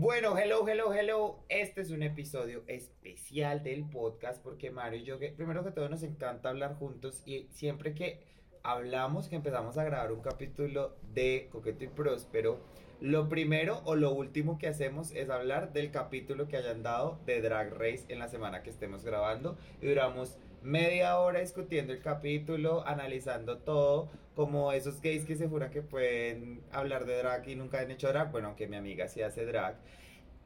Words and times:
Bueno, 0.00 0.38
hello, 0.38 0.64
hello, 0.68 0.94
hello. 0.94 1.44
Este 1.48 1.80
es 1.80 1.90
un 1.90 2.04
episodio 2.04 2.62
especial 2.68 3.64
del 3.64 3.84
podcast 3.84 4.40
porque 4.40 4.70
Mario 4.70 5.00
y 5.00 5.04
yo, 5.04 5.18
primero 5.18 5.64
que 5.64 5.72
todo 5.72 5.88
nos 5.88 6.04
encanta 6.04 6.50
hablar 6.50 6.76
juntos 6.76 7.20
y 7.26 7.48
siempre 7.50 7.96
que 7.96 8.20
hablamos, 8.62 9.28
que 9.28 9.34
empezamos 9.34 9.76
a 9.76 9.82
grabar 9.82 10.12
un 10.12 10.20
capítulo 10.20 10.94
de 11.12 11.48
Coqueto 11.50 11.82
y 11.82 11.88
Próspero, 11.88 12.60
lo 13.00 13.28
primero 13.28 13.82
o 13.86 13.96
lo 13.96 14.12
último 14.12 14.56
que 14.56 14.68
hacemos 14.68 15.10
es 15.10 15.30
hablar 15.30 15.72
del 15.72 15.90
capítulo 15.90 16.46
que 16.46 16.58
hayan 16.58 16.84
dado 16.84 17.18
de 17.26 17.42
Drag 17.42 17.74
Race 17.74 18.04
en 18.06 18.20
la 18.20 18.28
semana 18.28 18.62
que 18.62 18.70
estemos 18.70 19.04
grabando 19.04 19.58
y 19.82 19.88
duramos 19.88 20.38
media 20.62 21.18
hora 21.18 21.40
discutiendo 21.40 21.92
el 21.92 22.00
capítulo, 22.00 22.86
analizando 22.86 23.58
todo, 23.58 24.10
como 24.34 24.72
esos 24.72 25.00
gays 25.00 25.24
que 25.24 25.36
se 25.36 25.48
juran 25.48 25.70
que 25.70 25.82
pueden 25.82 26.62
hablar 26.72 27.06
de 27.06 27.18
drag 27.18 27.48
y 27.48 27.56
nunca 27.56 27.80
han 27.80 27.90
hecho 27.90 28.08
drag, 28.08 28.30
bueno, 28.30 28.48
aunque 28.48 28.66
mi 28.66 28.76
amiga 28.76 29.08
sí 29.08 29.22
hace 29.22 29.44
drag. 29.44 29.76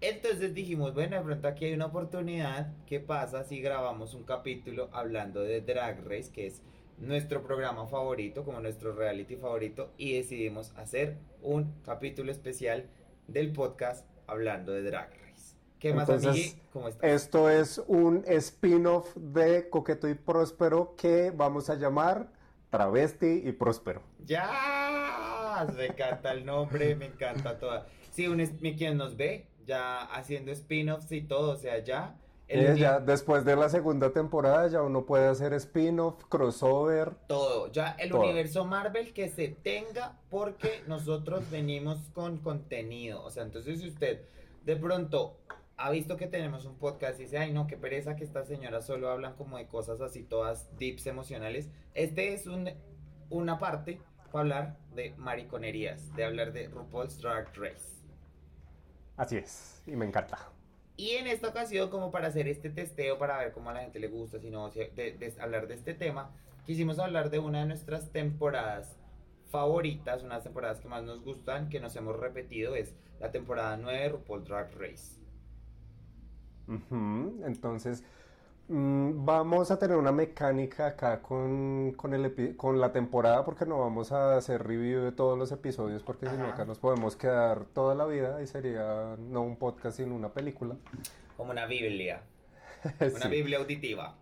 Entonces 0.00 0.52
dijimos, 0.52 0.94
bueno, 0.94 1.16
de 1.16 1.22
pronto 1.22 1.46
aquí 1.46 1.66
hay 1.66 1.74
una 1.74 1.86
oportunidad, 1.86 2.72
¿qué 2.86 2.98
pasa 2.98 3.44
si 3.44 3.60
grabamos 3.60 4.14
un 4.14 4.24
capítulo 4.24 4.88
hablando 4.92 5.42
de 5.42 5.60
Drag 5.60 6.02
Race, 6.04 6.32
que 6.32 6.46
es 6.46 6.62
nuestro 6.98 7.42
programa 7.42 7.86
favorito, 7.86 8.44
como 8.44 8.60
nuestro 8.60 8.94
reality 8.94 9.36
favorito, 9.36 9.92
y 9.98 10.14
decidimos 10.14 10.76
hacer 10.76 11.18
un 11.40 11.72
capítulo 11.84 12.32
especial 12.32 12.88
del 13.28 13.52
podcast 13.52 14.08
hablando 14.26 14.72
de 14.72 14.82
Drag. 14.82 15.21
¿Qué 15.82 15.92
más, 15.92 16.08
Entonces, 16.08 16.56
¿Cómo 16.72 16.86
estás? 16.86 17.10
Esto 17.10 17.50
es 17.50 17.82
un 17.88 18.22
spin-off 18.28 19.16
de 19.16 19.68
Coqueto 19.68 20.08
y 20.08 20.14
Próspero 20.14 20.94
que 20.96 21.32
vamos 21.32 21.70
a 21.70 21.74
llamar 21.74 22.30
Travesti 22.70 23.42
y 23.44 23.50
Próspero. 23.50 24.00
¡Ya! 24.24 25.66
Me 25.76 25.86
encanta 25.86 26.30
el 26.30 26.46
nombre, 26.46 26.94
me 26.94 27.06
encanta 27.06 27.58
toda. 27.58 27.88
Sí, 28.12 28.28
un, 28.28 28.38
quien 28.78 28.96
nos 28.96 29.16
ve 29.16 29.48
ya 29.66 30.02
haciendo 30.02 30.52
spin-offs 30.52 31.10
y 31.10 31.22
todo, 31.22 31.50
o 31.50 31.56
sea, 31.56 31.82
ya 31.82 32.16
ya, 32.76 33.00
después 33.00 33.44
de 33.44 33.56
la 33.56 33.68
segunda 33.68 34.12
temporada 34.12 34.68
ya 34.68 34.82
uno 34.82 35.04
puede 35.04 35.26
hacer 35.26 35.52
spin-off, 35.54 36.22
crossover. 36.28 37.10
Todo, 37.26 37.72
ya 37.72 37.96
el 37.98 38.12
universo 38.14 38.64
Marvel 38.64 39.12
que 39.12 39.28
se 39.28 39.48
tenga 39.48 40.16
porque 40.30 40.84
nosotros 40.86 41.50
venimos 41.50 41.98
con 42.14 42.38
contenido. 42.38 43.24
O 43.24 43.30
sea, 43.30 43.42
entonces 43.42 43.80
si 43.80 43.88
usted 43.88 44.20
de 44.64 44.76
pronto 44.76 45.38
ha 45.76 45.90
visto 45.90 46.16
que 46.16 46.26
tenemos 46.26 46.64
un 46.64 46.76
podcast 46.76 47.18
y 47.18 47.24
dice, 47.24 47.38
ay 47.38 47.52
no, 47.52 47.66
qué 47.66 47.76
pereza 47.76 48.16
que 48.16 48.24
estas 48.24 48.48
señoras 48.48 48.86
solo 48.86 49.10
hablan 49.10 49.34
como 49.34 49.58
de 49.58 49.66
cosas 49.66 50.00
así 50.00 50.22
todas 50.22 50.76
dips 50.78 51.06
emocionales. 51.06 51.70
Este 51.94 52.34
es 52.34 52.46
un, 52.46 52.70
una 53.30 53.58
parte 53.58 54.00
para 54.30 54.42
hablar 54.42 54.76
de 54.94 55.14
mariconerías, 55.16 56.14
de 56.14 56.24
hablar 56.24 56.52
de 56.52 56.68
RuPaul's 56.68 57.20
Drag 57.20 57.48
Race. 57.56 58.02
Así 59.16 59.36
es, 59.36 59.82
y 59.86 59.96
me 59.96 60.06
encanta. 60.06 60.38
Y 60.96 61.10
en 61.12 61.26
esta 61.26 61.48
ocasión, 61.48 61.90
como 61.90 62.10
para 62.10 62.28
hacer 62.28 62.48
este 62.48 62.70
testeo, 62.70 63.18
para 63.18 63.38
ver 63.38 63.52
cómo 63.52 63.70
a 63.70 63.74
la 63.74 63.80
gente 63.80 63.98
le 63.98 64.08
gusta, 64.08 64.38
sino 64.38 64.70
de, 64.70 65.34
hablar 65.40 65.66
de 65.66 65.74
este 65.74 65.94
tema, 65.94 66.30
quisimos 66.66 66.98
hablar 66.98 67.30
de 67.30 67.38
una 67.38 67.60
de 67.60 67.66
nuestras 67.66 68.12
temporadas 68.12 68.98
favoritas, 69.50 70.22
unas 70.22 70.42
temporadas 70.44 70.80
que 70.80 70.88
más 70.88 71.02
nos 71.02 71.22
gustan, 71.22 71.68
que 71.68 71.80
nos 71.80 71.96
hemos 71.96 72.18
repetido, 72.18 72.74
es 72.74 72.94
la 73.20 73.30
temporada 73.30 73.76
9 73.76 73.98
de 73.98 74.08
RuPaul 74.10 74.44
Drag 74.44 74.70
Race. 74.78 75.21
Entonces, 77.44 78.04
Mm, 78.68 79.24
vamos 79.26 79.70
a 79.70 79.78
tener 79.78 79.96
una 79.96 80.12
mecánica 80.12 80.86
acá 80.86 81.20
con, 81.20 81.92
con, 81.92 82.14
el 82.14 82.56
con 82.56 82.80
la 82.80 82.92
temporada 82.92 83.44
porque 83.44 83.66
no 83.66 83.80
vamos 83.80 84.12
a 84.12 84.36
hacer 84.36 84.66
review 84.66 85.02
de 85.02 85.12
todos 85.12 85.36
los 85.36 85.50
episodios 85.52 86.02
porque 86.02 86.26
si 86.30 86.36
no 86.36 86.46
acá 86.46 86.64
nos 86.64 86.78
podemos 86.78 87.16
quedar 87.16 87.66
toda 87.74 87.94
la 87.94 88.06
vida 88.06 88.40
y 88.40 88.46
sería 88.46 89.16
no 89.18 89.42
un 89.42 89.56
podcast 89.56 89.98
sino 89.98 90.14
una 90.14 90.30
película. 90.30 90.76
Como 91.36 91.50
una 91.50 91.66
Biblia. 91.66 92.22
Una 93.14 93.28
Biblia 93.28 93.58
auditiva. 93.58 94.16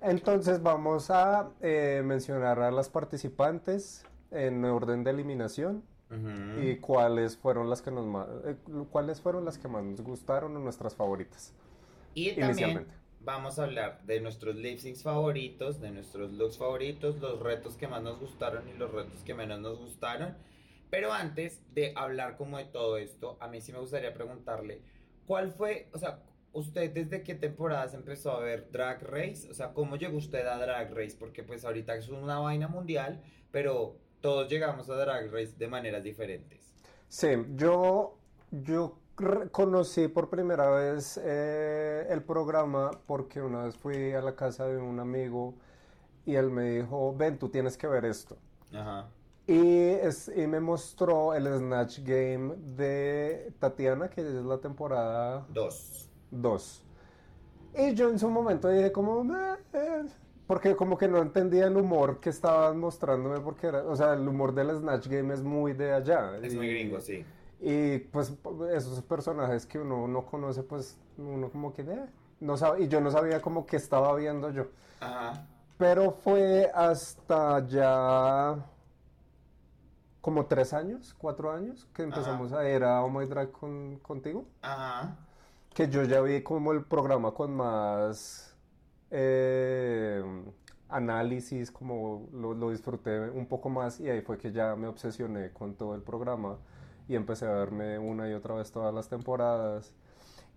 Entonces 0.00 0.62
vamos 0.62 1.10
a 1.10 1.50
eh, 1.60 2.02
mencionar 2.04 2.60
a 2.60 2.70
las 2.70 2.88
participantes 2.88 4.06
en 4.30 4.64
orden 4.64 5.04
de 5.04 5.10
eliminación 5.10 5.82
y 6.62 6.76
cuáles 6.76 7.36
fueron 7.36 7.68
las 7.68 7.82
que 7.82 7.90
nos 7.90 8.28
eh, 8.44 8.56
cuáles 8.92 9.20
fueron 9.20 9.44
las 9.44 9.58
que 9.58 9.66
más 9.66 9.82
nos 9.82 10.00
gustaron 10.00 10.56
o 10.56 10.60
nuestras 10.60 10.94
favoritas. 10.94 11.52
Y 12.14 12.32
también 12.32 12.86
vamos 13.20 13.58
a 13.58 13.64
hablar 13.64 14.02
de 14.04 14.20
nuestros 14.20 14.54
lip 14.56 14.78
syncs 14.78 15.02
favoritos, 15.02 15.80
de 15.80 15.90
nuestros 15.90 16.32
looks 16.32 16.58
favoritos, 16.58 17.18
los 17.20 17.40
retos 17.40 17.76
que 17.76 17.88
más 17.88 18.02
nos 18.02 18.20
gustaron 18.20 18.68
y 18.68 18.78
los 18.78 18.92
retos 18.92 19.22
que 19.24 19.34
menos 19.34 19.60
nos 19.60 19.78
gustaron. 19.78 20.36
Pero 20.90 21.12
antes 21.12 21.60
de 21.74 21.92
hablar 21.96 22.36
como 22.36 22.58
de 22.58 22.66
todo 22.66 22.98
esto, 22.98 23.36
a 23.40 23.48
mí 23.48 23.60
sí 23.60 23.72
me 23.72 23.78
gustaría 23.78 24.14
preguntarle, 24.14 24.80
¿cuál 25.26 25.50
fue, 25.50 25.88
o 25.92 25.98
sea, 25.98 26.22
usted 26.52 26.92
desde 26.92 27.22
qué 27.22 27.34
temporada 27.34 27.88
se 27.88 27.96
empezó 27.96 28.32
a 28.32 28.40
ver 28.40 28.70
Drag 28.70 29.02
Race? 29.02 29.50
O 29.50 29.54
sea, 29.54 29.72
¿cómo 29.72 29.96
llegó 29.96 30.18
usted 30.18 30.46
a 30.46 30.58
Drag 30.58 30.94
Race? 30.94 31.16
Porque 31.18 31.42
pues 31.42 31.64
ahorita 31.64 31.96
es 31.96 32.08
una 32.10 32.38
vaina 32.38 32.68
mundial, 32.68 33.22
pero 33.50 33.98
todos 34.20 34.48
llegamos 34.48 34.88
a 34.88 34.94
Drag 34.94 35.32
Race 35.32 35.54
de 35.56 35.66
maneras 35.66 36.04
diferentes. 36.04 36.74
Sí, 37.08 37.28
yo, 37.56 38.18
yo 38.50 38.98
conocí 39.50 40.08
por 40.08 40.28
primera 40.28 40.70
vez 40.70 41.20
eh, 41.22 42.06
el 42.10 42.22
programa 42.22 42.90
porque 43.06 43.40
una 43.40 43.64
vez 43.64 43.76
fui 43.76 44.12
a 44.12 44.20
la 44.20 44.34
casa 44.34 44.66
de 44.66 44.76
un 44.78 44.98
amigo 44.98 45.54
y 46.26 46.34
él 46.34 46.50
me 46.50 46.70
dijo, 46.70 47.14
ven, 47.16 47.38
tú 47.38 47.48
tienes 47.48 47.76
que 47.76 47.86
ver 47.86 48.04
esto. 48.04 48.36
Y, 49.46 49.88
es, 49.88 50.30
y 50.34 50.46
me 50.46 50.58
mostró 50.58 51.34
el 51.34 51.46
Snatch 51.46 52.00
Game 52.00 52.54
de 52.76 53.52
Tatiana, 53.58 54.08
que 54.08 54.22
es 54.22 54.44
la 54.44 54.58
temporada 54.58 55.46
2. 55.50 56.10
2. 56.30 56.84
Y 57.76 57.94
yo 57.94 58.08
en 58.08 58.18
su 58.18 58.30
momento 58.30 58.68
dije 58.68 58.90
como, 58.90 59.22
eh", 59.72 60.06
porque 60.46 60.74
como 60.74 60.96
que 60.96 61.08
no 61.08 61.20
entendía 61.20 61.66
el 61.66 61.76
humor 61.76 62.20
que 62.20 62.30
estaban 62.30 62.78
mostrándome, 62.78 63.40
porque 63.40 63.66
era, 63.66 63.84
o 63.84 63.94
sea, 63.96 64.14
el 64.14 64.26
humor 64.26 64.54
del 64.54 64.70
Snatch 64.76 65.08
Game 65.08 65.34
es 65.34 65.42
muy 65.42 65.74
de 65.74 65.92
allá. 65.92 66.38
Es 66.42 66.54
muy 66.54 66.68
gringo, 66.68 67.00
sí. 67.00 67.24
Y 67.60 67.98
pues 67.98 68.32
esos 68.72 69.02
personajes 69.02 69.66
que 69.66 69.78
uno 69.78 70.06
no 70.06 70.26
conoce, 70.26 70.62
pues 70.62 70.98
uno 71.16 71.48
como 71.50 71.72
que 71.72 71.82
eh, 71.82 72.06
no 72.40 72.56
sabe, 72.56 72.82
y 72.84 72.88
yo 72.88 73.00
no 73.00 73.10
sabía 73.10 73.40
como 73.40 73.66
que 73.66 73.76
estaba 73.76 74.14
viendo 74.14 74.50
yo. 74.50 74.66
Ajá. 75.00 75.46
Pero 75.78 76.12
fue 76.12 76.70
hasta 76.74 77.66
ya 77.66 78.56
como 80.20 80.46
tres 80.46 80.72
años, 80.72 81.14
cuatro 81.18 81.52
años, 81.52 81.86
que 81.94 82.02
empezamos 82.02 82.52
a 82.52 82.68
ir 82.68 82.82
a 82.84 83.02
Oh 83.02 83.10
My 83.10 83.26
Drag 83.26 83.50
con, 83.50 83.98
contigo. 83.98 84.46
Ajá. 84.62 85.16
Que 85.74 85.88
yo 85.88 86.04
ya 86.04 86.20
vi 86.20 86.42
como 86.42 86.72
el 86.72 86.84
programa 86.84 87.32
con 87.32 87.54
más 87.54 88.56
eh, 89.10 90.22
análisis, 90.88 91.70
como 91.70 92.28
lo, 92.32 92.54
lo 92.54 92.70
disfruté 92.70 93.28
un 93.30 93.46
poco 93.46 93.68
más 93.68 94.00
y 94.00 94.08
ahí 94.08 94.22
fue 94.22 94.38
que 94.38 94.52
ya 94.52 94.76
me 94.76 94.86
obsesioné 94.86 95.50
con 95.50 95.74
todo 95.74 95.94
el 95.94 96.02
programa 96.02 96.56
y 97.08 97.16
empecé 97.16 97.46
a 97.46 97.52
verme 97.52 97.98
una 97.98 98.28
y 98.28 98.32
otra 98.32 98.54
vez 98.54 98.70
todas 98.72 98.94
las 98.94 99.08
temporadas. 99.08 99.94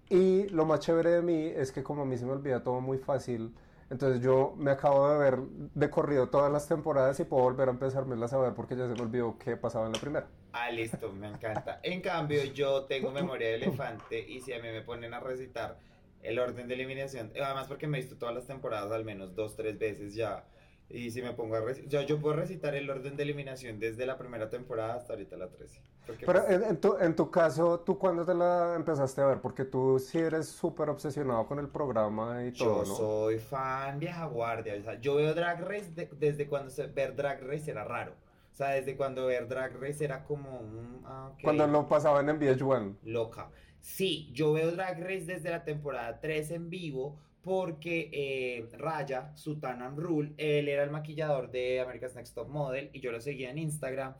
Y 0.09 0.47
lo 0.49 0.65
más 0.65 0.79
chévere 0.79 1.11
de 1.11 1.21
mí 1.21 1.45
es 1.45 1.71
que 1.71 1.83
como 1.83 2.03
a 2.03 2.05
mí 2.05 2.17
se 2.17 2.25
me 2.25 2.31
olvida 2.31 2.63
todo 2.63 2.79
muy 2.79 2.97
fácil, 2.97 3.53
entonces 3.89 4.21
yo 4.21 4.53
me 4.57 4.71
acabo 4.71 5.09
de 5.09 5.17
ver 5.17 5.39
de 5.39 5.89
corrido 5.89 6.29
todas 6.29 6.51
las 6.51 6.67
temporadas 6.67 7.19
y 7.19 7.23
puedo 7.23 7.43
volver 7.43 7.69
a 7.69 7.71
empezármelas 7.71 8.33
a 8.33 8.37
ver 8.37 8.53
porque 8.53 8.75
ya 8.75 8.87
se 8.87 8.93
me 8.93 9.01
olvidó 9.01 9.37
qué 9.37 9.55
pasaba 9.57 9.85
en 9.85 9.93
la 9.93 9.99
primera. 9.99 10.27
Ah, 10.53 10.71
listo, 10.71 11.11
me 11.11 11.27
encanta. 11.27 11.79
En 11.83 12.01
cambio, 12.01 12.43
yo 12.45 12.85
tengo 12.85 13.11
memoria 13.11 13.47
de 13.47 13.55
elefante 13.55 14.19
y 14.19 14.41
si 14.41 14.53
a 14.53 14.61
mí 14.61 14.67
me 14.69 14.81
ponen 14.81 15.13
a 15.13 15.19
recitar 15.19 15.79
el 16.21 16.39
orden 16.39 16.67
de 16.67 16.73
eliminación, 16.73 17.31
además 17.41 17.67
porque 17.67 17.87
me 17.87 17.97
he 17.97 18.01
visto 18.01 18.17
todas 18.17 18.35
las 18.35 18.45
temporadas 18.45 18.91
al 18.91 19.05
menos 19.05 19.35
dos, 19.35 19.55
tres 19.55 19.77
veces 19.77 20.15
ya 20.15 20.45
y 20.89 21.11
si 21.11 21.21
me 21.21 21.33
pongo 21.33 21.55
a 21.55 21.61
recitar, 21.61 22.05
yo, 22.05 22.19
puedo 22.19 22.35
recitar 22.35 22.75
el 22.75 22.89
orden 22.89 23.17
de 23.17 23.23
eliminación 23.23 23.79
desde 23.79 24.05
la 24.05 24.17
primera 24.17 24.49
temporada 24.49 24.95
hasta 24.95 25.13
ahorita 25.13 25.35
la 25.35 25.49
13. 25.49 25.81
Pero 26.25 26.45
pues, 26.45 26.61
en, 26.61 26.77
tu, 26.79 26.97
en 26.97 27.15
tu 27.15 27.29
caso, 27.29 27.79
¿tú 27.81 27.97
cuándo 27.97 28.25
te 28.25 28.33
la 28.33 28.75
empezaste 28.75 29.21
a 29.21 29.25
ver? 29.25 29.41
Porque 29.41 29.65
tú 29.65 29.99
sí 29.99 30.17
eres 30.17 30.47
súper 30.47 30.89
obsesionado 30.89 31.45
con 31.45 31.59
el 31.59 31.67
programa 31.67 32.45
y 32.45 32.51
todo, 32.51 32.83
Yo 32.83 32.95
soy 32.95 33.39
fan 33.39 33.99
vieja 33.99 34.25
guardia. 34.25 34.75
O 34.79 34.83
sea, 34.83 34.99
yo 34.99 35.15
veo 35.15 35.33
Drag 35.33 35.61
Race 35.61 35.91
desde 36.17 36.47
cuando 36.47 36.69
se, 36.69 36.87
ver 36.87 37.15
Drag 37.15 37.41
Race 37.43 37.69
era 37.69 37.83
raro. 37.83 38.13
O 38.53 38.55
sea, 38.55 38.69
desde 38.69 38.95
cuando 38.95 39.27
ver 39.27 39.47
Drag 39.47 39.79
Race 39.79 40.03
era 40.03 40.23
como 40.23 40.59
un... 40.59 41.01
Ah, 41.05 41.31
cuando 41.43 41.67
lo 41.67 41.87
pasaban 41.87 42.27
en 42.29 42.39
VH1. 42.39 42.95
Loca. 43.03 43.49
Sí, 43.79 44.29
yo 44.33 44.53
veo 44.53 44.71
Drag 44.71 44.99
Race 44.99 45.25
desde 45.25 45.49
la 45.49 45.63
temporada 45.63 46.19
3 46.19 46.51
en 46.51 46.69
vivo 46.69 47.19
porque 47.47 48.09
eh, 48.11 48.67
Raya, 48.77 49.31
Sutanan 49.35 49.95
Rule, 49.95 50.33
él 50.37 50.67
era 50.67 50.83
el 50.83 50.91
maquillador 50.91 51.49
de 51.49 51.79
America's 51.79 52.15
Next 52.15 52.35
Top 52.35 52.49
Model 52.49 52.89
y 52.91 52.99
yo 52.99 53.11
lo 53.11 53.21
seguía 53.21 53.51
en 53.51 53.57
Instagram 53.57 54.15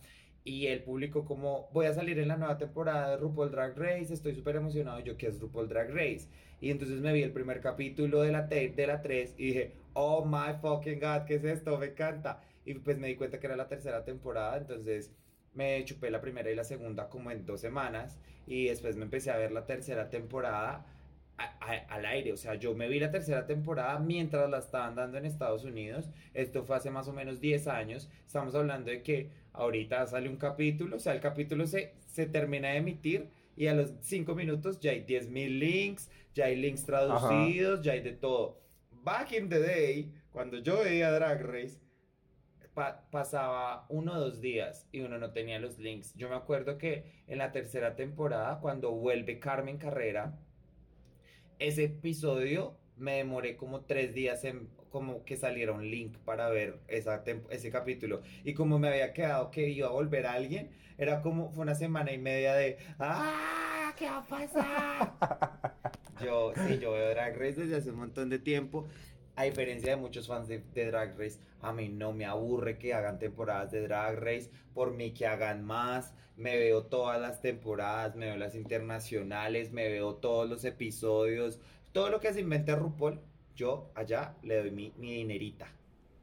y 0.48 0.68
él 0.68 0.82
publicó 0.82 1.26
como 1.26 1.68
voy 1.74 1.88
a 1.88 1.94
salir 1.94 2.18
en 2.20 2.30
la 2.30 2.38
nueva 2.38 2.58
temporada 2.58 3.10
de 3.12 3.18
RuPaul 3.18 3.52
Drag 3.52 3.78
Race, 3.78 4.14
estoy 4.14 4.34
súper 4.34 4.56
emocionado, 4.56 5.02
yo 5.02 5.18
que 5.18 5.28
es 5.28 5.42
RuPaul 5.42 5.68
Drag 5.68 5.90
Race. 5.90 6.30
Y 6.62 6.72
entonces 6.72 7.02
me 7.02 7.12
vi 7.12 7.22
el 7.22 7.34
primer 7.34 7.60
capítulo 7.60 8.22
de 8.22 8.32
la, 8.32 8.44
de 8.44 8.88
la 8.88 9.02
3 9.02 9.36
y 9.38 9.48
dije, 9.48 9.74
oh 9.92 10.24
my 10.24 10.54
fucking 10.62 11.02
god, 11.02 11.26
¿qué 11.28 11.36
es 11.36 11.44
esto? 11.44 11.78
Me 11.78 11.88
encanta. 11.88 12.42
Y 12.64 12.76
pues 12.76 12.98
me 12.98 13.08
di 13.08 13.16
cuenta 13.16 13.42
que 13.42 13.48
era 13.48 13.58
la 13.58 13.68
tercera 13.68 14.06
temporada, 14.06 14.58
entonces 14.58 15.12
me 15.54 15.84
chupé 15.84 16.10
la 16.12 16.22
primera 16.22 16.50
y 16.50 16.56
la 16.56 16.64
segunda 16.64 17.10
como 17.10 17.30
en 17.30 17.46
dos 17.46 17.60
semanas 17.60 18.18
y 18.46 18.68
después 18.68 18.96
me 18.96 19.04
empecé 19.04 19.32
a 19.32 19.38
ver 19.38 19.52
la 19.52 19.66
tercera 19.66 20.10
temporada 20.10 20.86
al 21.38 22.06
aire, 22.06 22.34
o 22.34 22.38
sea, 22.38 22.56
yo 22.56 22.74
me 22.74 22.88
vi 22.88 23.00
la 23.00 23.12
tercera 23.12 23.46
temporada 23.46 24.00
mientras 24.00 24.50
la 24.50 24.58
estaban 24.60 24.96
dando 24.96 25.18
en 25.18 25.26
Estados 25.26 25.64
Unidos, 25.64 26.10
esto 26.34 26.64
fue 26.64 26.78
hace 26.78 26.90
más 26.90 27.08
o 27.08 27.14
menos 27.14 27.40
10 27.40 27.68
años, 27.68 28.10
estamos 28.26 28.56
hablando 28.56 28.90
de 28.90 29.04
que 29.04 29.30
ahorita 29.54 30.06
sale 30.08 30.30
un 30.30 30.38
capítulo, 30.38 30.98
o 30.98 31.00
sea, 31.00 31.14
el 31.14 31.20
capítulo 31.20 31.68
se, 31.68 31.94
se 32.08 32.26
termina 32.26 32.70
de 32.70 32.78
emitir 32.78 33.30
y 33.56 33.68
a 33.68 33.74
los 33.74 33.92
5 34.02 34.34
minutos 34.36 34.80
ya 34.80 34.92
hay 34.92 35.04
10.000 35.04 35.60
links, 35.60 36.10
ya 36.34 36.46
hay 36.46 36.56
links 36.56 36.86
traducidos, 36.86 37.82
ya 37.82 37.94
hay 37.94 38.02
de 38.02 38.14
todo. 38.14 38.60
Back 38.92 39.34
in 39.34 39.50
the 39.50 39.60
day, 39.60 40.14
cuando 40.32 40.60
yo 40.60 40.80
veía 40.84 41.12
Drag 41.12 41.42
Race, 41.42 41.80
pasaba 43.10 43.88
uno 43.90 44.14
o 44.14 44.20
dos 44.20 44.40
días 44.40 44.88
y 44.92 45.02
uno 45.02 45.18
no 45.18 45.32
tenía 45.32 45.60
los 45.60 45.80
links. 45.80 46.14
Yo 46.14 46.30
me 46.30 46.36
acuerdo 46.36 46.78
que 46.78 47.24
en 47.26 47.40
la 47.40 47.52
tercera 47.52 47.96
temporada, 47.96 48.60
cuando 48.60 48.92
vuelve 48.92 49.40
Carmen 49.40 49.80
Carrera, 49.80 50.38
ese 51.60 51.86
episodio 51.86 52.76
me 52.98 53.18
demoré 53.18 53.58
como 53.58 53.82
tres 53.82 54.14
días 54.14 54.44
en 54.44 54.68
como 54.90 55.24
que 55.26 55.38
saliera 55.38 55.74
un 55.74 55.90
link 55.90 56.18
para 56.20 56.50
ver 56.50 56.80
esa 56.88 57.24
ese 57.50 57.72
capítulo. 57.72 58.22
Y 58.44 58.54
como 58.54 58.80
me 58.80 58.88
había 58.88 59.14
quedado 59.14 59.52
que 59.52 59.70
iba 59.70 59.88
a 59.88 59.92
volver 59.92 60.26
a 60.26 60.34
alguien, 60.34 60.72
era 60.98 61.22
como, 61.22 61.52
fue 61.52 61.64
una 61.64 61.76
semana 61.76 62.12
y 62.12 62.18
media 62.18 62.54
de, 62.56 62.78
¡ah! 63.00 63.94
¿Qué 63.98 64.06
va 64.06 64.18
a 64.18 64.26
pasar? 64.26 65.74
yo, 66.24 66.54
sí, 66.68 66.80
yo 66.80 66.92
veo 66.92 67.10
Drag 67.10 67.36
Race 67.36 67.62
desde 67.62 67.76
hace 67.76 67.92
un 67.92 67.98
montón 67.98 68.30
de 68.30 68.40
tiempo. 68.40 68.88
A 69.38 69.44
diferencia 69.44 69.92
de 69.92 69.98
muchos 69.98 70.28
fans 70.28 70.48
de, 70.48 70.64
Drag 70.74 71.16
Race, 71.16 71.38
a 71.62 71.72
mí 71.72 71.90
no 71.90 72.12
me 72.12 72.26
aburre 72.26 72.80
que 72.80 72.96
hagan 72.96 73.20
temporadas 73.20 73.70
de 73.70 73.84
Drag 73.84 74.18
Race, 74.18 74.50
por 74.74 74.96
mí 74.96 75.12
que 75.12 75.28
hagan 75.28 75.64
más, 75.64 76.12
me 76.38 76.58
veo 76.58 76.86
todas 76.86 77.22
las 77.22 77.40
temporadas, 77.40 78.16
me 78.16 78.26
veo 78.26 78.38
las 78.38 78.56
internacionales, 78.56 79.72
me 79.72 79.90
veo 79.90 80.16
todos 80.16 80.50
los 80.50 80.66
episodios, 80.66 81.60
todo 81.92 82.10
lo 82.10 82.20
que 82.20 82.34
se 82.34 82.40
invente 82.40 82.76
RuPaul, 82.76 83.20
yo 83.56 83.92
allá 83.94 84.34
le 84.42 84.58
doy 84.58 84.72
mi, 84.72 84.92
mi 84.98 85.14
dinerita. 85.14 85.68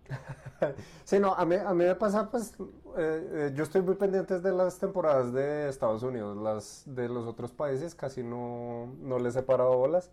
sí, 1.05 1.21
no, 1.21 1.35
a 1.35 1.45
mí, 1.45 1.55
a 1.55 1.73
mí 1.73 1.85
me 1.85 1.95
pasa, 1.95 2.29
pues, 2.29 2.55
eh, 2.99 3.29
eh, 3.33 3.53
yo 3.55 3.63
estoy 3.63 3.83
muy 3.83 3.95
pendiente 3.95 4.41
de 4.41 4.53
las 4.53 4.81
temporadas 4.81 5.33
de 5.33 5.69
Estados 5.69 6.03
Unidos, 6.03 6.37
las 6.37 6.83
de 6.85 7.09
los 7.09 7.29
otros 7.29 7.53
países 7.53 7.95
casi 7.95 8.25
no, 8.25 8.93
no 9.01 9.21
les 9.21 9.37
he 9.37 9.43
parado 9.45 9.77
bolas. 9.77 10.11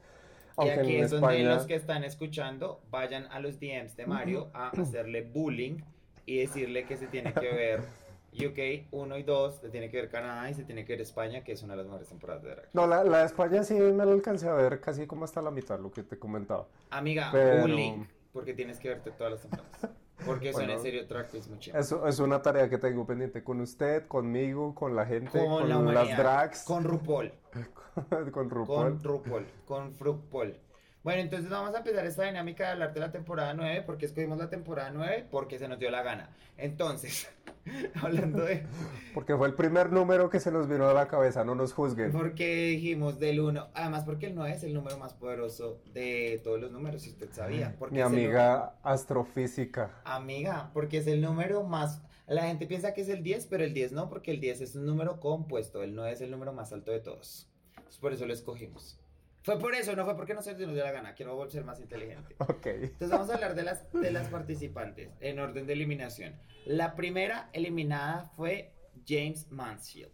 Y 0.58 0.70
aquí 0.70 0.96
es 0.98 1.12
donde 1.12 1.44
los 1.44 1.66
que 1.66 1.76
están 1.76 2.04
escuchando 2.04 2.82
vayan 2.90 3.28
a 3.32 3.40
los 3.40 3.60
DMs 3.60 3.96
de 3.96 4.06
Mario 4.06 4.50
a 4.54 4.70
hacerle 4.70 5.22
bullying 5.22 5.78
y 6.26 6.38
decirle 6.38 6.86
que 6.86 6.98
se 6.98 7.08
tiene 7.08 7.34
que 7.34 7.52
ver 7.52 7.82
UK 8.34 8.88
1 8.92 9.18
y 9.18 9.24
2, 9.24 9.56
se 9.56 9.70
tiene 9.70 9.90
que 9.90 9.98
ver 9.98 10.10
Canadá 10.10 10.50
y 10.50 10.54
se 10.54 10.64
tiene 10.64 10.86
que 10.86 10.94
ver 10.94 11.02
España, 11.02 11.44
que 11.44 11.52
es 11.52 11.64
una 11.64 11.74
de 11.74 11.78
las 11.78 11.86
mejores 11.88 12.08
temporadas 12.08 12.44
de 12.44 12.50
drag. 12.52 12.70
No, 12.74 12.88
la, 12.88 13.04
la 13.04 13.20
de 13.20 13.26
España 13.26 13.64
sí 13.64 13.74
me 13.74 14.06
lo 14.06 14.12
alcancé 14.12 14.48
a 14.48 14.54
ver 14.54 14.80
casi 14.80 15.06
como 15.06 15.26
hasta 15.26 15.42
la 15.42 15.52
mitad, 15.52 15.80
lo 15.80 15.92
que 15.92 16.04
te 16.04 16.18
comentaba. 16.18 16.68
Amiga, 16.90 17.32
bullying, 17.62 18.06
porque 18.32 18.54
tienes 18.54 18.80
que 18.80 18.90
verte 18.90 19.12
todas 19.12 19.34
las 19.34 19.42
temporadas. 19.42 19.90
Porque 20.32 20.50
eso 20.50 20.62
en 20.62 20.80
serio 20.80 21.08
track 21.08 21.34
es 21.36 21.48
mucho. 21.48 21.78
Eso 21.78 22.08
es 22.08 22.20
una 22.20 22.42
tarea 22.42 22.70
que 22.70 22.78
tengo 22.78 23.06
pendiente 23.06 23.44
con 23.44 23.62
usted, 23.62 24.08
conmigo, 24.08 24.74
con 24.74 24.96
la 24.96 25.06
gente, 25.06 25.40
con, 25.40 25.94
las 25.94 26.18
drags. 26.18 26.64
Con 26.64 26.84
RuPaul. 26.84 27.32
con 28.32 28.50
RuPaul. 28.50 29.00
Con 29.00 29.04
RuPaul. 29.04 29.46
Con 29.66 29.98
RuPaul. 30.00 30.56
Bueno, 31.04 31.22
entonces 31.22 31.50
vamos 31.50 31.74
a 31.74 31.80
empezar 31.80 32.06
esta 32.06 32.26
dinámica 32.26 32.66
de 32.66 32.72
hablar 32.74 32.94
de 32.94 33.00
la 33.00 33.12
temporada 33.12 33.56
9. 33.56 33.82
porque 33.88 34.06
escogimos 34.06 34.38
la 34.38 34.52
temporada 34.52 34.92
9? 34.92 35.30
Porque 35.32 35.58
se 35.58 35.68
nos 35.68 35.80
dio 35.80 35.90
la 35.90 36.04
gana. 36.04 36.30
Entonces, 36.58 37.28
hablando 38.04 38.44
de... 38.44 38.68
Porque 39.16 39.36
fue 39.36 39.48
el 39.48 39.56
primer 39.56 39.92
número 39.92 40.30
que 40.30 40.40
se 40.40 40.52
nos 40.52 40.70
vino 40.70 40.88
a 40.88 40.94
la 40.94 41.08
cabeza, 41.08 41.44
no 41.44 41.56
nos 41.56 41.74
juzguen. 41.74 42.12
Porque 42.12 42.66
dijimos 42.66 43.18
del 43.18 43.40
1. 43.40 43.70
Además, 43.74 44.04
porque 44.04 44.28
el 44.28 44.36
9 44.36 44.56
es 44.56 44.64
el 44.64 44.76
número 44.76 45.00
más 45.00 45.16
poderoso 45.16 45.82
de 45.92 46.40
todos 46.44 46.62
los 46.62 46.72
números, 46.72 47.02
si 47.02 47.10
usted 47.10 47.32
sabía. 47.32 47.76
Porque 47.80 47.96
Mi 47.96 48.02
amiga 48.02 48.76
astrofísica. 48.84 50.02
Amiga, 50.04 50.70
porque 50.72 50.98
es 50.98 51.08
el 51.08 51.20
número 51.20 51.64
más... 51.64 52.04
La 52.28 52.44
gente 52.44 52.68
piensa 52.68 52.94
que 52.94 53.02
es 53.02 53.10
el 53.10 53.24
10, 53.24 53.48
pero 53.48 53.64
el 53.64 53.74
10 53.74 53.94
no, 53.94 54.08
porque 54.08 54.30
el 54.30 54.40
10 54.40 54.62
es 54.62 54.76
un 54.76 54.86
número 54.86 55.20
compuesto. 55.20 55.82
El 55.82 55.96
9 55.96 56.12
es 56.12 56.22
el 56.22 56.30
número 56.30 56.54
más 56.54 56.72
alto 56.72 56.92
de 56.92 57.00
todos. 57.00 57.50
Entonces, 57.76 57.98
por 58.00 58.14
eso 58.14 58.28
lo 58.28 58.34
escogimos. 58.34 59.01
Fue 59.44 59.58
por 59.58 59.74
eso, 59.74 59.96
no 59.96 60.06
fue 60.06 60.16
porque 60.16 60.34
no 60.34 60.42
se 60.42 60.52
nos 60.54 60.74
dio 60.74 60.84
la 60.84 60.92
gana, 60.92 61.16
quiero 61.16 61.50
ser 61.50 61.64
más 61.64 61.80
inteligente. 61.80 62.36
Ok. 62.40 62.66
Entonces 62.68 63.10
vamos 63.10 63.30
a 63.30 63.36
hablar 63.36 63.56
de 63.56 63.64
las, 63.64 63.92
de 63.92 64.12
las 64.12 64.28
participantes 64.28 65.10
en 65.20 65.40
orden 65.40 65.66
de 65.66 65.74
eliminación. 65.74 66.40
La 66.66 66.96
primera 66.96 67.50
eliminada 67.54 68.32
fue 68.36 68.74
James 69.08 69.52
Mansfield. 69.52 70.12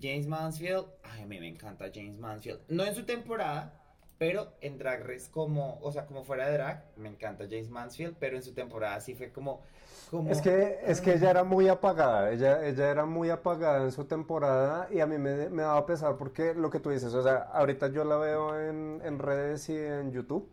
James 0.00 0.26
Mansfield, 0.26 0.86
ay, 1.04 1.22
a 1.22 1.26
mí 1.26 1.38
me 1.38 1.48
encanta 1.48 1.90
James 1.94 2.18
Mansfield. 2.18 2.60
No 2.68 2.84
en 2.84 2.94
su 2.94 3.04
temporada, 3.04 3.85
pero 4.18 4.52
en 4.60 4.78
Drag 4.78 5.06
Race 5.06 5.30
como, 5.30 5.78
o 5.80 5.92
sea, 5.92 6.06
como 6.06 6.24
fuera 6.24 6.46
de 6.46 6.54
drag, 6.54 6.84
me 6.96 7.08
encanta 7.08 7.44
James 7.44 7.70
Mansfield, 7.70 8.16
pero 8.18 8.36
en 8.36 8.42
su 8.42 8.54
temporada 8.54 9.00
sí 9.00 9.14
fue 9.14 9.30
como 9.30 9.62
es 10.28 10.40
que, 10.40 10.78
es 10.84 11.00
que 11.00 11.14
ella 11.14 11.30
era 11.30 11.42
muy 11.42 11.68
apagada, 11.68 12.30
ella, 12.30 12.64
ella 12.64 12.90
era 12.90 13.06
muy 13.06 13.28
apagada 13.28 13.82
en 13.82 13.90
su 13.90 14.04
temporada 14.04 14.88
y 14.92 15.00
a 15.00 15.06
mí 15.06 15.18
me, 15.18 15.48
me 15.48 15.62
daba 15.62 15.84
pesar 15.84 16.16
porque 16.16 16.54
lo 16.54 16.70
que 16.70 16.78
tú 16.78 16.90
dices, 16.90 17.12
o 17.12 17.22
sea, 17.22 17.48
ahorita 17.52 17.88
yo 17.88 18.04
la 18.04 18.16
veo 18.16 18.60
en, 18.60 19.00
en 19.04 19.18
redes 19.18 19.68
y 19.68 19.76
en 19.76 20.12
YouTube. 20.12 20.48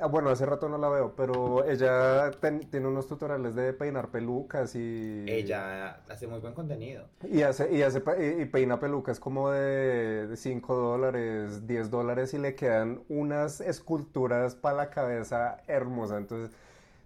Ah, 0.00 0.06
bueno, 0.06 0.30
hace 0.30 0.46
rato 0.46 0.68
no 0.68 0.78
la 0.78 0.88
veo, 0.88 1.14
pero 1.14 1.64
ella 1.64 2.30
tiene 2.70 2.86
unos 2.86 3.06
tutoriales 3.06 3.54
de 3.54 3.74
peinar 3.74 4.10
pelucas 4.10 4.74
y... 4.74 5.26
Ella 5.28 6.00
hace 6.08 6.26
muy 6.26 6.40
buen 6.40 6.54
contenido. 6.54 7.06
Y, 7.22 7.42
hace, 7.42 7.70
y, 7.70 7.82
hace, 7.82 8.02
y 8.40 8.46
peina 8.46 8.80
pelucas 8.80 9.20
como 9.20 9.50
de 9.50 10.34
5 10.34 10.74
dólares, 10.74 11.66
10 11.66 11.90
dólares 11.90 12.32
y 12.32 12.38
le 12.38 12.54
quedan 12.54 13.02
unas 13.10 13.60
esculturas 13.60 14.54
para 14.54 14.76
la 14.76 14.90
cabeza 14.90 15.58
hermosa. 15.66 16.16
Entonces, 16.16 16.56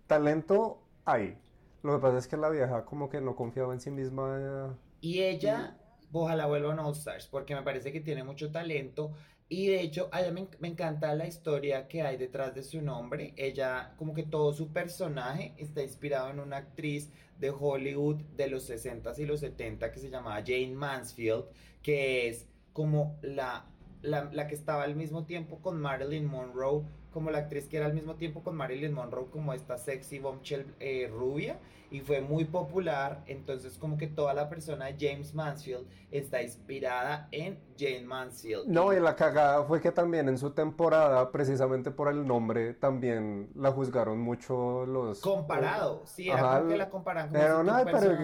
talento 0.06 0.78
hay. 1.04 1.36
Lo 1.82 1.96
que 1.96 2.02
pasa 2.02 2.18
es 2.18 2.28
que 2.28 2.36
la 2.36 2.48
vieja 2.48 2.84
como 2.84 3.08
que 3.08 3.20
no 3.20 3.34
confiaba 3.34 3.74
en 3.74 3.80
sí 3.80 3.90
misma. 3.90 4.78
Y 5.00 5.20
ella, 5.22 5.76
ojalá 6.12 6.46
vuelva 6.46 6.74
a 6.74 6.86
All 6.86 6.92
Stars, 6.92 7.26
porque 7.26 7.56
me 7.56 7.62
parece 7.62 7.92
que 7.92 8.00
tiene 8.00 8.22
mucho 8.22 8.52
talento. 8.52 9.10
Y 9.48 9.68
de 9.68 9.80
hecho, 9.82 10.08
a 10.10 10.22
ella 10.22 10.32
me, 10.32 10.68
encanta 10.68 11.14
la 11.14 11.26
historia 11.26 11.86
que 11.86 12.02
hay 12.02 12.16
detrás 12.16 12.54
de 12.54 12.62
su 12.62 12.80
nombre. 12.80 13.34
Ella, 13.36 13.94
como 13.98 14.14
que 14.14 14.22
todo 14.22 14.52
su 14.52 14.72
personaje 14.72 15.54
está 15.58 15.82
inspirado 15.82 16.30
en 16.30 16.40
una 16.40 16.58
actriz 16.58 17.10
de 17.38 17.50
Hollywood 17.50 18.22
de 18.36 18.48
los 18.48 18.68
60s 18.70 19.18
y 19.18 19.26
los 19.26 19.40
70 19.40 19.92
que 19.92 20.00
se 20.00 20.10
llamaba 20.10 20.42
Jane 20.44 20.74
Mansfield, 20.74 21.44
que 21.82 22.28
es 22.28 22.48
como 22.72 23.18
la, 23.22 23.66
la, 24.02 24.30
la 24.32 24.46
que 24.46 24.54
estaba 24.54 24.82
al 24.82 24.96
mismo 24.96 25.24
tiempo 25.24 25.60
con 25.60 25.80
Marilyn 25.80 26.24
Monroe 26.24 26.84
como 27.14 27.30
la 27.30 27.38
actriz 27.38 27.68
que 27.68 27.78
era 27.78 27.86
al 27.86 27.94
mismo 27.94 28.16
tiempo 28.16 28.42
con 28.42 28.56
Marilyn 28.56 28.92
Monroe 28.92 29.30
como 29.30 29.54
esta 29.54 29.78
sexy 29.78 30.18
bombshell 30.18 30.66
eh, 30.80 31.10
rubia 31.10 31.58
y 31.90 32.00
fue 32.00 32.20
muy 32.20 32.44
popular 32.44 33.22
entonces 33.26 33.78
como 33.78 33.96
que 33.96 34.08
toda 34.08 34.34
la 34.34 34.50
persona 34.50 34.86
de 34.86 34.96
James 34.98 35.32
Mansfield 35.34 35.86
está 36.10 36.42
inspirada 36.42 37.28
en 37.30 37.58
Jane 37.78 38.02
Mansfield 38.02 38.66
no 38.66 38.92
y 38.92 39.00
la 39.00 39.16
cagada 39.16 39.64
fue 39.64 39.80
que 39.80 39.92
también 39.92 40.28
en 40.28 40.36
su 40.36 40.50
temporada 40.50 41.30
precisamente 41.30 41.90
por 41.90 42.08
el 42.08 42.26
nombre 42.26 42.74
también 42.74 43.48
la 43.54 43.70
juzgaron 43.70 44.20
mucho 44.20 44.84
los 44.84 45.20
comparado 45.20 46.02
sí 46.04 46.28
era 46.28 46.58
como 46.58 46.68
que 46.68 46.76
la 46.76 46.90
comparan 46.90 47.28
con 47.28 47.38
pero 47.38 47.62
no 47.62 47.84
pero 47.84 48.16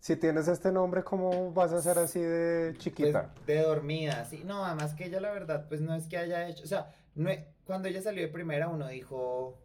si, 0.00 0.16
tienes 0.16 0.48
este 0.48 0.70
nombre, 0.70 1.02
¿cómo 1.02 1.52
vas 1.52 1.72
a 1.72 1.80
ser 1.80 1.98
así 1.98 2.20
de 2.20 2.74
chiquita? 2.76 3.30
Pues, 3.34 3.46
de 3.46 3.62
dormida, 3.62 4.24
sí. 4.26 4.42
No, 4.44 4.64
además 4.64 4.94
que 4.94 5.06
ella 5.06 5.20
la 5.20 5.32
verdad, 5.32 5.64
pues 5.66 5.80
no 5.80 5.94
es 5.94 6.06
que 6.06 6.18
haya 6.18 6.46
hecho, 6.46 6.64
o 6.64 6.66
sea, 6.66 6.92
no, 7.14 7.30
cuando 7.64 7.88
ella 7.88 8.02
salió 8.02 8.22
de 8.22 8.28
primera, 8.28 8.68
uno 8.68 8.88
dijo. 8.88 9.58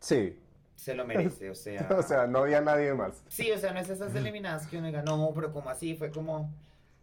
Sí. 0.00 0.38
Se 0.74 0.94
lo 0.94 1.06
merece, 1.06 1.50
o 1.50 1.54
sea. 1.54 1.88
o 1.98 2.02
sea, 2.02 2.26
no 2.26 2.40
había 2.40 2.60
nadie 2.60 2.92
más. 2.94 3.22
Sí, 3.28 3.50
o 3.52 3.58
sea, 3.58 3.72
no 3.72 3.80
es 3.80 3.88
esas 3.88 4.14
eliminadas 4.16 4.66
que 4.66 4.78
uno 4.78 4.86
diga, 4.86 5.02
no, 5.02 5.32
pero 5.34 5.52
como 5.52 5.70
así, 5.70 5.94
fue 5.94 6.10
como. 6.10 6.52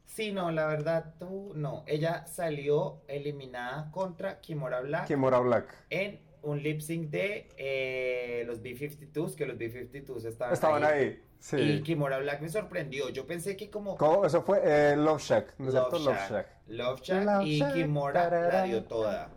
Sí, 0.06 0.34
no, 0.34 0.52
la 0.52 0.68
verdad, 0.68 1.14
tú, 1.20 1.54
no. 1.56 1.84
Ella 1.88 2.28
salió 2.28 3.02
eliminada 3.08 3.90
contra 3.92 4.42
Kimora 4.42 4.82
Black. 4.82 5.08
Kimora 5.08 5.40
Black. 5.40 5.74
En 5.90 6.20
un 6.42 6.62
lip 6.62 6.82
sync 6.82 7.10
de 7.10 7.48
eh, 7.58 8.44
los 8.46 8.62
B-52s, 8.62 9.36
que 9.36 9.46
los 9.46 9.58
B-52s 9.58 10.26
estaban, 10.26 10.54
estaban 10.54 10.84
ahí. 10.84 11.24
Sí. 11.40 11.58
Y 11.58 11.82
Kimora 11.82 12.20
Black 12.20 12.42
me 12.42 12.50
sorprendió. 12.50 13.10
Yo 13.10 13.26
pensé 13.26 13.56
que 13.56 13.70
como. 13.70 13.96
¿Cómo? 13.96 14.26
Eso 14.26 14.42
fue 14.42 14.60
eh, 14.64 14.98
Love 14.98 15.22
Shack, 15.22 15.56
¿no 15.60 15.70
es 15.70 15.74
Love, 15.74 15.94
Love 15.94 16.30
Shack. 16.30 16.48
Love 16.68 17.02
Shack. 17.02 17.44
y 17.46 17.64
Kimora 17.72 18.30
la 18.30 18.64
dio 18.64 18.84
toda. 18.84 19.32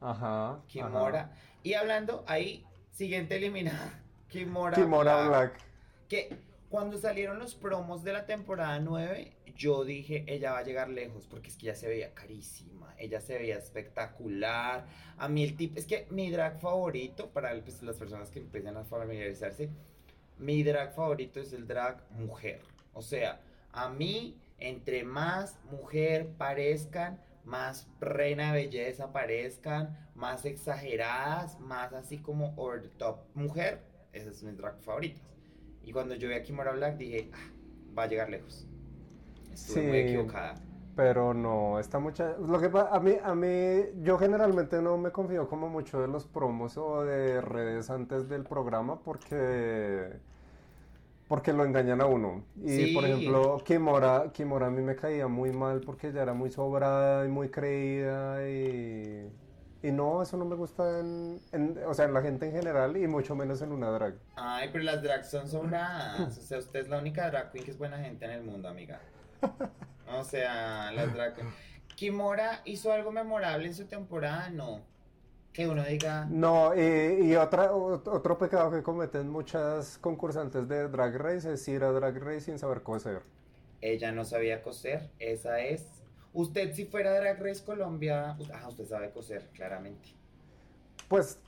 Ajá. 0.00 0.60
Kimora. 0.66 1.32
Y 1.62 1.74
hablando 1.74 2.24
ahí, 2.26 2.64
siguiente 2.92 3.36
eliminada. 3.36 4.02
Kimora, 4.28 4.76
Kimora 4.76 5.28
Black. 5.28 5.58
Que 6.08 6.36
cuando 6.68 6.98
salieron 6.98 7.38
los 7.38 7.54
promos 7.54 8.02
de 8.04 8.12
la 8.12 8.26
temporada 8.26 8.78
9, 8.80 9.32
yo 9.56 9.84
dije, 9.84 10.24
ella 10.26 10.52
va 10.52 10.58
a 10.58 10.62
llegar 10.62 10.88
lejos, 10.88 11.26
porque 11.26 11.48
es 11.48 11.56
que 11.56 11.66
ella 11.66 11.74
se 11.74 11.88
veía 11.88 12.12
carísima, 12.12 12.94
ella 12.98 13.20
se 13.20 13.38
veía 13.38 13.56
espectacular. 13.56 14.86
A 15.16 15.28
mí 15.28 15.44
el 15.44 15.56
tipo, 15.56 15.78
es 15.78 15.86
que 15.86 16.06
mi 16.10 16.30
drag 16.30 16.60
favorito, 16.60 17.30
para 17.30 17.58
pues, 17.62 17.82
las 17.82 17.96
personas 17.96 18.30
que 18.30 18.40
empiezan 18.40 18.76
a 18.76 18.84
familiarizarse, 18.84 19.70
mi 20.38 20.62
drag 20.62 20.94
favorito 20.94 21.40
es 21.40 21.52
el 21.52 21.66
drag 21.66 22.02
mujer. 22.10 22.60
O 22.92 23.02
sea, 23.02 23.40
a 23.72 23.88
mí, 23.88 24.36
entre 24.58 25.04
más 25.04 25.58
mujer 25.70 26.28
parezcan, 26.36 27.20
más 27.46 27.88
reina 28.00 28.52
belleza 28.52 29.12
parezcan, 29.12 29.96
más 30.14 30.44
exageradas, 30.44 31.58
más 31.60 31.92
así 31.92 32.18
como 32.18 32.52
over 32.56 32.82
the 32.82 32.88
top 32.88 33.20
mujer, 33.34 33.80
esas 34.12 34.36
son 34.36 34.50
mis 34.50 34.58
drag 34.58 34.78
favoritas. 34.80 35.22
Y 35.82 35.92
cuando 35.92 36.16
yo 36.16 36.28
vi 36.28 36.34
a 36.34 36.42
Kimora 36.42 36.72
Black 36.72 36.96
dije, 36.96 37.30
ah, 37.32 37.50
va 37.96 38.02
a 38.02 38.06
llegar 38.08 38.28
lejos. 38.28 38.66
Estuve 39.52 39.86
muy 39.86 39.98
equivocada. 39.98 40.54
Pero 40.96 41.34
no, 41.34 41.78
está 41.78 41.98
mucha... 41.98 42.36
Lo 42.38 42.58
que 42.58 42.70
a 42.74 42.98
mí, 43.00 43.16
a 43.22 43.34
mí, 43.34 43.82
yo 44.02 44.18
generalmente 44.18 44.80
no 44.82 44.96
me 44.96 45.12
confío 45.12 45.46
como 45.46 45.68
mucho 45.68 46.00
de 46.00 46.08
los 46.08 46.26
promos 46.26 46.76
o 46.78 47.04
de 47.04 47.40
redes 47.40 47.90
antes 47.90 48.28
del 48.28 48.44
programa 48.44 48.98
porque 49.00 50.18
porque 51.28 51.52
lo 51.52 51.64
engañan 51.64 52.00
a 52.00 52.06
uno. 52.06 52.44
Y 52.62 52.94
por 52.94 53.04
ejemplo, 53.04 53.62
Kimora, 53.64 54.30
Kimora 54.32 54.66
a 54.66 54.70
mí 54.70 54.82
me 54.82 54.94
caía 54.94 55.26
muy 55.26 55.52
mal 55.52 55.80
porque 55.80 56.08
ella 56.08 56.22
era 56.22 56.34
muy 56.34 56.50
sobrada 56.50 57.24
y 57.24 57.28
muy 57.28 57.48
creída 57.48 58.48
y, 58.48 59.28
y 59.82 59.92
no, 59.92 60.22
eso 60.22 60.36
no 60.36 60.44
me 60.44 60.54
gusta 60.54 61.00
en, 61.00 61.40
o 61.86 61.94
sea, 61.94 62.04
en 62.04 62.14
la 62.14 62.22
gente 62.22 62.46
en 62.46 62.52
general 62.52 62.96
y 62.96 63.06
mucho 63.08 63.34
menos 63.34 63.60
en 63.62 63.72
una 63.72 63.90
drag. 63.90 64.14
Ay, 64.36 64.70
pero 64.72 64.84
las 64.84 65.02
drags 65.02 65.30
son 65.30 65.48
sobradas. 65.48 66.38
o 66.38 66.42
sea, 66.42 66.58
usted 66.58 66.80
es 66.80 66.88
la 66.88 66.98
única 66.98 67.28
drag 67.28 67.50
queen 67.50 67.64
que 67.64 67.72
es 67.72 67.78
buena 67.78 67.98
gente 67.98 68.24
en 68.24 68.30
el 68.30 68.44
mundo, 68.44 68.68
amiga. 68.68 69.00
O 70.08 70.22
sea, 70.22 70.92
las 70.92 71.12
drag 71.12 71.34
Kimora 71.96 72.60
hizo 72.64 72.92
algo 72.92 73.10
memorable 73.10 73.66
en 73.66 73.74
su 73.74 73.86
temporada, 73.86 74.50
no 74.50 74.95
que 75.56 75.66
uno 75.66 75.82
diga... 75.84 76.26
No, 76.26 76.74
y, 76.74 77.34
otra, 77.34 77.72
otro 77.72 78.36
pecado 78.36 78.70
que 78.70 78.82
cometen 78.82 79.30
muchas 79.30 79.96
concursantes 79.96 80.68
de 80.68 80.86
Drag 80.88 81.16
Race 81.16 81.50
es 81.50 81.66
ir 81.66 81.82
a 81.82 81.92
Drag 81.92 82.22
Race 82.22 82.42
sin 82.42 82.58
saber 82.58 82.82
coser. 82.82 83.22
Ella 83.80 84.12
no 84.12 84.26
sabía 84.26 84.62
coser, 84.62 85.08
esa 85.18 85.60
es... 85.60 85.86
Usted 86.34 86.74
si 86.74 86.84
fuera 86.84 87.18
Drag 87.18 87.42
Race 87.42 87.64
Colombia, 87.64 88.36
ah, 88.52 88.68
usted 88.68 88.84
sabe 88.84 89.10
coser, 89.12 89.48
claramente. 89.54 90.10
Pues 91.08 91.40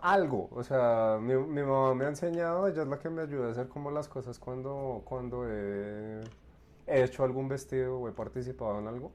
algo, 0.00 0.48
o 0.52 0.62
sea, 0.62 1.18
mi, 1.20 1.34
mamá 1.34 1.92
me 1.96 2.04
ha 2.04 2.08
enseñado, 2.08 2.68
ella 2.68 2.82
es 2.82 2.88
la 2.88 3.00
que 3.00 3.10
me 3.10 3.22
ayuda 3.22 3.48
a 3.48 3.50
hacer 3.50 3.66
como 3.66 3.90
las 3.90 4.06
cosas 4.06 4.38
cuando, 4.38 5.02
cuando 5.04 5.48
he, 5.50 6.20
he 6.86 7.02
hecho 7.02 7.24
algún 7.24 7.48
vestido 7.48 7.98
o 7.98 8.08
he 8.08 8.12
participado 8.12 8.78
en 8.78 8.86
algo. 8.86 9.10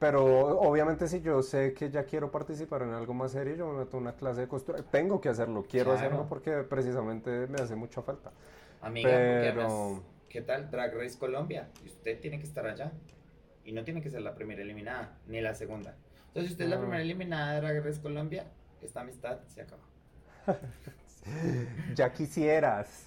Pero 0.00 0.58
obviamente 0.60 1.06
si 1.08 1.20
yo 1.20 1.42
sé 1.42 1.74
que 1.74 1.90
ya 1.90 2.04
quiero 2.04 2.30
participar 2.30 2.80
en 2.82 2.94
algo 2.94 3.12
más 3.12 3.32
serio, 3.32 3.54
yo 3.54 3.70
me 3.70 3.80
meto 3.80 3.98
una 3.98 4.16
clase 4.16 4.40
de 4.40 4.48
costura. 4.48 4.82
Tengo 4.82 5.20
que 5.20 5.28
hacerlo, 5.28 5.66
quiero 5.70 5.92
hacerlo 5.92 6.26
porque 6.26 6.62
precisamente 6.62 7.46
me 7.48 7.60
hace 7.60 7.76
mucha 7.76 8.00
falta. 8.00 8.32
Amiga, 8.80 9.10
Pero... 9.10 10.02
¿qué 10.30 10.40
tal 10.40 10.70
Drag 10.70 10.94
Race 10.94 11.18
Colombia? 11.18 11.68
Y 11.84 11.88
usted 11.88 12.18
tiene 12.18 12.38
que 12.38 12.46
estar 12.46 12.66
allá. 12.66 12.92
Y 13.62 13.72
no 13.72 13.84
tiene 13.84 14.00
que 14.00 14.08
ser 14.08 14.22
la 14.22 14.34
primera 14.34 14.62
eliminada, 14.62 15.18
ni 15.26 15.42
la 15.42 15.54
segunda. 15.54 15.94
Entonces, 16.28 16.46
si 16.46 16.52
usted 16.52 16.64
es 16.64 16.70
la 16.70 16.78
primera 16.78 17.02
eliminada 17.02 17.52
de 17.52 17.60
Drag 17.60 17.84
Race 17.84 18.00
Colombia, 18.00 18.46
esta 18.80 19.02
amistad 19.02 19.40
se 19.48 19.60
acaba. 19.60 19.82
ya 21.94 22.10
quisieras. 22.10 23.04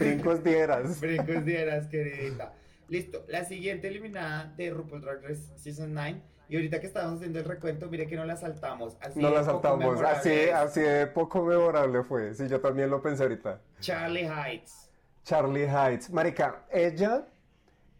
Brincos 0.00 0.42
dieras. 0.42 1.00
Brincos 1.00 1.44
dieras, 1.44 1.86
queridita. 1.86 2.52
Listo, 2.88 3.24
la 3.28 3.44
siguiente 3.44 3.88
eliminada 3.88 4.52
de 4.56 4.70
RuPaul 4.70 5.02
Drag 5.02 5.22
Race 5.22 5.42
Season 5.56 5.92
9. 5.92 6.22
Y 6.48 6.56
ahorita 6.56 6.80
que 6.80 6.86
estábamos 6.86 7.16
haciendo 7.16 7.38
el 7.38 7.44
recuento, 7.44 7.88
mire 7.88 8.06
que 8.06 8.16
no 8.16 8.24
la 8.24 8.34
saltamos. 8.34 8.96
Así 9.00 9.20
no 9.20 9.28
la 9.28 9.44
saltamos, 9.44 10.00
así, 10.00 10.48
así 10.48 10.80
de 10.80 11.06
poco 11.06 11.44
memorable 11.44 12.02
fue. 12.04 12.32
Sí, 12.32 12.48
yo 12.48 12.58
también 12.60 12.88
lo 12.88 13.02
pensé 13.02 13.24
ahorita. 13.24 13.60
Charlie 13.80 14.26
Heights. 14.26 14.90
Charlie 15.24 15.66
Heights. 15.66 16.08
Marica, 16.08 16.64
ella, 16.70 17.26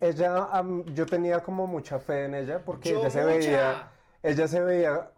ella, 0.01 0.49
yo 0.95 1.05
tenía 1.05 1.41
como 1.41 1.67
mucha 1.67 1.99
fe 1.99 2.25
en 2.25 2.35
ella 2.37 2.65
porque 2.65 2.91
ella 2.91 3.11
se 3.11 3.23
veía, 3.23 3.91
ella 4.23 4.49
se 4.49 4.61
veía 4.63 5.11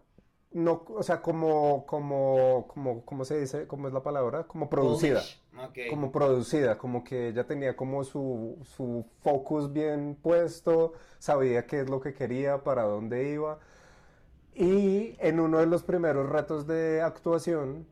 no, 0.53 0.85
o 0.89 1.03
sea, 1.03 1.23
como, 1.23 1.87
como, 1.87 2.67
como, 2.69 3.05
¿cómo 3.05 3.25
se 3.25 3.39
dice? 3.39 3.67
¿Cómo 3.67 3.87
es 3.87 3.95
la 3.95 4.03
palabra? 4.03 4.45
Como 4.45 4.69
producida. 4.69 5.23
Como 5.89 6.11
producida, 6.11 6.79
como 6.79 7.05
que 7.05 7.29
ella 7.29 7.47
tenía 7.47 7.77
como 7.77 8.03
su, 8.03 8.59
su 8.77 9.07
focus 9.21 9.73
bien 9.73 10.17
puesto, 10.21 10.95
sabía 11.19 11.67
qué 11.67 11.81
es 11.81 11.91
lo 11.91 12.01
que 12.01 12.15
quería, 12.15 12.65
para 12.65 12.83
dónde 12.83 13.31
iba. 13.31 13.61
Y 14.55 15.17
en 15.21 15.39
uno 15.39 15.59
de 15.59 15.67
los 15.67 15.83
primeros 15.83 16.29
retos 16.29 16.67
de 16.67 17.03
actuación, 17.03 17.87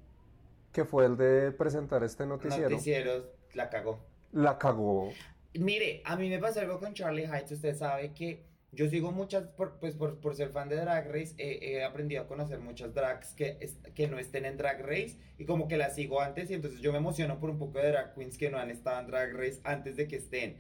que 0.73 0.85
fue 0.85 1.07
el 1.07 1.17
de 1.17 1.53
presentar 1.53 2.03
este 2.03 2.27
noticiero. 2.27 2.71
Noticieros, 2.71 3.25
la 3.55 3.71
cagó. 3.71 4.01
La 4.33 4.59
cagó. 4.59 5.11
Mire, 5.55 6.03
a 6.05 6.17
mí 6.17 6.29
me 6.29 6.39
pasó 6.39 6.61
algo 6.61 6.81
con 6.81 6.95
Charlie 6.95 7.27
Heights, 7.27 7.53
usted 7.53 7.77
sabe 7.77 8.13
que 8.13 8.48
yo 8.73 8.89
sigo 8.89 9.13
muchas, 9.13 9.45
pues 9.81 9.95
por, 9.95 10.21
por, 10.21 10.37
ser 10.37 10.51
fan 10.51 10.69
de 10.69 10.77
Drag 10.77 11.11
Race, 11.11 11.35
he 11.39 11.83
aprendido 11.83 12.23
a 12.23 12.27
conocer 12.27 12.61
muchas 12.61 12.93
drags 12.93 13.33
que, 13.33 13.57
que 13.95 14.09
no 14.09 14.19
estén 14.19 14.45
en 14.45 14.59
Drag 14.59 14.83
Race 14.83 15.17
y 15.39 15.47
como 15.47 15.69
que 15.69 15.79
las 15.79 15.95
sigo 15.95 16.21
antes 16.21 16.51
y 16.51 16.55
entonces 16.55 16.81
yo 16.81 16.93
me 16.93 16.99
emociono 16.99 17.41
por 17.41 17.49
un 17.49 17.59
poco 17.59 17.79
de 17.79 17.89
drag 17.89 18.15
queens 18.15 18.37
que 18.37 18.51
no 18.51 18.59
han 18.59 18.71
estado 18.71 19.01
en 19.01 19.07
Drag 19.07 19.33
Race 19.35 19.61
antes 19.65 19.97
de 19.97 20.07
que 20.07 20.17
estén. 20.17 20.57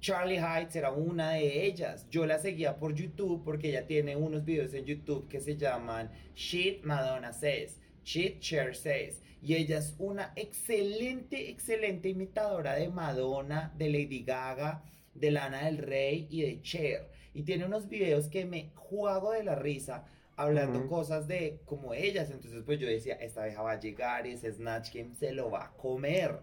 Charlie 0.00 0.38
Heights 0.38 0.76
era 0.76 0.90
una 0.90 1.32
de 1.32 1.66
ellas. 1.66 2.08
Yo 2.08 2.24
la 2.24 2.38
seguía 2.38 2.78
por 2.78 2.94
YouTube 2.94 3.44
porque 3.44 3.70
ella 3.70 3.86
tiene 3.86 4.16
unos 4.16 4.44
videos 4.44 4.72
en 4.72 4.84
YouTube 4.84 5.28
que 5.28 5.40
se 5.40 5.56
llaman 5.56 6.10
Shit 6.34 6.82
Madonna 6.84 7.32
Says, 7.32 7.78
Shit 8.04 8.40
Cher 8.40 8.74
Says. 8.74 9.20
Y 9.42 9.54
ella 9.54 9.78
es 9.78 9.94
una 9.98 10.32
excelente, 10.34 11.50
excelente 11.50 12.08
imitadora 12.08 12.74
de 12.74 12.88
Madonna, 12.88 13.72
de 13.76 13.88
Lady 13.90 14.22
Gaga, 14.22 14.82
de 15.14 15.30
Lana 15.30 15.66
del 15.66 15.78
Rey 15.78 16.26
y 16.30 16.42
de 16.42 16.62
Cher 16.62 17.17
y 17.38 17.44
tiene 17.44 17.66
unos 17.66 17.88
videos 17.88 18.26
que 18.26 18.44
me 18.44 18.72
juego 18.74 19.30
de 19.30 19.44
la 19.44 19.54
risa 19.54 20.04
hablando 20.34 20.88
cosas 20.88 21.28
de 21.28 21.60
como 21.66 21.94
ellas. 21.94 22.32
Entonces, 22.32 22.64
pues 22.66 22.80
yo 22.80 22.88
decía, 22.88 23.14
esta 23.14 23.44
vieja 23.44 23.62
va 23.62 23.72
a 23.72 23.78
llegar 23.78 24.26
y 24.26 24.32
ese 24.32 24.52
Snatch 24.52 24.92
Game 24.92 25.14
se 25.14 25.30
lo 25.30 25.48
va 25.48 25.66
a 25.66 25.70
comer. 25.70 26.40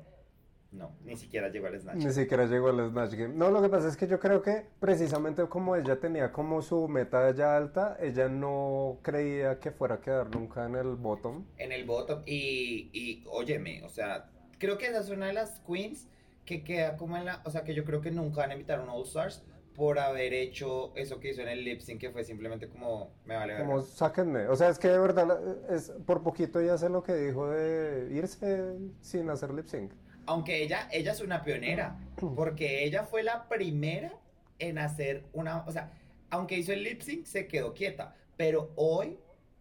No, 0.72 0.96
ni 1.04 1.18
siquiera 1.18 1.50
llegó 1.50 1.68
al 1.68 1.78
Snatch 1.82 1.96
Game. 1.98 2.06
Ni 2.08 2.14
siquiera 2.14 2.46
llegó 2.46 2.70
al 2.70 2.90
Snatch 2.92 3.12
Game. 3.12 3.34
No, 3.34 3.52
lo 3.52 3.62
que 3.62 3.68
pasa 3.68 3.90
es 3.90 3.98
que 3.98 4.08
yo 4.08 4.22
creo 4.22 4.42
que 4.42 4.68
precisamente 4.80 5.46
como 5.50 5.76
ella 5.76 6.00
tenía 6.00 6.32
como 6.32 6.62
su 6.62 6.88
meta 6.88 7.30
ya 7.36 7.58
alta, 7.58 7.98
ella 8.00 8.30
no 8.30 9.00
creía 9.02 9.60
que 9.60 9.72
fuera 9.72 9.96
a 9.96 10.00
quedar 10.00 10.34
nunca 10.34 10.66
en 10.66 10.76
el 10.76 10.96
bottom. 10.96 11.44
En 11.58 11.74
el 11.74 11.84
bottom. 11.84 12.22
Y, 12.26 12.90
y 12.94 13.26
óyeme, 13.28 13.84
o 13.84 13.90
sea, 13.90 14.30
creo 14.60 14.78
que 14.78 14.88
esa 14.88 15.02
es 15.02 15.10
una 15.10 15.28
de 15.28 15.34
las 15.34 15.60
queens 15.60 16.08
que 16.46 16.64
queda 16.64 16.96
como 16.96 17.18
en 17.18 17.26
la. 17.26 17.42
O 17.44 17.52
sea, 17.52 17.66
que 17.66 17.74
yo 17.74 17.84
creo 17.84 18.00
que 18.00 18.12
nunca 18.12 18.38
van 18.38 18.52
a 18.52 18.54
invitar 18.54 18.80
a 18.80 18.84
un 18.84 18.90
All 18.90 19.04
Stars 19.04 19.44
por 19.76 20.00
haber 20.00 20.34
hecho 20.34 20.94
eso 20.96 21.20
que 21.20 21.32
hizo 21.32 21.42
en 21.42 21.50
el 21.50 21.64
lip 21.64 21.82
sync, 21.82 22.00
que 22.00 22.10
fue 22.10 22.24
simplemente 22.24 22.68
como, 22.68 23.12
me 23.26 23.36
vale 23.36 23.58
Como, 23.58 23.82
sáquenme. 23.82 24.48
O 24.48 24.56
sea, 24.56 24.70
es 24.70 24.80
que 24.80 24.88
de 24.88 24.98
verdad, 24.98 25.38
es, 25.70 25.92
por 26.06 26.24
poquito 26.24 26.62
ya 26.62 26.78
sé 26.78 26.90
lo 26.90 27.04
que 27.04 27.14
dijo 27.14 27.50
de 27.50 28.14
irse 28.16 28.78
sin 29.02 29.30
hacer 29.30 29.54
lip 29.54 29.68
sync. 29.68 29.92
Aunque 30.28 30.64
ella, 30.64 30.88
ella 30.92 31.12
es 31.12 31.22
una 31.22 31.44
pionera, 31.44 32.00
porque 32.36 32.84
ella 32.86 33.04
fue 33.04 33.22
la 33.24 33.48
primera 33.48 34.14
en 34.60 34.78
hacer 34.78 35.24
una, 35.34 35.64
o 35.68 35.72
sea, 35.72 35.92
aunque 36.30 36.58
hizo 36.58 36.72
el 36.72 36.84
lip 36.84 37.02
sync, 37.02 37.26
se 37.26 37.48
quedó 37.48 37.74
quieta, 37.74 38.16
pero 38.38 38.72
hoy 38.76 39.18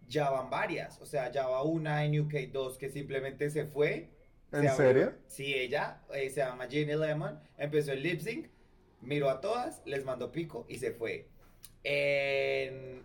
ya 0.09 0.31
van 0.31 0.49
varias, 0.49 1.01
o 1.01 1.07
sea, 1.07 1.31
ya 1.33 1.47
va 1.47 1.63
una 1.63 2.05
en 2.05 2.21
UK 2.21 2.53
2 2.53 2.79
que 2.79 2.89
simplemente 2.89 3.51
se 3.51 3.67
fue. 3.67 4.11
¿En 4.53 4.71
serio? 4.71 5.13
Sí, 5.27 5.53
ella 5.53 6.01
eh, 6.13 6.31
se 6.31 6.41
llama 6.41 6.69
Jenny 6.69 6.95
Lemon, 6.95 7.41
empezó 7.59 7.91
el 7.91 8.03
lip 8.05 8.21
sync, 8.21 8.47
miró 9.05 9.31
a 9.31 9.41
todas, 9.41 9.83
les 9.85 10.05
mandó 10.05 10.33
pico 10.33 10.67
y 10.69 10.79
se 10.79 10.93
fue. 10.93 11.29
En, 11.83 13.05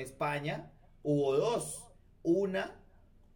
España 0.00 0.70
hubo 1.02 1.36
dos. 1.36 1.84
Una 2.22 2.76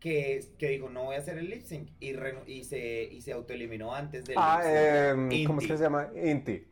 que, 0.00 0.44
que, 0.58 0.68
dijo 0.70 0.88
no 0.88 1.04
voy 1.04 1.16
a 1.16 1.18
hacer 1.18 1.38
el 1.38 1.48
lip 1.48 1.64
sync 1.64 1.88
y, 2.00 2.14
y, 2.46 2.64
se, 2.64 3.04
y 3.04 3.20
se 3.20 3.32
autoeliminó 3.32 3.94
antes 3.94 4.24
del 4.24 4.36
ah, 4.38 4.60
eh, 4.64 5.44
¿Cómo 5.46 5.60
se 5.60 5.76
llama? 5.76 6.10
Inti. 6.14 6.66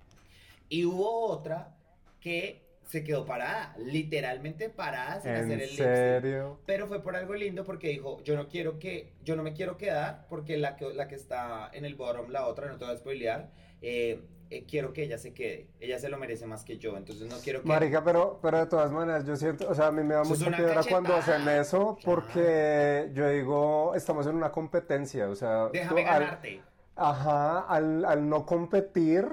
Y 0.69 0.85
hubo 0.85 1.27
otra 1.27 1.77
que 2.21 2.71
se 2.91 3.05
quedó 3.05 3.25
parada, 3.25 3.73
literalmente 3.79 4.69
parada 4.69 5.21
sin 5.21 5.31
hacer 5.31 5.63
el 5.63 5.71
lip 5.71 5.79
serio? 5.79 6.59
Pero 6.67 6.89
fue 6.89 7.01
por 7.01 7.15
algo 7.15 7.35
lindo 7.35 7.65
porque 7.65 7.89
dijo, 7.89 8.21
yo 8.25 8.35
no 8.35 8.49
quiero 8.49 8.81
que, 8.81 9.13
yo 9.23 9.37
no 9.37 9.45
me 9.45 9.53
quiero 9.53 9.77
quedar 9.77 10.27
porque 10.29 10.59
la 10.59 10.75
que, 10.75 10.93
la 10.93 11.07
que 11.07 11.15
está 11.15 11.71
en 11.73 11.85
el 11.85 11.95
bottom, 11.95 12.31
la 12.31 12.49
otra, 12.49 12.67
no 12.67 12.79
te 12.79 12.85
voy 12.85 12.95
a 12.95 12.99
spoilear, 12.99 13.51
eh, 13.81 14.21
eh, 14.51 14.65
quiero 14.69 14.93
que 14.93 15.05
ella 15.05 15.17
se 15.17 15.33
quede. 15.33 15.69
Ella 15.79 15.99
se 15.99 16.09
lo 16.09 16.19
merece 16.19 16.45
más 16.47 16.65
que 16.65 16.77
yo, 16.77 16.97
entonces 16.97 17.29
no 17.29 17.37
quiero 17.39 17.63
que... 17.63 17.69
Marica, 17.69 18.03
pero, 18.03 18.41
pero 18.43 18.59
de 18.59 18.67
todas 18.67 18.91
maneras, 18.91 19.25
yo 19.25 19.37
siento, 19.37 19.69
o 19.69 19.75
sea, 19.75 19.87
a 19.87 19.93
mí 19.93 20.03
me 20.03 20.15
da 20.15 20.25
mucha 20.25 20.51
piedra 20.51 20.83
cuando 20.89 21.15
hacen 21.15 21.49
eso, 21.49 21.97
porque 22.05 23.11
yo 23.15 23.29
digo, 23.29 23.95
estamos 23.95 24.27
en 24.27 24.35
una 24.35 24.51
competencia, 24.51 25.29
o 25.29 25.35
sea... 25.37 25.69
Déjame 25.69 26.03
ganarte. 26.03 26.63
ajá, 26.97 27.61
al, 27.61 28.05
al 28.05 28.29
no 28.29 28.45
competir, 28.45 29.25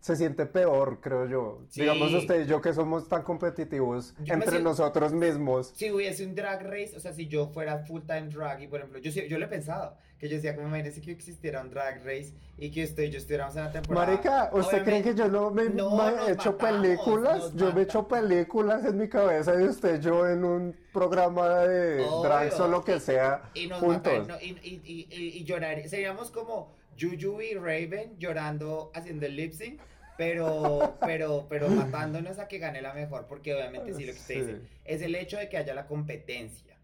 se 0.00 0.16
siente 0.16 0.46
peor, 0.46 1.00
creo 1.00 1.26
yo. 1.26 1.62
Digamos 1.74 2.12
usted 2.12 2.44
y 2.44 2.46
yo 2.46 2.60
que 2.60 2.72
somos 2.72 3.08
tan 3.08 3.22
competitivos 3.22 4.14
entre 4.24 4.60
nosotros 4.60 5.12
mismos. 5.12 5.72
Si 5.74 5.90
hubiese 5.90 6.24
un 6.24 6.34
drag 6.34 6.62
race, 6.62 6.92
o 6.96 7.00
sea, 7.00 7.12
si 7.12 7.26
yo 7.26 7.48
fuera 7.48 7.78
full 7.80 8.02
time 8.02 8.28
drag 8.28 8.62
y 8.62 8.68
por 8.68 8.80
ejemplo, 8.80 9.00
yo, 9.00 9.10
yo 9.10 9.38
lo 9.38 9.46
he 9.46 9.48
pensado, 9.48 9.96
que 10.18 10.28
yo 10.28 10.36
decía, 10.36 10.54
como 10.54 10.68
imagínese 10.68 11.00
que 11.00 11.10
existiera 11.10 11.60
un 11.60 11.70
drag 11.70 12.04
race 12.04 12.32
y 12.56 12.70
que 12.70 12.84
usted 12.84 13.04
y 13.04 13.10
yo 13.10 13.18
estuviéramos 13.18 13.56
en 13.56 13.64
la 13.64 13.72
temporada. 13.72 14.06
Marica, 14.06 14.50
¿usted 14.52 14.84
cree 14.84 15.02
que 15.02 15.14
yo 15.14 15.28
no 15.28 15.50
me, 15.50 15.64
he 15.64 16.32
hecho 16.32 16.56
películas? 16.56 17.52
Yo 17.54 17.72
me 17.72 17.80
he 17.80 17.84
hecho 17.84 18.06
películas 18.06 18.84
en 18.84 18.96
mi 18.98 19.08
cabeza 19.08 19.60
y 19.60 19.64
usted 19.64 20.00
yo 20.00 20.28
en 20.28 20.44
un 20.44 20.76
programa 20.92 21.60
de 21.60 21.96
drag 22.22 22.60
o 22.60 22.68
lo 22.68 22.82
que 22.82 23.00
sea 23.00 23.50
y 23.54 23.68
juntos. 23.68 24.28
y, 24.40 24.50
y, 24.62 25.06
y, 25.10 25.38
y 25.38 25.44
llorar, 25.44 25.86
seríamos 25.88 26.30
como 26.30 26.76
Juju 26.98 27.40
y 27.40 27.54
Raven 27.54 28.18
llorando 28.18 28.90
haciendo 28.94 29.26
el 29.26 29.36
lip 29.36 29.52
sync 29.52 29.80
pero, 30.16 30.96
pero, 31.00 31.46
pero 31.48 31.68
matándonos 31.68 32.38
a 32.38 32.48
que 32.48 32.58
gane 32.58 32.80
la 32.80 32.94
mejor, 32.94 33.26
porque 33.26 33.54
obviamente 33.54 33.94
sí 33.94 34.04
lo 34.04 34.12
que 34.12 34.18
usted 34.18 34.34
dice, 34.34 34.60
es 34.84 35.02
el 35.02 35.14
hecho 35.14 35.36
de 35.36 35.48
que 35.48 35.58
haya 35.58 35.74
la 35.74 35.86
competencia. 35.86 36.76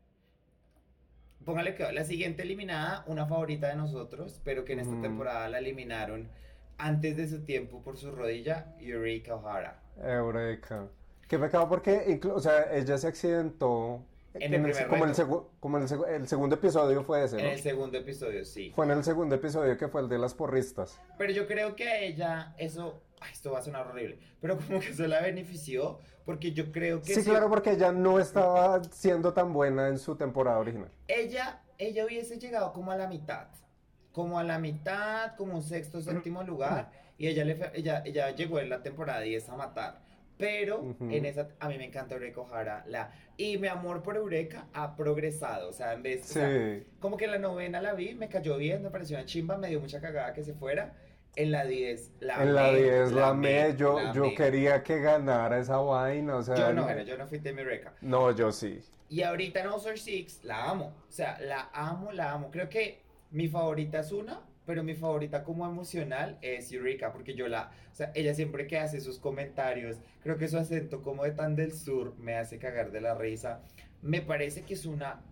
Póngale 1.45 1.75
que 1.75 1.91
la 1.93 2.05
siguiente 2.05 2.43
eliminada, 2.43 3.05
una 3.07 3.27
favorita 3.27 3.69
de 3.69 3.77
nosotros, 3.77 4.41
pero 4.45 4.65
que 4.65 4.75
en 4.75 4.81
esta 4.81 5.01
temporada 5.01 5.49
la 5.49 5.59
eliminaron 5.59 6.29
antes 6.79 7.17
de 7.17 7.27
su 7.27 7.45
tiempo 7.45 7.83
por 7.83 7.97
su 7.97 8.11
rodilla, 8.13 8.75
Eureka 8.79 9.35
O'Hara. 9.35 9.83
Eureka. 10.01 10.89
Qué 11.27 11.39
pecado 11.39 11.69
porque, 11.69 12.21
o 12.33 12.41
sea, 12.41 12.73
ella 12.73 12.99
se 12.99 13.09
accidentó 13.09 14.05
en 14.35 14.55
el, 14.55 14.87
como, 14.89 15.05
el, 15.05 15.15
como 15.61 15.79
el, 15.79 15.87
el, 16.09 16.29
segundo 16.29 16.57
episodio 16.57 17.03
fue 17.03 17.25
ese, 17.25 17.37
¿no? 17.37 17.43
En 17.43 17.51
el 17.51 17.61
segundo 17.61 17.99
episodio, 17.99 18.45
sí. 18.45 18.73
Fue 18.75 18.85
en 18.87 18.93
el 18.93 19.05
segundo 19.05 19.35
episodio 19.35 19.77
que 19.77 19.89
fue 19.89 20.01
el 20.01 20.09
de 20.09 20.19
las 20.19 20.35
porristas. 20.35 21.01
Pero 21.19 21.33
yo 21.33 21.47
creo 21.47 21.77
que 21.77 21.89
a 21.89 21.99
ella 22.01 22.55
eso 22.59 23.03
esto 23.31 23.53
va 23.53 23.59
a 23.59 23.63
sonar 23.63 23.87
horrible, 23.87 24.19
pero 24.41 24.57
como 24.57 24.81
que 24.81 24.89
eso 24.89 25.07
la 25.07 25.21
benefició, 25.21 25.99
porque 26.25 26.53
yo 26.53 26.73
creo 26.73 27.03
que... 27.03 27.15
Sí, 27.15 27.23
claro, 27.23 27.49
porque 27.49 27.73
ella 27.73 27.93
no 27.93 28.19
estaba 28.19 28.83
siendo 28.85 29.33
tan 29.33 29.53
buena 29.53 29.89
en 29.89 29.99
su 29.99 30.17
temporada 30.17 30.59
original. 30.59 30.91
Ella, 31.09 31.63
ella 31.79 32.05
hubiese 32.05 32.39
llegado 32.39 32.73
como 32.73 32.91
a 32.91 32.97
la 32.97 33.07
mitad, 33.07 33.49
como 34.13 34.39
a 34.39 34.45
la 34.45 34.59
mitad, 34.59 35.37
como 35.37 35.55
un 35.55 35.63
sexto, 35.63 36.01
séptimo 36.01 36.43
lugar, 36.43 36.91
y 37.19 37.29
ella, 37.29 37.45
le, 37.45 37.59
ella, 37.75 38.03
ella 38.05 38.31
llegó 38.31 38.59
en 38.59 38.71
la 38.71 38.83
temporada 38.83 39.21
10 39.21 39.49
a 39.49 39.57
matar. 39.57 40.01
Pero 40.43 40.97
en 40.99 41.25
esa, 41.25 41.47
a 41.61 41.69
mí 41.69 41.79
me 41.79 41.85
encanta 41.85 42.17
Eureka 42.17 42.41
O'Hara. 42.41 42.85
La, 42.89 43.13
y 43.37 43.59
mi 43.59 43.69
amor 43.69 44.03
por 44.03 44.17
Eureka 44.17 44.67
ha 44.73 44.97
progresado. 44.97 45.69
O 45.69 45.73
sea, 45.73 45.93
en 45.93 46.03
vez. 46.03 46.25
Sí. 46.25 46.85
como 46.99 47.17
que 47.17 47.29
la 47.29 47.39
novena 47.39 47.81
la 47.81 47.95
vi, 47.95 48.17
me 48.17 48.29
cayó 48.29 48.57
bien, 48.57 48.83
me 48.83 48.91
pareció 48.91 49.17
una 49.17 49.25
chimba, 49.25 49.57
me 49.57 49.69
dio 49.69 49.81
mucha 49.81 50.01
cagada 50.01 50.33
que 50.33 50.43
se 50.43 50.53
fuera. 50.53 50.95
En 51.37 51.53
la 51.53 51.65
10 51.65 52.11
la 52.21 52.43
En 52.43 52.55
la 52.55 52.75
10 52.75 53.13
la, 53.13 53.33
me, 53.33 53.77
yo, 53.77 54.13
yo 54.13 54.35
quería 54.35 54.83
que 54.83 55.01
ganara 55.01 55.61
esa 55.61 55.79
vaina, 55.79 56.37
o 56.37 56.43
sea... 56.43 56.57
Yo 56.57 56.73
no, 56.73 57.03
yo 57.03 57.17
no 57.17 57.27
fui 57.29 57.39
de 57.39 57.51
Eureka. 57.51 57.95
No, 58.01 58.33
yo 58.33 58.51
sí. 58.51 58.81
Y 59.09 59.23
ahorita 59.23 59.61
en 59.61 59.71
Star 59.75 59.97
6 59.97 60.41
la 60.43 60.71
amo, 60.71 60.93
o 61.09 61.13
sea, 61.13 61.39
la 61.41 61.71
amo, 61.73 62.11
la 62.11 62.33
amo. 62.33 62.51
Creo 62.51 62.69
que 62.69 63.01
mi 63.31 63.47
favorita 63.47 64.01
es 64.01 64.11
una, 64.11 64.41
pero 64.67 64.83
mi 64.83 64.95
favorita 64.95 65.45
como 65.45 65.67
emocional 65.67 66.39
es 66.43 66.73
Eureka, 66.73 67.13
porque 67.13 67.35
yo 67.35 67.49
la... 67.49 67.71
O 67.91 67.95
sea, 67.95 68.13
ella 68.15 68.35
siempre 68.35 68.67
que 68.67 68.79
hace 68.79 69.01
sus 69.01 69.19
comentarios, 69.19 69.99
creo 70.23 70.39
que 70.39 70.49
su 70.49 70.59
acento 70.59 71.03
como 71.03 71.25
de 71.25 71.33
tan 71.33 71.57
del 71.57 71.73
sur 71.73 72.15
me 72.19 72.37
hace 72.37 72.59
cagar 72.59 72.91
de 72.93 73.01
la 73.01 73.15
risa. 73.15 73.61
Me 74.03 74.21
parece 74.21 74.63
que 74.63 74.75
es 74.75 74.87
una... 74.87 75.23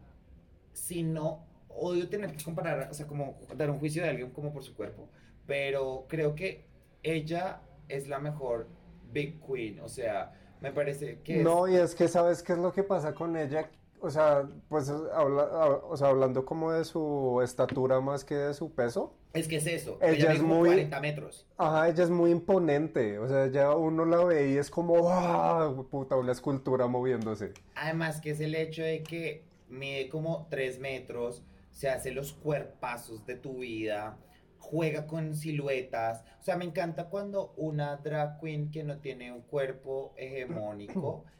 Si 0.72 1.02
no, 1.02 1.46
odio 1.68 2.08
tener 2.08 2.36
que 2.36 2.44
comparar, 2.44 2.88
o 2.90 2.94
sea, 2.94 3.06
como 3.06 3.38
dar 3.56 3.70
un 3.70 3.78
juicio 3.78 4.02
de 4.02 4.10
alguien 4.10 4.30
como 4.30 4.52
por 4.52 4.62
su 4.62 4.74
cuerpo 4.74 5.08
pero 5.50 6.06
creo 6.06 6.36
que 6.36 6.64
ella 7.02 7.60
es 7.88 8.06
la 8.06 8.20
mejor 8.20 8.68
Big 9.12 9.40
Queen, 9.44 9.80
o 9.80 9.88
sea, 9.88 10.32
me 10.60 10.70
parece 10.70 11.22
que... 11.24 11.42
No, 11.42 11.66
y 11.66 11.74
es 11.74 11.96
que 11.96 12.06
sabes 12.06 12.44
qué 12.44 12.52
es 12.52 12.58
lo 12.60 12.72
que 12.72 12.84
pasa 12.84 13.14
con 13.14 13.36
ella, 13.36 13.68
o 14.00 14.10
sea, 14.10 14.48
pues 14.68 14.88
o 14.90 15.96
sea, 15.96 16.08
hablando 16.08 16.44
como 16.44 16.72
de 16.72 16.84
su 16.84 17.40
estatura 17.42 18.00
más 18.00 18.24
que 18.24 18.34
de 18.34 18.54
su 18.54 18.72
peso. 18.72 19.14
Es 19.32 19.46
que 19.46 19.56
es 19.56 19.66
eso, 19.66 19.98
ella, 20.02 20.32
es 20.32 20.42
muy 20.42 20.70
40 20.70 21.00
metros. 21.00 21.46
Ajá, 21.56 21.88
ella 21.88 22.02
es 22.02 22.10
muy 22.10 22.30
imponente, 22.30 23.18
o 23.18 23.28
sea, 23.28 23.46
ya 23.46 23.74
uno 23.74 24.04
la 24.04 24.24
ve 24.24 24.50
y 24.50 24.56
es 24.56 24.70
como, 24.70 25.08
¡ah! 25.08 25.72
puta, 25.90 26.16
una 26.16 26.32
escultura 26.32 26.86
moviéndose. 26.88 27.52
Además 27.76 28.20
que 28.20 28.30
es 28.30 28.40
el 28.40 28.54
hecho 28.54 28.82
de 28.82 29.02
que 29.02 29.44
mide 29.68 30.08
como 30.08 30.46
3 30.50 30.80
metros, 30.80 31.44
se 31.70 31.88
hace 31.88 32.10
los 32.10 32.32
cuerpazos 32.32 33.24
de 33.24 33.36
tu 33.36 33.58
vida, 33.58 34.18
juega 34.58 35.06
con 35.06 35.34
siluetas. 35.34 36.24
O 36.40 36.42
sea, 36.42 36.56
me 36.56 36.64
encanta 36.64 37.08
cuando 37.08 37.52
una 37.56 37.96
drag 37.96 38.40
queen 38.40 38.70
que 38.70 38.84
no 38.84 38.98
tiene 38.98 39.32
un 39.32 39.42
cuerpo 39.42 40.12
hegemónico 40.16 41.24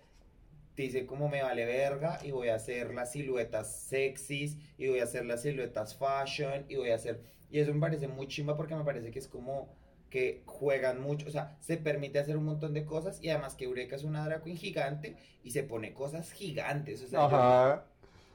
dice 0.77 1.07
como 1.07 1.29
me 1.29 1.43
vale 1.43 1.65
verga 1.65 2.19
y 2.23 2.31
voy 2.31 2.49
a 2.49 2.55
hacer 2.55 2.95
las 2.95 3.13
siluetas 3.13 3.83
sexys 3.83 4.57
y 4.79 4.89
voy 4.89 5.01
a 5.01 5.05
hacer 5.05 5.27
las 5.27 5.43
siluetas 5.43 5.97
fashion 5.97 6.65
y 6.69 6.77
voy 6.77 6.91
a 6.91 6.95
hacer... 6.95 7.21
Y 7.51 7.59
eso 7.59 7.75
me 7.75 7.81
parece 7.81 8.09
muy 8.09 8.29
chimba 8.29 8.57
porque 8.57 8.75
me 8.75 8.85
parece 8.85 9.11
que 9.11 9.19
es 9.19 9.29
como 9.29 9.69
que 10.09 10.43
juegan 10.45 11.01
mucho, 11.01 11.29
o 11.29 11.31
sea, 11.31 11.57
se 11.61 11.77
permite 11.77 12.19
hacer 12.19 12.37
un 12.37 12.45
montón 12.45 12.75
de 12.75 12.85
cosas 12.85 13.23
y 13.23 13.31
además 13.31 13.55
que 13.55 13.65
Eureka 13.65 13.95
es 13.95 14.03
una 14.03 14.25
drag 14.25 14.43
queen 14.43 14.57
gigante 14.57 15.17
y 15.45 15.53
se 15.53 15.63
pone 15.63 15.93
cosas 15.95 16.33
gigantes, 16.33 17.03
o 17.03 17.07
sea, 17.07 17.85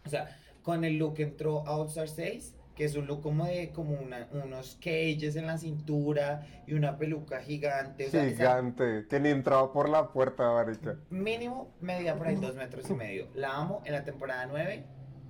o 0.05 0.09
sea 0.09 0.37
con 0.65 0.83
el 0.83 0.97
look 0.97 1.19
entró 1.19 1.65
a 1.67 1.77
All 1.77 1.87
Star 1.87 2.09
6 2.09 2.54
que 2.75 2.83
es 2.83 2.95
un 2.95 3.07
look 3.07 3.21
como 3.21 3.45
de 3.45 3.71
como 3.71 3.97
unos 4.31 4.77
cages 4.81 5.35
en 5.35 5.47
la 5.47 5.57
cintura 5.57 6.45
y 6.67 6.73
una 6.73 6.97
peluca 6.97 7.41
gigante. 7.41 8.09
Gigante, 8.09 9.05
que 9.09 9.19
ni 9.19 9.29
entraba 9.29 9.71
por 9.71 9.89
la 9.89 10.11
puerta, 10.11 10.51
marica. 10.51 10.97
Mínimo 11.09 11.73
medía 11.79 12.17
por 12.17 12.27
ahí 12.27 12.35
dos 12.35 12.55
metros 12.55 12.89
y 12.89 12.93
medio. 12.93 13.27
La 13.33 13.55
amo 13.55 13.81
en 13.85 13.93
la 13.93 14.03
temporada 14.03 14.45
9, 14.45 14.83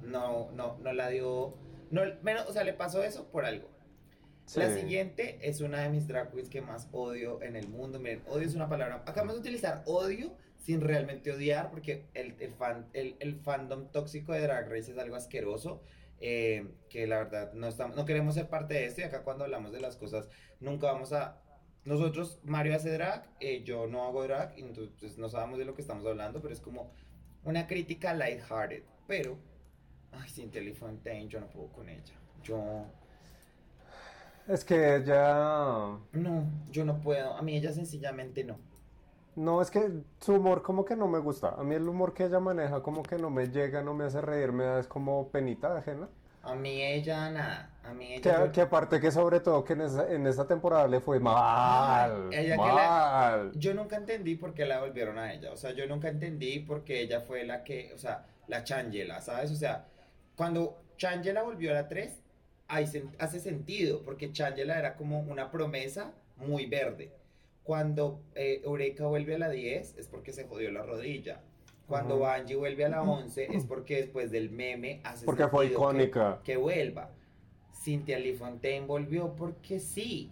no, 0.04 0.52
no, 0.52 0.78
no 0.80 0.94
la 0.94 1.10
dio, 1.10 1.56
no, 1.92 2.02
menos, 2.24 2.48
o 2.50 2.54
sea, 2.54 2.64
le 2.64 2.74
pasó 2.74 3.04
eso 3.04 3.28
por 3.32 3.46
algo. 3.46 3.70
La 4.56 4.72
siguiente 4.72 5.40
es 5.42 5.62
una 5.62 5.82
de 5.82 5.90
mis 5.90 6.08
drag 6.08 6.32
queens 6.32 6.50
que 6.50 6.62
más 6.62 6.88
odio 6.92 7.42
en 7.42 7.56
el 7.56 7.68
mundo. 7.68 8.00
Miren, 8.00 8.22
odio 8.28 8.48
es 8.48 8.54
una 8.54 8.70
palabra. 8.70 9.04
Acabamos 9.08 9.36
de 9.36 9.42
utilizar 9.42 9.82
odio 9.88 10.36
sin 10.60 10.82
realmente 10.82 11.32
odiar, 11.32 11.72
porque 11.72 12.06
el, 12.14 12.36
el, 12.40 12.54
fan, 12.54 12.88
el, 12.94 13.16
el 13.20 13.36
fandom 13.36 13.92
tóxico 13.92 14.34
de 14.34 14.42
Drag 14.42 14.70
Race 14.70 14.92
es 14.92 14.98
algo 14.98 15.16
asqueroso. 15.16 15.82
Eh, 16.20 16.68
que 16.90 17.08
la 17.08 17.18
verdad 17.18 17.54
no, 17.54 17.68
estamos, 17.68 17.96
no 17.96 18.06
queremos 18.06 18.36
ser 18.36 18.48
parte 18.50 18.74
de 18.74 18.86
esto 18.86 19.02
y 19.02 19.04
acá 19.04 19.24
cuando 19.24 19.44
hablamos 19.44 19.74
de 19.74 19.82
las 19.82 19.96
cosas 19.98 20.30
nunca 20.60 20.92
vamos 20.92 21.14
a... 21.14 21.42
Nosotros, 21.84 22.40
Mario 22.44 22.76
hace 22.76 22.92
drag, 22.92 23.30
eh, 23.40 23.64
yo 23.64 23.86
no 23.86 24.06
hago 24.06 24.24
drag, 24.24 24.58
entonces 24.58 24.94
pues, 25.00 25.18
no 25.20 25.30
sabemos 25.30 25.60
de 25.60 25.66
lo 25.66 25.76
que 25.76 25.82
estamos 25.82 26.06
hablando, 26.08 26.42
pero 26.42 26.54
es 26.54 26.62
como 26.62 26.92
una 27.44 27.68
crítica 27.68 28.14
lighthearted, 28.14 28.84
pero... 29.08 29.38
Ay, 30.12 30.30
sin 30.30 30.50
Telefontaine 30.50 31.28
yo 31.28 31.40
no 31.40 31.50
puedo 31.50 31.72
con 31.72 31.90
ella. 31.90 32.14
Yo... 32.42 32.86
Es 34.48 34.64
que 34.64 34.96
ella... 34.96 36.00
No, 36.14 36.52
yo 36.72 36.86
no 36.86 37.02
puedo. 37.02 37.34
A 37.36 37.42
mí 37.42 37.56
ella 37.56 37.72
sencillamente 37.72 38.44
no. 38.44 38.60
No, 39.36 39.62
es 39.62 39.70
que 39.70 39.92
su 40.22 40.36
humor 40.36 40.62
como 40.62 40.86
que 40.86 40.96
no 40.96 41.08
me 41.08 41.20
gusta. 41.20 41.50
A 41.58 41.64
mí 41.64 41.76
el 41.76 41.88
humor 41.88 42.14
que 42.14 42.26
ella 42.26 42.40
maneja 42.40 42.82
como 42.82 43.04
que 43.04 43.18
no 43.18 43.30
me 43.30 43.50
llega, 43.50 43.82
no 43.82 43.94
me 43.94 44.06
hace 44.06 44.22
reír, 44.22 44.52
me 44.52 44.64
da 44.64 44.80
es 44.80 44.88
como 44.88 45.30
penita 45.30 45.76
ajena. 45.78 46.08
A 46.46 46.54
mí 46.54 46.82
ella 46.82 47.32
nada. 47.32 47.70
A 47.84 47.94
mí 47.94 48.14
ella 48.14 48.52
que, 48.52 48.62
aparte 48.62 49.00
que 49.00 49.12
sobre 49.12 49.40
todo 49.40 49.64
que 49.64 49.74
en, 49.74 49.82
esa, 49.82 50.12
en 50.12 50.28
esta 50.28 50.46
temporada 50.46 50.88
le 50.88 51.00
fue 51.00 51.20
mal. 51.20 52.30
ella 52.32 52.56
mal. 52.56 53.52
yo 53.56 53.74
nunca 53.74 53.98
entendí 53.98 54.36
por 54.36 54.54
qué 54.54 54.66
la 54.66 54.80
volvieron 54.80 55.18
a 55.18 55.34
ella. 55.34 55.52
O 55.52 55.58
sea, 55.58 55.72
yo 55.72 55.88
nunca 55.88 56.08
entendí 56.08 56.60
por 56.60 56.84
qué 56.84 57.02
ella 57.02 57.22
fue 57.22 57.46
la 57.46 57.64
que, 57.64 57.92
o 57.94 57.98
sea, 57.98 58.26
la 58.48 58.64
Changela, 58.64 59.22
¿sabes? 59.22 59.52
O 59.52 59.56
sea, 59.56 59.86
cuando 60.36 60.78
Changela 60.98 61.42
volvió 61.42 61.72
a 61.72 61.74
la 61.74 61.88
3, 61.88 62.22
hace 62.68 63.40
sentido, 63.40 64.04
porque 64.04 64.32
Changela 64.32 64.78
era 64.78 64.96
como 64.96 65.22
una 65.22 65.52
promesa 65.52 66.12
muy 66.38 66.68
verde. 66.68 67.12
Cuando 67.66 68.22
eh, 68.36 68.62
Eureka 68.64 69.08
vuelve 69.08 69.34
a 69.36 69.40
la 69.40 69.50
10 69.50 69.98
es 69.98 70.08
porque 70.08 70.32
se 70.32 70.46
jodió 70.46 70.72
la 70.72 70.84
rodilla. 70.84 71.42
Cuando 71.88 72.26
Angie 72.28 72.56
vuelve 72.56 72.86
a 72.86 72.90
la 72.90 73.02
11 73.02 73.56
es 73.56 73.66
porque 73.66 73.98
después 73.98 74.30
del 74.30 74.52
meme 74.52 75.02
hace 75.04 75.26
Porque 75.26 75.48
fue 75.48 75.68
icónica. 75.68 76.42
Que, 76.44 76.58
vuelva. 76.58 77.10
Cynthia 77.74 78.20
Lee 78.20 78.34
Fontaine 78.34 78.86
volvió 78.86 79.36
porque 79.36 79.80
sí. 79.80 80.32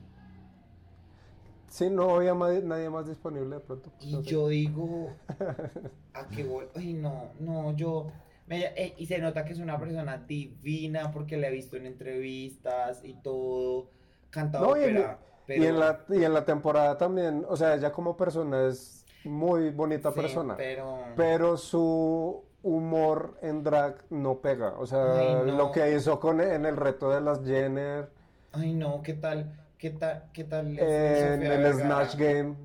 Sí, 1.67 1.89
no 1.89 2.15
había 2.15 2.35
nadie 2.35 2.89
más 2.91 3.07
disponible 3.07 3.55
de 3.55 3.61
pronto. 3.61 3.91
Y 3.99 4.21
yo 4.21 4.47
digo, 4.47 5.09
¿a 6.13 6.27
qué 6.27 6.43
vuelve? 6.43 6.71
Ay, 6.75 6.93
no, 6.93 7.31
no, 7.39 7.75
yo... 7.75 8.11
Eh, 8.47 8.93
y 8.97 9.07
se 9.07 9.17
nota 9.17 9.43
que 9.43 9.53
es 9.53 9.59
una 9.59 9.79
persona 9.79 10.17
divina 10.17 11.11
porque 11.11 11.37
la 11.37 11.47
he 11.47 11.51
visto 11.51 11.77
en 11.77 11.87
entrevistas 11.87 13.03
y 13.03 13.15
todo. 13.15 13.89
Cantado 14.29 14.69
ópera. 14.69 15.19
Y, 15.47 15.65
en 15.65 15.79
la, 15.79 16.05
y 16.09 16.23
en 16.23 16.33
la 16.33 16.45
temporada 16.45 16.97
también, 16.97 17.45
o 17.47 17.55
sea, 17.57 17.75
ella 17.75 17.91
como 17.91 18.15
persona 18.15 18.67
es 18.67 19.05
muy 19.25 19.69
bonita 19.71 20.13
persona. 20.13 20.55
Pero... 20.55 20.99
pero 21.15 21.57
su 21.57 22.43
humor 22.63 23.37
en 23.41 23.63
drag 23.63 24.05
no 24.09 24.39
pega. 24.39 24.75
O 24.79 24.87
sea, 24.87 25.43
lo 25.43 25.71
que 25.71 25.95
hizo 25.95 26.19
con 26.19 26.41
en 26.41 26.65
el 26.65 26.77
reto 26.77 27.09
de 27.11 27.21
las 27.21 27.43
Jenner. 27.43 28.09
Ay, 28.53 28.73
no, 28.73 29.01
¿qué 29.01 29.13
tal? 29.13 29.59
¿Qué 29.77 29.89
tal? 29.89 30.29
¿Qué 30.33 30.45
tal? 30.45 30.79
en 30.79 31.43
el 31.43 31.73
Snatch 31.73 32.15
Game. 32.15 32.55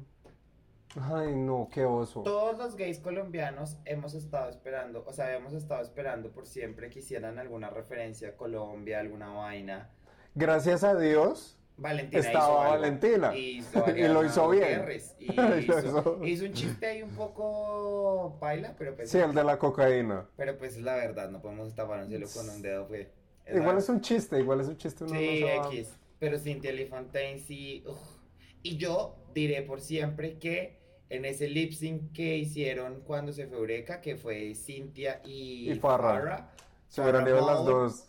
Ay, 1.01 1.35
no, 1.35 1.69
qué 1.71 1.85
oso. 1.85 2.23
Todos 2.23 2.57
los 2.57 2.77
gays 2.77 2.99
colombianos 3.01 3.77
hemos 3.85 4.15
estado 4.15 4.49
esperando, 4.49 5.05
o 5.07 5.13
sea, 5.13 5.35
hemos 5.37 5.53
estado 5.53 5.83
esperando 5.83 6.31
por 6.31 6.47
siempre 6.47 6.89
que 6.89 7.01
hicieran 7.01 7.39
alguna 7.39 7.69
referencia 7.69 8.31
a 8.31 8.33
Colombia, 8.33 9.01
alguna 9.01 9.31
vaina. 9.31 9.91
Gracias 10.35 10.85
a 10.85 10.97
Dios. 10.97 11.58
Valentina 11.79 12.21
estaba 12.21 12.69
Valentina. 12.71 13.33
Y, 13.37 13.63
lo 14.09 14.25
hizo 14.27 14.51
bien. 14.51 14.85
hizo, 15.21 16.45
un 16.45 16.53
chiste 16.53 16.87
ahí 16.87 17.03
un 17.03 17.11
poco 17.11 18.37
paila, 18.41 18.75
pero 18.77 18.95
pues. 18.95 19.11
Sí, 19.11 19.19
el 19.19 19.33
de 19.33 19.45
la 19.45 19.59
cocaína. 19.59 20.27
Pero 20.37 20.59
pues 20.59 20.77
es 20.77 20.83
la 20.83 20.97
verdad, 20.97 21.31
no 21.31 21.41
podemos 21.41 21.75
tapar 21.75 22.03
un 22.03 22.09
cielo 22.09 22.27
con 22.35 22.49
un 22.51 22.61
dedo, 22.61 22.87
pues. 22.89 23.09
igual 23.53 23.79
es 23.79 23.89
un 23.89 24.01
chiste, 24.01 24.39
igual 24.39 24.61
es 24.61 24.69
un 24.69 24.77
chiste. 24.77 25.05
Uno 25.05 25.15
sí, 25.15 25.45
X. 25.45 25.95
Pero 26.19 26.39
Cynthia 26.39 26.73
Fontaine 26.89 27.39
sí. 27.39 27.85
Y 28.63 28.77
yo 28.77 29.17
diré 29.33 29.63
por 29.63 29.81
siempre 29.81 30.39
que 30.39 30.79
en 31.11 31.25
ese 31.25 31.49
lip 31.49 31.73
sync 31.73 32.13
que 32.13 32.37
hicieron 32.37 33.01
cuando 33.01 33.33
se 33.33 33.47
fue 33.47 33.59
Eureka, 33.59 34.01
que 34.01 34.17
fue 34.17 34.55
Cynthia 34.55 35.23
y, 35.25 35.71
y 35.71 35.75
Farrah. 35.77 36.51
Se 36.89 37.03
hubieran 37.03 37.27
ido 37.27 37.47
las 37.47 37.65
dos. 37.65 38.05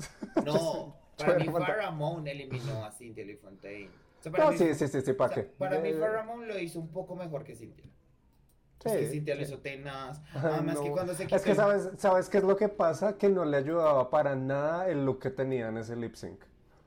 No, 0.46 0.96
para 1.26 1.40
mí 1.40 1.46
Farrah 1.46 1.92
Moon 1.92 2.28
eliminó 2.28 2.86
a 2.86 2.92
Cynthia 2.92 3.26
Fontaine. 3.42 3.90
no, 4.38 4.52
sí, 4.54 4.74
sí, 4.74 4.88
sí, 4.88 5.02
sí, 5.02 5.14
¿para 5.14 5.36
qué? 5.36 5.44
Para 5.44 5.80
mí 5.80 5.94
Farrah 5.94 6.24
Moon 6.24 6.48
lo 6.48 6.58
hizo 6.60 6.80
un 6.80 6.90
poco 6.90 7.16
mejor 7.16 7.44
que 7.44 7.56
Cynthia. 7.56 7.90
Sí, 8.84 8.90
es 8.90 8.96
que 8.96 9.08
Cintia 9.08 9.36
lo 9.36 9.42
hizo 9.42 9.58
tenaz. 9.60 10.22
Además 10.34 10.80
que 10.80 10.90
cuando 10.90 11.14
se 11.14 11.26
quitó 11.26 11.36
Es 11.36 11.42
que 11.42 11.54
sabes, 11.54 11.90
¿sabes 11.98 12.30
qué 12.30 12.38
es 12.38 12.44
lo 12.44 12.56
que 12.56 12.70
pasa? 12.70 13.18
Que 13.18 13.28
no 13.28 13.44
le 13.44 13.58
ayudaba 13.58 14.10
para 14.10 14.36
nada 14.36 14.88
el 14.88 15.06
look 15.06 15.20
que 15.20 15.30
tenía 15.30 15.68
en 15.68 15.78
ese 15.78 15.96
lip 15.98 16.16
sync. 16.16 16.40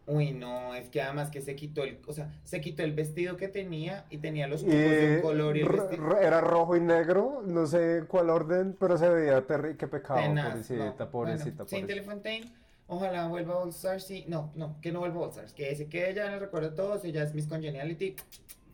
Uy, 0.07 0.33
no, 0.33 0.75
es 0.75 0.89
que 0.89 1.01
además 1.01 1.31
que 1.31 1.41
se 1.41 1.55
quitó 1.55 1.85
el, 1.85 2.01
o 2.07 2.13
sea, 2.13 2.33
se 2.43 2.61
quitó 2.61 2.83
el 2.83 2.93
vestido 2.93 3.37
que 3.37 3.47
tenía 3.47 4.05
y 4.11 4.19
tenía 4.19 4.49
los 4.49 4.63
cubos 4.63 4.75
de 4.75 5.21
color 5.23 5.57
y 5.57 5.61
el 5.61 5.69
vestido. 5.69 6.19
Era 6.19 6.41
rojo 6.41 6.77
y 6.77 6.81
negro, 6.81 7.43
no 7.47 7.67
sé 7.67 8.05
cuál 8.09 8.31
orden, 8.31 8.77
pero 8.81 8.99
se 8.99 9.09
veía 9.09 9.47
terrible, 9.47 9.77
qué 9.77 9.87
pecado, 9.87 10.21
pobrecita, 10.21 11.09
pobrecita, 11.09 11.65
bueno, 11.71 12.03
Fontaine, 12.03 12.53
ojalá 12.87 13.29
vuelva 13.29 13.55
a 13.55 13.59
All 13.59 13.71
Stars, 13.71 14.07
sí, 14.07 14.25
no, 14.29 14.53
no, 14.55 14.81
que 14.81 14.93
no 14.93 15.01
vuelva 15.01 15.21
a 15.21 15.23
All 15.25 15.31
Stars, 15.31 15.53
que 15.53 15.75
se 15.75 15.89
quede 15.89 16.15
ya 16.15 16.27
en 16.27 16.35
el 16.35 16.41
recuerdo 16.41 16.71
de 16.71 16.77
todos, 16.77 17.05
ella 17.05 17.23
es 17.23 17.35
Miss 17.35 17.47
Congeniality, 17.47 18.17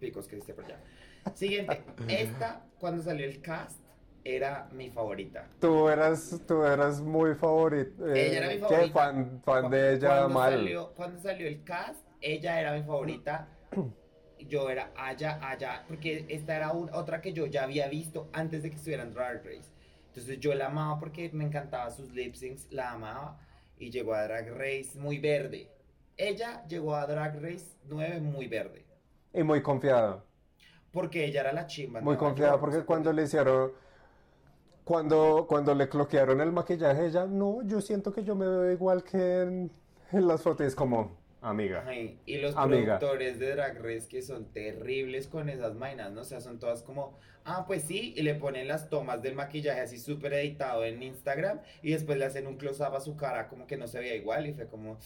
picos 0.01 0.27
que 0.27 0.37
esté 0.37 0.55
por 0.55 0.65
allá. 0.65 0.81
Siguiente, 1.35 1.83
esta, 2.09 2.65
cuando 2.79 3.03
salió 3.03 3.27
el 3.27 3.41
cast, 3.41 3.81
era 4.25 4.69
mi 4.73 4.91
favorita. 4.91 5.49
Tú 5.61 5.89
eras, 5.89 6.41
tú 6.47 6.63
eras 6.65 7.01
muy 7.01 7.35
favorita. 7.35 8.05
Eh, 8.15 8.27
ella 8.27 8.39
era 8.39 8.49
mi 8.49 8.59
favorita. 8.59 8.93
Fan, 8.93 9.43
fan 9.43 9.71
de 9.71 9.95
ella 9.95 10.09
cuando 10.09 10.29
mal. 10.29 10.53
Salió, 10.53 10.93
cuando 10.95 11.21
salió 11.21 11.49
el 11.49 11.65
cast, 11.65 12.05
ella 12.21 12.61
era 12.61 12.75
mi 12.75 12.83
favorita. 12.83 13.49
Yo 14.41 14.71
era 14.71 14.93
allá, 14.97 15.41
allá, 15.43 15.85
porque 15.89 16.25
esta 16.29 16.57
era 16.57 16.73
otra 16.73 17.21
que 17.21 17.33
yo 17.33 17.47
ya 17.47 17.65
había 17.65 17.89
visto 17.89 18.29
antes 18.33 18.63
de 18.63 18.71
que 18.71 18.77
estuviera 18.77 19.03
en 19.03 19.13
Drag 19.13 19.45
Race. 19.45 19.69
Entonces 20.07 20.39
yo 20.39 20.55
la 20.55 20.67
amaba 20.67 21.01
porque 21.01 21.29
me 21.33 21.45
encantaba 21.45 21.91
sus 21.91 22.13
lip 22.13 22.37
syncs, 22.37 22.69
la 22.71 22.93
amaba 22.93 23.41
y 23.79 23.91
llegó 23.91 24.15
a 24.15 24.25
Drag 24.25 24.49
Race 24.51 24.91
muy 24.99 25.19
verde. 25.19 25.69
Ella 26.17 26.65
llegó 26.67 26.95
a 26.95 27.07
Drag 27.07 27.41
Race 27.41 27.77
9 27.89 28.21
muy 28.21 28.49
verde. 28.49 28.85
Y 29.33 29.43
muy 29.43 29.63
confiada. 29.63 30.25
Porque 30.91 31.25
ella 31.25 31.43
era 31.43 31.53
la 31.53 31.67
chimba. 31.67 32.01
Muy 32.01 32.17
confiada 32.17 32.59
porque 32.59 32.85
cuando 32.85 33.13
le 33.13 33.25
hicieron 33.25 33.73
cuando, 34.89 35.45
cuando 35.47 35.75
le 35.75 35.87
cloquearon 35.87 36.41
el 36.41 36.51
maquillaje, 36.51 37.09
ella, 37.09 37.27
no, 37.27 37.61
yo 37.63 37.83
siento 37.83 38.11
que 38.11 38.25
yo 38.25 38.35
me 38.35 38.47
veo 38.47 38.73
igual 38.73 39.05
que 39.05 39.43
en, 39.43 39.71
las 40.13 40.41
fotos, 40.41 40.75
como, 40.75 41.18
amiga. 41.41 41.85
y 41.95 42.39
los 42.39 42.55
productores 42.55 43.39
de 43.39 43.55
Drag 43.55 43.83
Race 43.83 44.09
que 44.09 44.23
son 44.23 44.53
terribles 44.53 45.29
con 45.29 45.49
esas 45.49 45.79
vainas, 45.79 46.13
¿no? 46.13 46.23
O 46.23 46.25
sea, 46.25 46.41
son 46.41 46.59
todas 46.59 46.83
como, 46.83 47.19
ah, 47.45 47.65
pues 47.67 47.83
sí, 47.83 48.15
y 48.17 48.23
le 48.23 48.35
ponen 48.35 48.69
las 48.69 48.89
tomas 48.89 49.23
del 49.23 49.35
maquillaje 49.35 49.81
así 49.81 49.99
súper 49.99 50.35
editado 50.35 50.85
en 50.85 51.03
Instagram 51.03 51.61
y 51.83 51.93
después 51.93 52.19
le 52.19 52.25
hacen 52.25 52.47
un 52.47 52.57
close-up 52.57 52.95
a 52.95 53.01
su 53.01 53.17
cara 53.17 53.49
como 53.49 53.67
que 53.67 53.77
no 53.77 53.87
se 53.87 54.01
veía 54.01 54.15
igual 54.15 54.47
y 54.47 54.55
fue 54.55 54.67
como, 54.67 54.99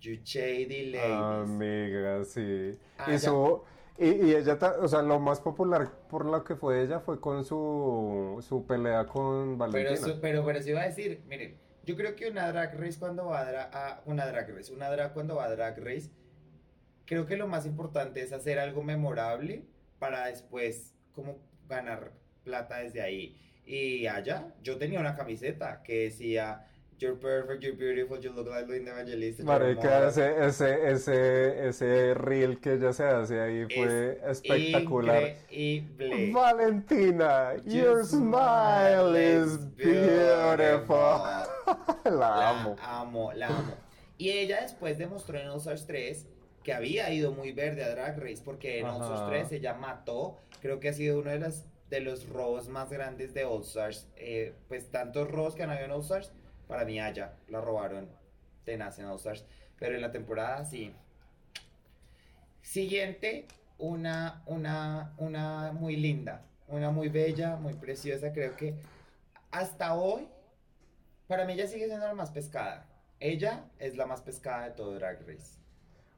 you 0.00 0.16
shady 0.24 0.92
ladies. 0.92 1.50
Amiga, 1.50 2.24
sí. 2.24 2.78
Ah, 2.98 3.12
y 3.12 3.18
su 3.18 3.62
y, 3.98 4.08
y, 4.08 4.34
ella, 4.34 4.58
o 4.80 4.88
sea, 4.88 5.00
lo 5.00 5.18
más 5.18 5.40
popular 5.40 5.90
por 6.10 6.26
lo 6.26 6.44
que 6.44 6.54
fue 6.54 6.82
ella 6.82 7.00
fue 7.00 7.18
con 7.18 7.44
su, 7.44 8.44
su 8.46 8.66
pelea 8.66 9.06
con 9.06 9.56
Valentina. 9.56 9.98
Pero, 10.02 10.20
pero, 10.20 10.44
pero 10.44 10.62
se 10.62 10.70
iba 10.70 10.82
a 10.82 10.86
decir, 10.86 11.22
miren, 11.26 11.56
yo 11.86 11.96
creo 11.96 12.16
que 12.16 12.28
una 12.28 12.50
drag 12.50 12.78
race 12.78 12.98
cuando 12.98 13.26
va 13.26 13.70
a, 13.72 14.02
una 14.06 14.26
drag 14.26 14.54
race, 14.54 14.72
una 14.72 14.90
drag 14.90 15.14
cuando 15.14 15.36
va 15.36 15.44
a 15.44 15.50
drag 15.50 15.78
race, 15.78 16.10
creo 17.04 17.26
que 17.26 17.36
lo 17.36 17.46
más 17.46 17.64
importante 17.64 18.20
es 18.20 18.32
hacer 18.32 18.58
algo 18.58 18.82
memorable 18.82 19.64
para 20.00 20.26
después 20.26 20.94
como 21.12 21.38
ganar 21.68 22.12
plata 22.42 22.78
desde 22.78 23.00
ahí. 23.00 23.40
Y 23.64 24.06
allá, 24.08 24.52
yo 24.62 24.78
tenía 24.78 24.98
una 24.98 25.16
camiseta 25.16 25.82
que 25.84 26.04
decía 26.04 26.66
You're 26.98 27.16
perfect, 27.16 27.62
you're 27.62 27.74
beautiful, 27.74 28.18
you 28.18 28.32
look 28.32 28.48
like 28.48 28.68
Linda 28.68 28.92
Evangelista. 28.92 29.44
Marica, 29.44 30.08
ese, 30.08 30.46
ese, 30.46 30.92
ese, 30.92 31.68
ese 31.68 32.14
reel 32.14 32.58
que 32.58 32.72
ella 32.72 32.90
se 32.94 33.04
hace 33.04 33.38
ahí 33.38 33.66
fue 33.66 34.18
espectacular. 34.26 35.36
Increíble. 35.50 36.32
Valentina, 36.32 37.54
your 37.66 38.02
smile 38.02 39.14
is 39.14 39.58
beautiful. 39.76 40.96
la 42.06 42.48
amo. 42.48 42.76
La 42.78 43.00
amo, 43.00 43.32
la 43.34 43.48
amo. 43.48 43.74
Y 44.16 44.30
ella 44.30 44.62
después 44.62 44.96
demostró 44.96 45.38
en 45.38 45.48
All 45.48 45.58
Stars 45.58 45.86
3 45.86 46.26
que 46.62 46.72
había 46.72 47.12
ido 47.12 47.30
muy 47.32 47.52
verde 47.52 47.84
a 47.84 47.90
Drag 47.90 48.18
Race 48.18 48.40
porque 48.42 48.80
en 48.80 48.86
All 48.86 49.02
Stars 49.02 49.50
3 49.50 49.52
ella 49.52 49.74
mató, 49.74 50.38
creo 50.62 50.80
que 50.80 50.88
ha 50.88 50.94
sido 50.94 51.18
uno 51.18 51.30
de 51.30 51.40
los, 51.40 51.66
de 51.90 52.00
los 52.00 52.26
robos 52.30 52.68
más 52.68 52.88
grandes 52.88 53.34
de 53.34 53.44
All 53.44 53.60
Stars. 53.60 54.08
Eh, 54.16 54.54
pues 54.68 54.90
tantos 54.90 55.30
robos 55.30 55.54
que 55.54 55.62
han 55.62 55.68
habido 55.68 55.84
en 55.84 55.92
All 55.92 56.00
Stars 56.00 56.32
para 56.66 56.84
mí 56.84 57.00
allá 57.00 57.34
la 57.48 57.60
robaron 57.60 58.08
tenaz 58.64 58.98
en 58.98 59.06
All 59.06 59.16
Stars. 59.16 59.44
Pero 59.78 59.94
en 59.94 60.02
la 60.02 60.12
temporada 60.12 60.64
sí. 60.64 60.94
Siguiente, 62.62 63.46
una, 63.78 64.42
una, 64.46 65.14
una 65.18 65.72
muy 65.72 65.96
linda, 65.96 66.42
una 66.68 66.90
muy 66.90 67.08
bella, 67.08 67.56
muy 67.56 67.74
preciosa. 67.74 68.32
Creo 68.32 68.56
que 68.56 68.74
hasta 69.50 69.94
hoy, 69.94 70.28
para 71.28 71.44
mí 71.44 71.52
ella 71.52 71.66
sigue 71.66 71.86
siendo 71.86 72.06
la 72.06 72.14
más 72.14 72.30
pescada. 72.30 72.86
Ella 73.20 73.64
es 73.78 73.96
la 73.96 74.06
más 74.06 74.20
pescada 74.20 74.64
de 74.64 74.70
todo 74.72 74.94
Drag 74.94 75.20
Race. 75.26 75.58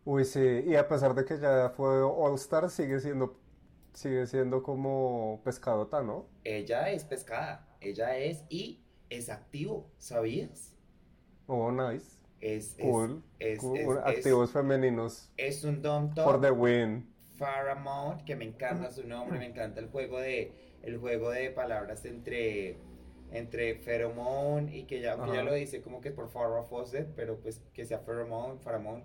Uy, 0.05 0.25
sí, 0.25 0.65
y 0.67 0.75
a 0.75 0.89
pesar 0.89 1.15
de 1.15 1.25
que 1.25 1.39
ya 1.39 1.71
fue 1.77 2.03
All 2.03 2.35
Star, 2.37 2.71
sigue 2.71 2.99
siendo, 2.99 3.39
sigue 3.93 4.27
siendo 4.27 4.63
como 4.63 5.41
pescadota, 5.45 6.03
¿no? 6.03 6.27
Ella 6.45 6.91
es 6.91 7.05
pescada, 7.05 7.69
ella 7.81 8.17
es, 8.17 8.45
y 8.49 8.81
es 9.11 9.29
activo, 9.29 9.91
¿sabías? 9.99 10.75
Oh, 11.47 11.71
nice. 11.71 12.19
Es, 12.41 12.77
cool. 12.81 13.23
Es, 13.39 13.61
activos 14.05 14.53
femeninos. 14.53 15.31
Es 15.37 15.65
un 15.65 15.83
Dom 15.83 16.15
Top. 16.15 16.25
For 16.25 16.41
the 16.41 16.51
win. 16.51 17.13
Faramount, 17.37 18.25
que 18.25 18.37
me 18.37 18.45
encanta 18.45 18.91
su 18.91 19.07
nombre, 19.07 19.39
me 19.39 19.47
encanta 19.47 19.81
el 19.81 19.89
juego 19.89 20.19
de 20.19 20.53
el 20.83 20.99
juego 20.99 21.31
de 21.31 21.51
palabras 21.51 22.05
entre 22.05 22.79
entre 23.33 23.75
pheromone 23.75 24.75
y 24.75 24.85
que 24.85 25.01
ya, 25.01 25.17
ya 25.33 25.43
lo 25.43 25.53
dice 25.55 25.83
como 25.83 26.01
que 26.01 26.09
es 26.09 26.15
por 26.15 26.31
Farrah 26.31 26.63
Fawcett, 26.63 27.09
pero 27.15 27.39
pues 27.41 27.61
que 27.73 27.85
sea 27.85 28.01
pheromone, 28.01 28.59
Faramount. 28.61 29.05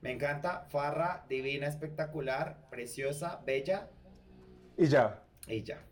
Me 0.00 0.12
encanta, 0.12 0.66
Farra, 0.70 1.24
divina, 1.28 1.66
espectacular, 1.66 2.68
preciosa, 2.70 3.42
bella. 3.44 3.88
Y 4.76 4.86
ya. 4.86 5.22
Y 5.46 5.62
ya. 5.62 5.82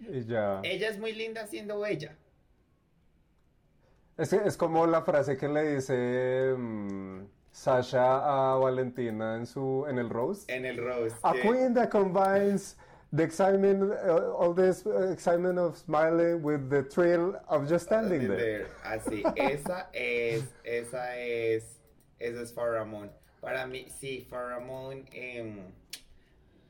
Y 0.00 0.24
ya. 0.24 0.60
Ella 0.64 0.88
es 0.88 0.98
muy 0.98 1.12
linda 1.12 1.46
siendo 1.46 1.78
bella. 1.78 2.16
Es, 4.22 4.32
es 4.32 4.56
como 4.56 4.86
la 4.86 5.02
frase 5.02 5.36
que 5.36 5.48
le 5.48 5.74
dice 5.74 6.54
mm, 6.56 7.24
Sasha 7.50 8.52
a 8.52 8.56
Valentina 8.56 9.34
en 9.34 9.46
su 9.46 9.84
en 9.88 9.98
el 9.98 10.08
Rose. 10.10 10.44
En 10.46 10.64
el 10.64 10.76
Rose. 10.76 11.16
A 11.24 11.32
queen 11.32 11.74
that 11.74 11.90
combines 11.90 12.76
the 13.12 13.24
excitement, 13.24 13.82
uh, 13.82 14.32
all 14.38 14.54
this 14.54 14.86
excitement 15.10 15.58
of 15.58 15.76
smiling 15.76 16.40
with 16.40 16.70
the 16.70 16.84
thrill 16.84 17.34
of 17.48 17.68
just 17.68 17.86
standing 17.86 18.28
there. 18.28 18.68
Así, 18.84 19.24
esa 19.34 19.88
es, 19.92 20.44
esa 20.62 21.18
es, 21.18 21.80
esa 22.20 22.42
es 22.42 22.52
Faramon. 22.52 23.10
Para 23.40 23.66
mí, 23.66 23.88
sí, 23.90 24.24
Faramon, 24.30 25.04
eh, 25.12 25.64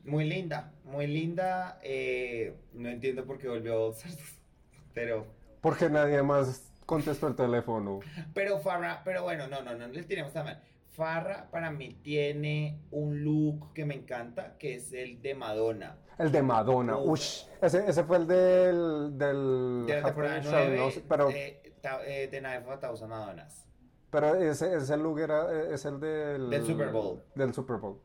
muy 0.05 0.27
linda, 0.27 0.71
muy 0.85 1.05
linda. 1.05 1.77
Eh, 1.83 2.55
no 2.73 2.89
entiendo 2.89 3.23
por 3.25 3.37
qué 3.37 3.47
volvió 3.47 3.89
a 3.89 3.93
pero... 4.95 5.27
Porque 5.61 5.87
nadie 5.87 6.23
más 6.23 6.72
contesto 6.85 7.27
el 7.27 7.35
teléfono. 7.35 7.99
Pero 8.33 8.59
Farra, 8.59 9.01
pero 9.03 9.23
bueno, 9.23 9.47
no, 9.47 9.61
no, 9.61 9.75
no, 9.75 9.87
le 9.87 10.03
tenemos 10.03 10.33
tan 10.33 10.45
mal. 10.45 10.61
Farra 10.91 11.49
para 11.49 11.71
mí 11.71 11.99
tiene 12.03 12.79
un 12.91 13.23
look 13.23 13.73
que 13.73 13.85
me 13.85 13.95
encanta, 13.95 14.57
que 14.57 14.75
es 14.75 14.93
el 14.93 15.21
de 15.21 15.33
Madonna. 15.33 15.97
El 16.19 16.31
de 16.31 16.43
Madonna, 16.43 16.97
uff. 16.97 17.19
Ese, 17.61 17.87
ese, 17.87 18.03
fue 18.03 18.17
el 18.17 18.27
del... 18.27 19.17
del 19.17 19.85
de 19.87 19.95
la 19.95 20.03
temporada 20.03 20.41
9 20.43 20.77
no, 20.77 21.01
pero, 21.09 21.27
de, 21.29 21.73
eh, 22.05 22.27
de 22.31 22.57
of 22.57 22.79
Thousand 22.79 23.09
Madonnas. 23.09 23.67
Pero 24.11 24.35
ese, 24.35 24.75
ese 24.75 24.95
look 24.97 25.19
era, 25.19 25.73
es 25.73 25.85
el 25.85 25.99
del... 25.99 26.49
Del 26.51 26.65
Super 26.65 26.89
Bowl. 26.89 27.23
Del 27.33 27.53
Super 27.53 27.77
Bowl. 27.77 27.99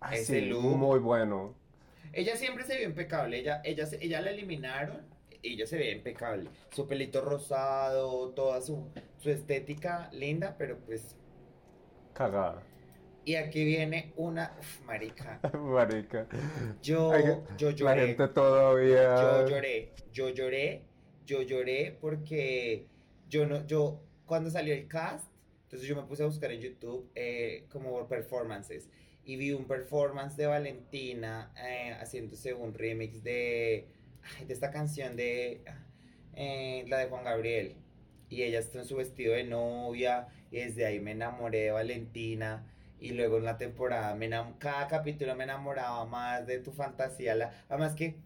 Ah, 0.00 0.14
ese 0.14 0.40
sí, 0.40 0.54
Muy 0.54 0.98
bueno. 1.00 1.54
Ella 2.14 2.36
siempre 2.36 2.64
se 2.64 2.78
vio 2.78 2.88
impecable. 2.88 3.38
Ella, 3.38 3.60
ella, 3.64 3.86
ella 4.00 4.22
la 4.22 4.30
eliminaron 4.30 5.02
ella 5.42 5.66
se 5.66 5.78
ve 5.78 5.90
impecable. 5.92 6.50
Su 6.70 6.86
pelito 6.86 7.20
rosado, 7.20 8.30
toda 8.30 8.60
su, 8.60 8.88
su 9.18 9.30
estética 9.30 10.10
linda, 10.12 10.56
pero 10.58 10.78
pues. 10.78 11.16
Cagada. 12.12 12.62
Y 13.24 13.34
aquí 13.34 13.64
viene 13.64 14.12
una. 14.16 14.56
Uf, 14.58 14.80
marica. 14.86 15.40
marica. 15.52 16.26
Yo, 16.82 17.12
yo 17.56 17.70
lloré. 17.70 18.00
La 18.00 18.06
gente 18.06 18.28
todavía. 18.28 19.16
Yo 19.16 19.48
lloré. 19.48 19.92
Yo 20.12 20.28
lloré. 20.30 20.82
Yo 21.26 21.42
lloré 21.42 21.96
porque 22.00 22.86
yo 23.28 23.46
no. 23.46 23.66
Yo, 23.66 24.00
cuando 24.24 24.50
salió 24.50 24.74
el 24.74 24.88
cast, 24.88 25.30
entonces 25.64 25.86
yo 25.86 25.96
me 25.96 26.02
puse 26.02 26.22
a 26.22 26.26
buscar 26.26 26.50
en 26.50 26.60
YouTube 26.60 27.10
eh, 27.14 27.66
como 27.70 28.08
performances. 28.08 28.88
Y 29.24 29.36
vi 29.36 29.52
un 29.52 29.66
performance 29.66 30.34
de 30.38 30.46
Valentina 30.46 31.52
eh, 31.62 31.94
haciéndose 32.00 32.54
un 32.54 32.72
remix 32.72 33.22
de, 33.22 33.86
de 34.46 34.52
esta 34.52 34.70
canción 34.70 35.16
de. 35.16 35.62
Eh, 36.34 36.84
la 36.88 36.98
de 36.98 37.06
Juan 37.06 37.24
Gabriel. 37.24 37.76
Y 38.28 38.42
ella 38.42 38.58
está 38.58 38.78
en 38.78 38.84
su 38.84 38.96
vestido 38.96 39.34
de 39.34 39.44
novia. 39.44 40.28
Y 40.50 40.58
desde 40.58 40.86
ahí 40.86 41.00
me 41.00 41.12
enamoré 41.12 41.64
de 41.64 41.70
Valentina 41.70 42.66
y 43.00 43.10
luego 43.10 43.38
en 43.38 43.44
la 43.44 43.58
temporada, 43.58 44.14
me 44.14 44.28
cada 44.58 44.88
capítulo 44.88 45.34
me 45.36 45.44
enamoraba 45.44 46.04
más 46.04 46.46
de 46.46 46.58
tu 46.58 46.72
fantasía. 46.72 47.34
La, 47.34 47.52
además 47.68 47.94
que 47.94 48.16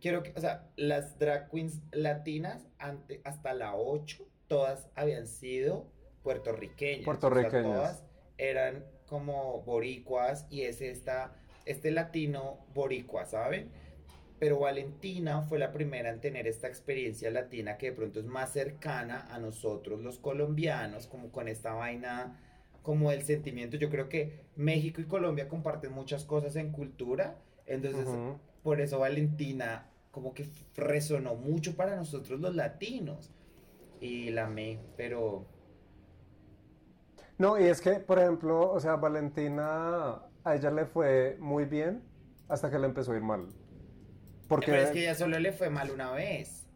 quiero 0.00 0.22
que, 0.22 0.32
o 0.36 0.40
sea, 0.40 0.68
las 0.76 1.18
drag 1.18 1.50
queens 1.50 1.80
latinas 1.90 2.66
ante, 2.78 3.20
hasta 3.24 3.52
la 3.52 3.74
8, 3.74 4.24
todas 4.46 4.88
habían 4.94 5.26
sido 5.26 5.90
puertorriqueñas. 6.22 7.04
Puertorriqueñas. 7.04 7.62
todas 7.64 8.04
eran 8.38 8.84
como 9.06 9.62
boricuas 9.62 10.46
y 10.50 10.62
es 10.62 10.80
esta, 10.80 11.34
este 11.64 11.90
latino 11.90 12.64
boricua, 12.74 13.26
¿saben? 13.26 13.70
Pero 14.38 14.58
Valentina 14.58 15.42
fue 15.42 15.58
la 15.58 15.72
primera 15.72 16.10
en 16.10 16.20
tener 16.20 16.46
esta 16.46 16.68
experiencia 16.68 17.30
latina 17.30 17.78
que 17.78 17.90
de 17.90 17.96
pronto 17.96 18.20
es 18.20 18.26
más 18.26 18.52
cercana 18.52 19.26
a 19.30 19.38
nosotros 19.38 20.02
los 20.02 20.18
colombianos, 20.18 21.06
como 21.06 21.30
con 21.30 21.48
esta 21.48 21.72
vaina 21.72 22.38
como 22.82 23.10
el 23.10 23.22
sentimiento. 23.22 23.76
Yo 23.76 23.90
creo 23.90 24.08
que 24.08 24.44
México 24.54 25.00
y 25.00 25.04
Colombia 25.06 25.48
comparten 25.48 25.92
muchas 25.92 26.24
cosas 26.24 26.54
en 26.56 26.70
cultura, 26.70 27.38
entonces 27.66 28.06
por 28.62 28.80
eso 28.80 29.00
Valentina 29.00 29.90
como 30.10 30.32
que 30.34 30.48
resonó 30.76 31.34
mucho 31.34 31.76
para 31.76 31.96
nosotros 31.96 32.40
los 32.40 32.54
latinos 32.54 33.32
y 34.00 34.30
la 34.30 34.46
amé, 34.46 34.78
pero... 34.96 35.46
No, 37.38 37.58
y 37.60 37.64
es 37.64 37.80
que, 37.80 37.94
por 38.00 38.18
ejemplo, 38.18 38.70
o 38.70 38.80
sea, 38.80 38.96
Valentina, 38.96 40.22
a 40.44 40.54
ella 40.54 40.70
le 40.70 40.86
fue 40.86 41.36
muy 41.38 41.64
bien 41.64 42.02
hasta 42.48 42.70
que 42.70 42.78
le 42.78 42.86
empezó 42.86 43.12
a 43.12 43.16
ir 43.16 43.22
mal. 43.22 43.48
Porque... 44.48 44.70
Pero 44.70 44.82
es 44.82 44.90
que 44.90 45.00
ella 45.02 45.14
solo 45.14 45.38
le 45.38 45.52
fue 45.52 45.70
mal 45.70 45.90
una 45.90 46.12
vez. 46.12 46.66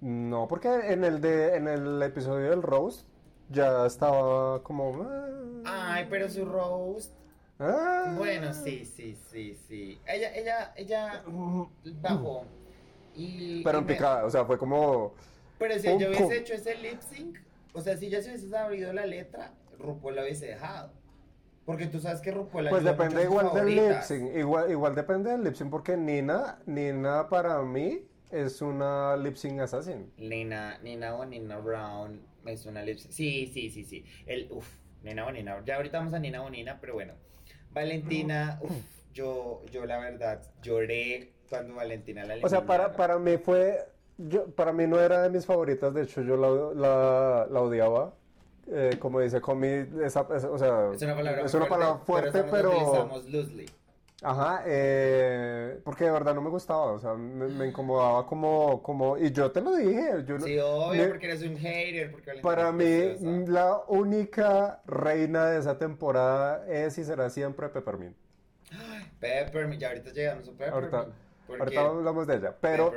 No, 0.00 0.48
porque 0.48 0.68
en 0.68 1.04
el 1.04 1.20
de 1.20 1.56
en 1.56 1.66
el 1.66 2.02
episodio 2.02 2.50
del 2.50 2.62
Rose 2.62 3.04
ya 3.48 3.86
estaba 3.86 4.62
como... 4.62 5.02
Ah". 5.64 5.94
Ay, 5.94 6.06
pero 6.10 6.28
su 6.28 6.44
roast... 6.44 7.14
Ah. 7.58 8.14
Bueno, 8.16 8.52
sí, 8.52 8.84
sí, 8.84 9.16
sí, 9.30 9.56
sí. 9.68 9.98
Ella, 10.06 10.34
ella, 10.34 10.72
ella 10.76 11.24
bajó. 12.02 12.44
Y, 13.14 13.62
pero 13.62 13.78
en 13.78 13.86
picada, 13.86 14.24
o 14.24 14.30
sea, 14.30 14.44
fue 14.44 14.58
como... 14.58 15.14
Pero 15.58 15.78
si 15.78 15.86
yo 15.86 16.08
hubiese 16.08 16.38
hecho 16.38 16.54
ese 16.54 16.74
lip 16.74 17.00
sync, 17.00 17.38
o 17.72 17.80
sea, 17.80 17.96
si 17.96 18.08
ya 18.08 18.20
se 18.20 18.30
hubiese 18.30 18.56
abrido 18.56 18.92
la 18.92 19.06
letra, 19.06 19.52
RuPaul 19.78 20.16
la 20.16 20.22
hubiese 20.22 20.46
dejado. 20.46 20.90
Porque 21.64 21.86
tú 21.86 22.00
sabes 22.00 22.20
que 22.20 22.30
RuPaul 22.30 22.68
Pues 22.68 22.84
depende 22.84 23.22
igual 23.22 23.52
del 23.54 23.74
lip 23.74 24.02
sync, 24.02 24.36
igual, 24.36 24.70
igual 24.70 24.94
depende 24.94 25.30
del 25.30 25.44
lip 25.44 25.54
sync, 25.54 25.70
porque 25.70 25.96
Nina, 25.96 26.58
Nina 26.66 27.28
para 27.28 27.62
mí 27.62 28.02
es 28.30 28.60
una 28.60 29.16
lip 29.16 29.36
sync 29.36 29.60
assassin. 29.60 30.12
Nina, 30.18 30.78
Nina 30.82 31.14
o 31.14 31.24
Nina 31.24 31.58
Brown 31.58 32.20
es 32.46 32.66
una 32.66 32.82
lip 32.82 32.98
Sí, 32.98 33.50
sí, 33.52 33.70
sí, 33.70 33.84
sí. 33.84 34.04
El, 34.26 34.48
uf, 34.50 34.66
Nina 35.04 35.24
Bonina. 35.24 35.62
Ya 35.64 35.76
ahorita 35.76 35.98
vamos 35.98 36.14
a 36.14 36.18
Nina 36.18 36.40
Bonina, 36.40 36.78
pero 36.80 36.94
bueno. 36.94 37.14
Valentina, 37.72 38.58
uf, 38.62 38.72
yo, 39.12 39.62
yo 39.70 39.84
la 39.84 39.98
verdad 39.98 40.42
lloré 40.62 41.32
cuando 41.48 41.74
Valentina 41.74 42.24
la 42.24 42.36
O 42.42 42.48
sea, 42.48 42.64
para, 42.64 42.94
para 42.94 43.18
mí 43.18 43.36
fue. 43.36 43.78
Yo, 44.16 44.46
para 44.52 44.72
mí 44.72 44.86
no 44.86 45.00
era 45.00 45.22
de 45.22 45.30
mis 45.30 45.44
favoritas, 45.44 45.92
de 45.92 46.02
hecho 46.02 46.22
yo 46.22 46.36
la, 46.36 47.46
la, 47.50 47.60
odiaba. 47.60 48.14
Eh, 48.66 48.96
como 48.98 49.20
dice 49.20 49.40
Comi, 49.40 49.86
esa, 50.02 50.22
o 50.22 50.58
sea, 50.58 50.90
es 50.94 51.02
una 51.02 51.14
palabra, 51.14 51.44
es 51.44 51.54
una 51.54 51.66
fuerte, 51.66 51.68
palabra 51.68 52.04
fuerte, 52.04 52.44
pero, 52.50 52.70
pero... 52.70 53.22
loosely. 53.28 53.66
Ajá, 54.22 54.62
eh, 54.66 55.80
porque 55.84 56.04
de 56.04 56.10
verdad 56.10 56.34
no 56.34 56.40
me 56.40 56.48
gustaba, 56.48 56.92
o 56.92 56.98
sea, 56.98 57.12
me, 57.12 57.66
incomodaba 57.66 58.26
como, 58.26 58.82
como, 58.82 59.18
y 59.18 59.30
yo 59.32 59.50
te 59.52 59.60
lo 59.60 59.76
dije. 59.76 60.24
Yo 60.26 60.40
sí, 60.40 60.58
obvio, 60.58 61.10
porque 61.10 61.26
eres 61.26 61.42
un 61.42 61.58
hater. 61.58 62.10
Porque 62.10 62.32
para 62.40 62.72
mí, 62.72 63.16
la 63.46 63.82
única 63.86 64.80
reina 64.86 65.50
de 65.50 65.58
esa 65.58 65.78
temporada 65.78 66.64
es 66.66 66.96
y 66.96 67.04
será 67.04 67.28
siempre 67.28 67.68
Peppermint. 67.68 68.16
Peppermint, 69.20 69.82
ya 69.82 69.88
ahorita 69.88 70.10
llegamos 70.12 70.48
a 70.48 70.52
Peppermint. 70.52 70.94
Ahorita, 70.94 71.16
ahorita 71.58 71.80
hablamos 71.82 72.26
de 72.26 72.36
ella, 72.36 72.56
pero 72.58 72.94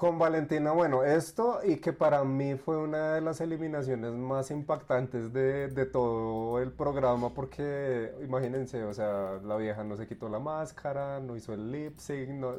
con 0.00 0.18
Valentina, 0.18 0.72
bueno, 0.72 1.04
esto 1.04 1.60
y 1.62 1.76
que 1.76 1.92
para 1.92 2.24
mí 2.24 2.54
fue 2.54 2.78
una 2.78 3.16
de 3.16 3.20
las 3.20 3.42
eliminaciones 3.42 4.12
más 4.12 4.50
impactantes 4.50 5.30
de, 5.30 5.68
de, 5.68 5.84
todo 5.84 6.58
el 6.58 6.72
programa 6.72 7.34
porque 7.34 8.10
imagínense, 8.24 8.82
o 8.82 8.94
sea, 8.94 9.38
la 9.44 9.58
vieja 9.58 9.84
no 9.84 9.98
se 9.98 10.08
quitó 10.08 10.30
la 10.30 10.38
máscara, 10.38 11.20
no 11.20 11.36
hizo 11.36 11.52
el 11.52 11.70
lip 11.70 11.98
sync, 11.98 12.30
no, 12.30 12.54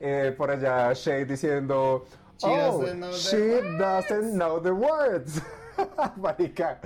eh, 0.00 0.34
por 0.34 0.50
allá 0.50 0.90
Shay 0.94 1.26
diciendo, 1.26 2.06
oh, 2.40 2.82
she 3.12 3.60
doesn't 3.76 4.32
know 4.32 4.58
the 4.58 4.70
words. 4.70 5.42
Marica. 6.16 6.80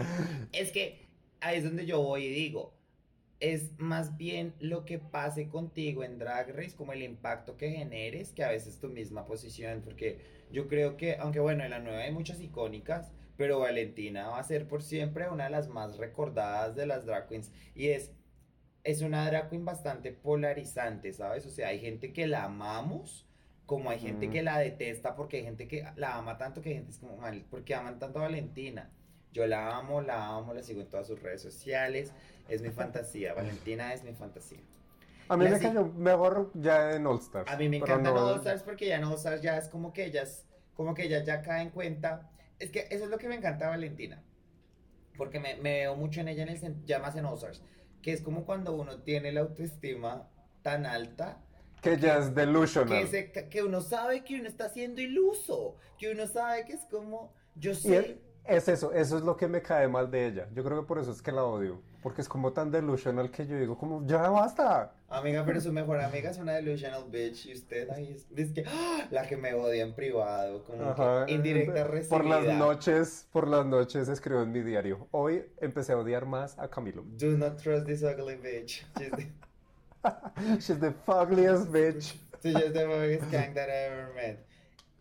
Es 0.50 0.72
que 0.72 1.06
ahí 1.40 1.58
es 1.58 1.62
donde 1.62 1.86
yo 1.86 2.02
voy 2.02 2.24
y 2.24 2.34
digo, 2.34 2.72
es 3.42 3.76
más 3.76 4.16
bien 4.16 4.54
lo 4.60 4.84
que 4.84 5.00
pase 5.00 5.48
contigo 5.48 6.04
en 6.04 6.16
Drag 6.16 6.54
Race, 6.54 6.76
como 6.76 6.92
el 6.92 7.02
impacto 7.02 7.56
que 7.56 7.72
generes, 7.72 8.32
que 8.32 8.44
a 8.44 8.50
veces 8.50 8.78
tu 8.78 8.88
misma 8.88 9.26
posición, 9.26 9.82
porque 9.82 10.20
yo 10.52 10.68
creo 10.68 10.96
que, 10.96 11.16
aunque 11.16 11.40
bueno, 11.40 11.64
en 11.64 11.70
la 11.70 11.80
nueva 11.80 12.02
hay 12.02 12.12
muchas 12.12 12.40
icónicas, 12.40 13.10
pero 13.36 13.58
Valentina 13.58 14.28
va 14.28 14.38
a 14.38 14.44
ser 14.44 14.68
por 14.68 14.80
siempre 14.80 15.28
una 15.28 15.44
de 15.44 15.50
las 15.50 15.68
más 15.68 15.96
recordadas 15.96 16.76
de 16.76 16.86
las 16.86 17.04
drag 17.04 17.26
queens, 17.26 17.50
y 17.74 17.88
es, 17.88 18.12
es 18.84 19.02
una 19.02 19.26
drag 19.26 19.50
queen 19.50 19.64
bastante 19.64 20.12
polarizante, 20.12 21.12
¿sabes? 21.12 21.44
O 21.44 21.50
sea, 21.50 21.66
hay 21.68 21.80
gente 21.80 22.12
que 22.12 22.28
la 22.28 22.44
amamos, 22.44 23.26
como 23.66 23.90
hay 23.90 23.98
gente 23.98 24.30
que 24.30 24.44
la 24.44 24.56
detesta, 24.56 25.16
porque 25.16 25.38
hay 25.38 25.42
gente 25.42 25.66
que 25.66 25.84
la 25.96 26.16
ama 26.16 26.38
tanto 26.38 26.62
que 26.62 26.68
hay 26.68 26.74
gente 26.76 26.92
es 26.92 26.98
como 26.98 27.16
mal, 27.16 27.44
porque 27.50 27.74
aman 27.74 27.98
tanto 27.98 28.20
a 28.20 28.22
Valentina. 28.22 28.92
Yo 29.32 29.46
la 29.46 29.76
amo, 29.76 30.00
la 30.02 30.26
amo, 30.26 30.52
la 30.52 30.62
sigo 30.62 30.80
en 30.80 30.88
todas 30.88 31.06
sus 31.06 31.20
redes 31.20 31.40
sociales. 31.40 32.12
Es 32.48 32.62
mi 32.62 32.70
fantasía. 32.70 33.34
Valentina 33.34 33.94
es 33.94 34.04
mi 34.04 34.12
fantasía. 34.12 34.60
A 35.28 35.36
mí 35.36 35.48
me 35.48 35.58
cayó 35.58 35.84
mejor 35.86 36.50
ya 36.54 36.92
en 36.92 37.06
All 37.06 37.18
Stars. 37.18 37.50
A 37.50 37.56
mí 37.56 37.68
me 37.68 37.78
encanta 37.78 38.10
en 38.10 38.16
All 38.16 38.36
Stars 38.36 38.62
porque 38.62 38.86
ya 38.86 38.96
en 38.96 39.04
All 39.04 39.14
Stars 39.14 39.40
ya 39.40 39.56
es 39.56 39.68
como 39.68 39.92
que 39.92 40.04
ellas, 40.04 40.46
como 40.74 40.94
que 40.94 41.04
ellas 41.04 41.24
ya 41.24 41.40
caen 41.40 41.68
en 41.68 41.70
cuenta. 41.70 42.30
Es 42.58 42.70
que 42.70 42.86
eso 42.90 43.04
es 43.04 43.10
lo 43.10 43.16
que 43.16 43.28
me 43.28 43.36
encanta 43.36 43.68
Valentina. 43.68 44.22
Porque 45.16 45.40
me, 45.40 45.54
veo 45.54 45.96
mucho 45.96 46.20
en 46.20 46.28
ella 46.28 46.42
en 46.42 46.50
el 46.50 46.84
ya 46.84 46.98
más 46.98 47.16
en 47.16 47.24
All 47.24 47.36
Stars. 47.36 47.62
Que 48.02 48.12
es 48.12 48.20
como 48.20 48.44
cuando 48.44 48.74
uno 48.74 49.00
tiene 49.02 49.32
la 49.32 49.40
autoestima 49.40 50.28
tan 50.60 50.84
alta. 50.84 51.40
Que, 51.80 51.96
ya 51.96 52.18
es 52.18 52.34
delusional. 52.34 53.08
Que, 53.10 53.48
que, 53.48 53.62
uno 53.62 53.80
sabe 53.80 54.24
que 54.24 54.38
uno 54.38 54.48
está 54.48 54.68
siendo 54.68 55.00
iluso. 55.00 55.76
Que 55.98 56.12
uno 56.12 56.26
sabe 56.26 56.66
que 56.66 56.74
es 56.74 56.84
como. 56.90 57.32
Yo 57.54 57.74
sé. 57.74 58.20
Es 58.44 58.66
eso, 58.68 58.92
eso 58.92 59.16
es 59.16 59.22
lo 59.22 59.36
que 59.36 59.46
me 59.46 59.62
cae 59.62 59.86
mal 59.86 60.10
de 60.10 60.26
ella. 60.26 60.48
Yo 60.52 60.64
creo 60.64 60.80
que 60.80 60.86
por 60.86 60.98
eso 60.98 61.12
es 61.12 61.22
que 61.22 61.30
la 61.30 61.44
odio. 61.44 61.80
Porque 62.02 62.20
es 62.20 62.28
como 62.28 62.52
tan 62.52 62.72
delusional 62.72 63.30
que 63.30 63.46
yo 63.46 63.56
digo, 63.56 63.78
como, 63.78 64.04
ya 64.04 64.28
basta. 64.28 64.92
Amiga, 65.08 65.44
pero 65.46 65.60
su 65.60 65.72
mejor 65.72 66.00
amiga 66.00 66.30
es 66.30 66.38
una 66.38 66.54
delusional 66.54 67.04
bitch. 67.08 67.46
Y 67.46 67.52
usted 67.52 67.88
ahí 67.90 68.16
es, 68.36 68.52
que, 68.52 68.64
¡ah! 68.66 69.06
la 69.12 69.22
que 69.28 69.36
me 69.36 69.54
odia 69.54 69.84
en 69.84 69.94
privado. 69.94 70.64
Como 70.64 70.94
que 70.94 71.32
indirecta 71.32 71.84
recibida. 71.84 72.18
Por 72.18 72.26
las 72.26 72.58
noches, 72.58 73.28
por 73.30 73.46
las 73.46 73.64
noches 73.64 74.08
escribo 74.08 74.42
en 74.42 74.50
mi 74.50 74.62
diario. 74.62 75.06
Hoy 75.12 75.44
empecé 75.60 75.92
a 75.92 75.98
odiar 75.98 76.26
más 76.26 76.58
a 76.58 76.68
Camilo. 76.68 77.04
Do 77.16 77.38
not 77.38 77.62
trust 77.62 77.86
this 77.86 78.02
ugly 78.02 78.34
bitch. 78.34 78.84
She's 78.98 79.10
the, 79.12 79.26
She's 80.58 80.80
the 80.80 80.92
fugliest 81.06 81.70
bitch. 81.70 82.14
She's 82.42 82.54
the 82.54 82.86
biggest 82.88 83.30
gang 83.30 83.54
that 83.54 83.68
I 83.68 83.86
ever 83.86 84.12
met. 84.16 84.44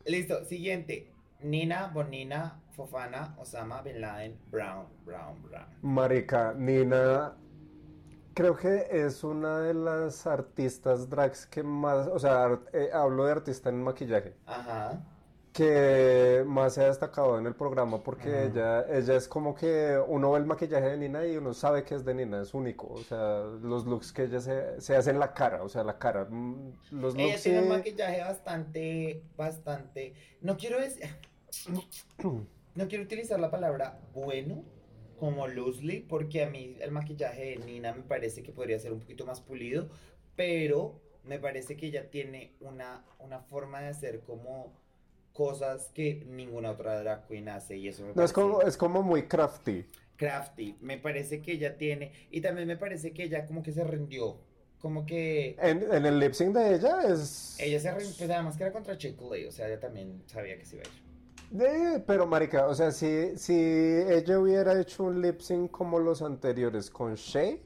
Listo, 0.05 0.45
siguiente. 0.45 1.07
Nina 1.41 1.89
Bonina 1.91 2.60
Fofana 2.75 3.35
Osama 3.39 3.81
Bin 3.81 4.01
Laden 4.01 4.37
Brown, 4.49 4.87
Brown, 5.05 5.41
Brown. 5.43 5.67
Marica, 5.81 6.53
Nina 6.53 7.35
creo 8.33 8.55
que 8.55 8.87
es 8.89 9.23
una 9.23 9.59
de 9.59 9.73
las 9.73 10.25
artistas 10.25 11.09
drags 11.09 11.45
que 11.45 11.63
más, 11.63 12.07
o 12.07 12.19
sea, 12.19 12.59
eh, 12.73 12.89
hablo 12.93 13.25
de 13.25 13.33
artista 13.33 13.69
en 13.69 13.83
maquillaje. 13.83 14.35
Ajá. 14.45 15.03
que 15.53 16.43
más 16.47 16.75
se 16.75 16.81
ha 16.81 16.87
destacado 16.87 17.37
en 17.37 17.45
el 17.45 17.53
programa 17.53 18.01
porque 18.01 18.45
ella, 18.45 18.85
ella 18.89 19.17
es 19.17 19.27
como 19.27 19.53
que 19.53 20.01
uno 20.07 20.31
ve 20.31 20.39
el 20.39 20.45
maquillaje 20.45 20.91
de 20.91 20.97
Nina 20.97 21.25
y 21.25 21.35
uno 21.35 21.53
sabe 21.53 21.83
que 21.83 21.95
es 21.95 22.05
de 22.05 22.15
Nina, 22.15 22.41
es 22.41 22.53
único. 22.53 22.87
O 22.87 23.03
sea, 23.03 23.41
los 23.61 23.85
looks 23.85 24.13
que 24.13 24.23
ella 24.23 24.39
se, 24.39 24.79
se 24.79 24.95
hace 24.95 25.09
en 25.09 25.19
la 25.19 25.33
cara, 25.33 25.61
o 25.61 25.67
sea, 25.67 25.83
la 25.83 25.99
cara. 25.99 26.25
Mm, 26.29 26.71
los 26.91 27.15
ella 27.15 27.35
tiene 27.37 27.63
un 27.63 27.69
maquillaje 27.69 28.21
bastante, 28.21 29.23
bastante. 29.35 30.13
No 30.39 30.55
quiero 30.55 30.79
decir. 30.79 31.09
no 32.75 32.87
quiero 32.87 33.03
utilizar 33.03 33.39
la 33.39 33.51
palabra 33.51 33.99
bueno 34.13 34.63
como 35.21 35.47
loosely 35.47 35.99
porque 35.99 36.43
a 36.43 36.49
mí 36.49 36.77
el 36.79 36.89
maquillaje 36.89 37.51
de 37.51 37.57
Nina 37.57 37.93
me 37.93 38.01
parece 38.01 38.41
que 38.41 38.51
podría 38.51 38.79
ser 38.79 38.91
un 38.91 38.99
poquito 38.99 39.23
más 39.23 39.39
pulido, 39.39 39.87
pero 40.35 40.99
me 41.23 41.37
parece 41.37 41.77
que 41.77 41.85
ella 41.85 42.09
tiene 42.09 42.55
una, 42.59 43.05
una 43.19 43.39
forma 43.39 43.81
de 43.81 43.89
hacer 43.89 44.21
como 44.21 44.73
cosas 45.31 45.91
que 45.93 46.25
ninguna 46.27 46.71
otra 46.71 46.99
drag 47.03 47.27
queen 47.27 47.49
hace 47.49 47.77
y 47.77 47.87
eso 47.87 48.03
me 48.03 48.13
no, 48.15 48.23
es 48.23 48.33
como 48.33 48.63
es 48.63 48.75
como 48.75 49.03
muy 49.03 49.27
crafty. 49.27 49.85
Crafty 50.15 50.75
me 50.81 50.97
parece 50.97 51.39
que 51.39 51.51
ella 51.51 51.77
tiene 51.77 52.11
y 52.31 52.41
también 52.41 52.67
me 52.67 52.77
parece 52.77 53.13
que 53.13 53.25
ella 53.25 53.45
como 53.45 53.61
que 53.61 53.73
se 53.73 53.83
rindió 53.83 54.39
como 54.79 55.05
que 55.05 55.55
en, 55.61 55.83
en 55.93 56.05
el 56.07 56.17
lip 56.19 56.33
sync 56.33 56.55
de 56.55 56.73
ella 56.73 57.03
es 57.07 57.57
ella 57.59 57.79
se 57.79 57.91
rindió 57.91 58.15
pues 58.17 58.29
además 58.31 58.57
que 58.57 58.63
era 58.63 58.71
contra 58.73 58.97
Chick 58.97 59.21
o 59.21 59.51
sea 59.51 59.67
ella 59.67 59.79
también 59.79 60.23
sabía 60.25 60.57
que 60.57 60.65
se 60.65 60.77
iba 60.77 60.85
a 60.85 60.87
ir 60.87 61.10
de, 61.51 61.99
pero 62.07 62.25
marica, 62.25 62.65
o 62.67 62.73
sea, 62.73 62.91
si, 62.91 63.37
si 63.37 63.53
ella 63.53 64.39
hubiera 64.39 64.79
hecho 64.79 65.03
un 65.03 65.21
lip 65.21 65.41
sync 65.41 65.69
como 65.69 65.99
los 65.99 66.21
anteriores 66.21 66.89
con 66.89 67.15
Shay, 67.15 67.61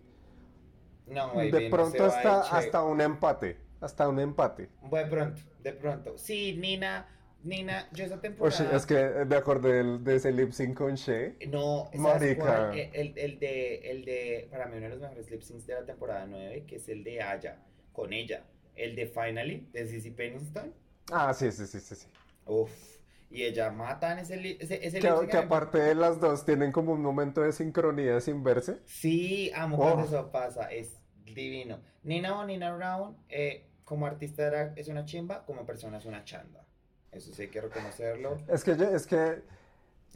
no, 1.06 1.34
de 1.36 1.70
pronto 1.70 2.04
hasta, 2.04 2.42
hasta 2.42 2.84
un 2.84 3.00
empate, 3.00 3.58
hasta 3.80 4.10
un 4.10 4.20
empate. 4.20 4.70
De 4.92 5.06
pronto, 5.06 5.42
de 5.62 5.74
pronto. 5.74 6.18
Sí, 6.18 6.58
Nina, 6.58 7.08
Nina, 7.44 7.88
yo 7.94 8.06
esa 8.06 8.20
temporada. 8.20 8.76
es 8.76 8.88
que 8.88 9.24
me 9.28 9.36
acordé 9.36 9.84
de, 10.00 10.16
ese 10.16 10.32
lip 10.32 10.52
sync 10.52 10.76
con 10.76 10.96
Shay. 10.96 11.38
No, 11.48 11.92
marica. 11.94 12.74
El, 12.74 13.16
el, 13.16 13.38
de, 13.38 13.92
el 13.92 14.04
de, 14.04 14.48
para 14.50 14.66
mí 14.66 14.78
uno 14.78 14.86
de 14.86 14.90
los 14.90 15.00
mejores 15.00 15.30
lip 15.30 15.42
syncs 15.42 15.68
de 15.68 15.76
la 15.76 15.86
temporada 15.86 16.26
9, 16.26 16.66
que 16.68 16.78
es 16.78 16.90
el 16.90 17.04
de 17.04 17.22
Aya, 17.22 17.60
con 17.94 18.14
ella. 18.14 18.46
El 18.76 18.96
de 18.96 19.06
Finally, 19.06 19.70
de 19.72 19.88
Sissy 19.88 20.10
Pennington. 20.10 20.74
Ah, 21.12 21.32
sí, 21.36 21.52
sí, 21.52 21.68
sí, 21.68 21.80
sí. 21.80 21.94
sí. 21.94 22.08
Uf 22.48 22.95
y 23.36 23.44
ella 23.44 23.70
matan 23.70 24.20
ese, 24.20 24.58
ese, 24.62 24.88
ese 24.88 25.00
que, 25.00 25.28
que 25.30 25.38
aparte 25.38 25.78
de 25.78 25.94
las 25.94 26.22
dos 26.22 26.46
tienen 26.46 26.72
como 26.72 26.94
un 26.94 27.02
momento 27.02 27.42
de 27.42 27.52
sincronía 27.52 28.22
sin 28.22 28.42
verse. 28.44 28.80
Sí, 28.86 29.52
amo 29.54 29.76
cuando 29.76 30.04
oh. 30.04 30.06
eso 30.06 30.32
pasa, 30.32 30.72
es 30.72 31.02
divino. 31.26 31.82
Nina 32.04 32.40
o 32.40 32.46
Nina 32.46 32.74
Brown, 32.74 33.18
eh, 33.28 33.68
como 33.84 34.06
artista 34.06 34.72
es 34.78 34.88
una 34.88 35.04
chimba, 35.04 35.44
como 35.46 35.66
persona 35.66 35.98
es 35.98 36.06
una 36.06 36.24
chanda. 36.24 36.66
Eso 37.12 37.34
sí 37.34 37.42
hay 37.42 37.48
que 37.50 37.60
reconocerlo. 37.60 38.38
Es 38.48 38.64
que, 38.64 38.72
es 38.72 39.06
que 39.06 39.44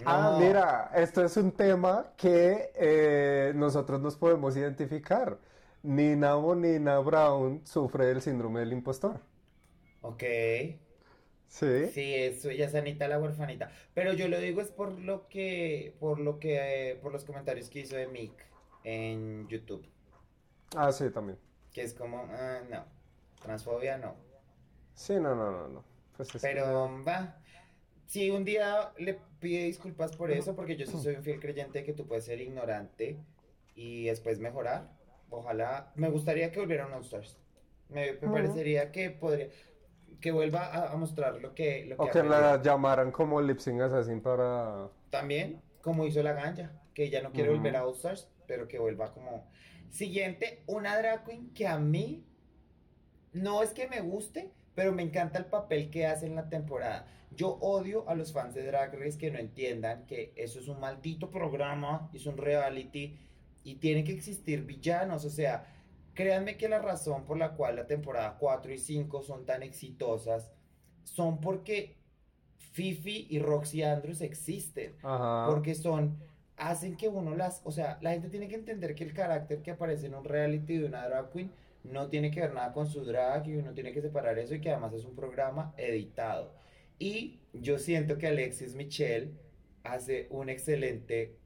Ah, 0.06 0.38
mira, 0.40 0.92
esto 0.96 1.26
es 1.26 1.36
un 1.36 1.52
tema 1.52 2.14
que 2.16 2.72
eh, 2.76 3.52
nosotros 3.54 4.00
nos 4.00 4.16
podemos 4.16 4.56
identificar. 4.56 5.38
Nina 5.84 6.38
o 6.38 6.56
Nina 6.56 7.00
Brown 7.00 7.66
sufre 7.66 8.06
del 8.06 8.22
síndrome 8.22 8.62
del 8.62 8.72
impostor. 8.72 9.20
Ok. 10.02 10.24
Sí. 11.50 11.88
Sí, 11.88 12.14
eso, 12.16 12.52
ella 12.52 12.68
es 12.68 12.76
Anita 12.76 13.08
la 13.08 13.20
huerfanita. 13.20 13.72
Pero 13.96 14.14
yo 14.14 14.28
lo 14.28 14.40
digo 14.40 14.62
es 14.62 14.70
por 14.70 14.92
lo 14.92 15.28
que, 15.28 15.96
por 16.00 16.20
lo 16.20 16.40
que, 16.40 16.98
por 17.02 17.12
los 17.12 17.26
comentarios 17.26 17.70
que 17.70 17.80
hizo 17.80 17.96
de 17.96 18.08
Mick 18.08 18.46
en 18.84 19.48
YouTube. 19.48 19.86
Ah, 20.76 20.92
sí, 20.92 21.10
también. 21.10 21.40
Que 21.74 21.82
es 21.82 21.94
como, 21.96 22.20
ah, 22.30 22.62
no, 22.70 22.86
transfobia 23.42 23.98
no. 23.98 24.16
Sí, 24.94 25.14
no, 25.16 25.36
no, 25.36 25.52
no, 25.52 25.68
no. 25.68 25.84
Pues 26.16 26.30
Pero 26.42 27.04
va. 27.04 27.42
Si 28.06 28.30
un 28.30 28.44
día 28.44 28.92
le 28.98 29.20
pide 29.40 29.64
disculpas 29.66 30.16
por 30.16 30.32
eso, 30.32 30.56
porque 30.56 30.76
yo 30.76 30.86
sí 30.86 30.98
soy 31.00 31.16
un 31.16 31.24
fiel 31.24 31.40
creyente 31.40 31.80
de 31.80 31.86
que 31.86 31.94
tú 31.94 32.08
puedes 32.08 32.26
ser 32.26 32.42
ignorante 32.42 33.18
y 33.76 34.06
después 34.06 34.40
mejorar. 34.40 34.90
Ojalá, 35.30 35.92
me 35.96 36.10
gustaría 36.10 36.52
que 36.52 36.60
volvieran 36.60 36.92
All 36.92 37.04
Stars. 37.04 37.38
Me, 37.88 38.14
me 38.14 38.30
parecería 38.30 38.92
que 38.92 39.10
podría, 39.10 39.50
que 40.20 40.32
vuelva 40.32 40.92
a, 40.92 40.96
mostrar 40.96 41.40
lo 41.42 41.54
que... 41.54 41.86
Lo 41.86 41.96
o 41.98 42.10
que, 42.10 42.24
la 42.24 42.62
llamaran 42.62 43.12
como 43.12 43.42
Lip 43.42 43.60
Sync 43.60 43.82
Assassin 43.82 44.22
para... 44.22 44.90
También, 45.10 45.62
como 45.82 46.06
hizo 46.06 46.22
la 46.22 46.34
ganja, 46.34 46.72
que 46.94 47.10
ya 47.10 47.22
no 47.22 47.32
quiere 47.32 47.50
volver 47.50 47.76
a 47.76 47.86
All 47.86 47.94
Stars, 47.94 48.30
pero 48.48 48.68
que 48.68 48.80
vuelva 48.80 49.14
como... 49.14 49.48
Siguiente, 49.90 50.64
una 50.68 50.98
drag 50.98 51.26
queen 51.26 51.54
que 51.54 51.68
a 51.68 51.80
mí 51.80 52.24
no 53.34 53.64
es 53.64 53.72
que 53.72 53.88
me 53.88 54.02
guste, 54.02 54.52
pero 54.76 54.92
me 54.92 55.04
encanta 55.04 55.40
el 55.40 55.46
papel 55.46 55.90
que 55.90 56.06
hace 56.06 56.26
en 56.26 56.36
la 56.36 56.50
temporada. 56.50 57.08
Yo 57.36 57.58
odio 57.62 58.08
a 58.10 58.16
los 58.16 58.34
fans 58.34 58.56
de 58.56 58.66
Drag 58.66 58.94
Race 59.00 59.18
que 59.18 59.32
no 59.32 59.40
entiendan 59.40 60.06
que 60.06 60.34
eso 60.36 60.60
es 60.60 60.68
un 60.68 60.80
maldito 60.80 61.30
programa, 61.30 62.10
es 62.14 62.26
un 62.26 62.38
reality 62.38 63.18
y 63.64 63.76
tienen 63.76 64.04
que 64.04 64.14
existir 64.14 64.64
villanos, 64.64 65.26
o 65.26 65.30
sea, 65.30 65.79
Créanme 66.20 66.58
que 66.58 66.68
la 66.68 66.80
razón 66.80 67.24
por 67.24 67.38
la 67.38 67.54
cual 67.54 67.78
la 67.78 67.88
temporada 67.88 68.36
4 68.38 68.74
y 68.74 68.78
5 68.78 69.22
son 69.22 69.46
tan 69.46 69.64
exitosas 69.64 70.52
son 71.06 71.40
porque 71.40 71.96
Fifi 72.58 73.28
y 73.30 73.40
Roxy 73.40 73.84
Andrews 73.84 74.20
existen. 74.20 74.98
Porque 75.02 75.76
son, 75.76 76.18
hacen 76.58 76.98
que 76.98 77.08
uno 77.08 77.38
las, 77.38 77.62
o 77.64 77.72
sea, 77.72 78.00
la 78.02 78.12
gente 78.12 78.28
tiene 78.28 78.50
que 78.50 78.56
entender 78.56 78.96
que 78.96 79.06
el 79.06 79.14
carácter 79.14 79.62
que 79.62 79.72
aparece 79.72 80.08
en 80.08 80.16
un 80.16 80.26
reality 80.26 80.80
de 80.80 80.88
una 80.88 81.08
drag 81.08 81.32
queen 81.32 81.54
no 81.86 82.10
tiene 82.10 82.32
que 82.32 82.42
ver 82.42 82.54
nada 82.54 82.74
con 82.74 82.86
su 82.86 83.06
drag 83.06 83.48
y 83.48 83.56
uno 83.56 83.72
tiene 83.72 83.94
que 83.94 84.02
separar 84.02 84.38
eso 84.40 84.56
y 84.56 84.60
que 84.60 84.72
además 84.72 84.92
es 84.92 85.06
un 85.06 85.16
programa 85.16 85.74
editado. 85.78 86.54
Y 86.98 87.40
yo 87.54 87.80
siento 87.80 88.18
que 88.18 88.28
Alexis 88.28 88.76
Michelle 88.76 89.32
hace 89.86 90.28
un 90.32 90.50
excelente 90.50 91.39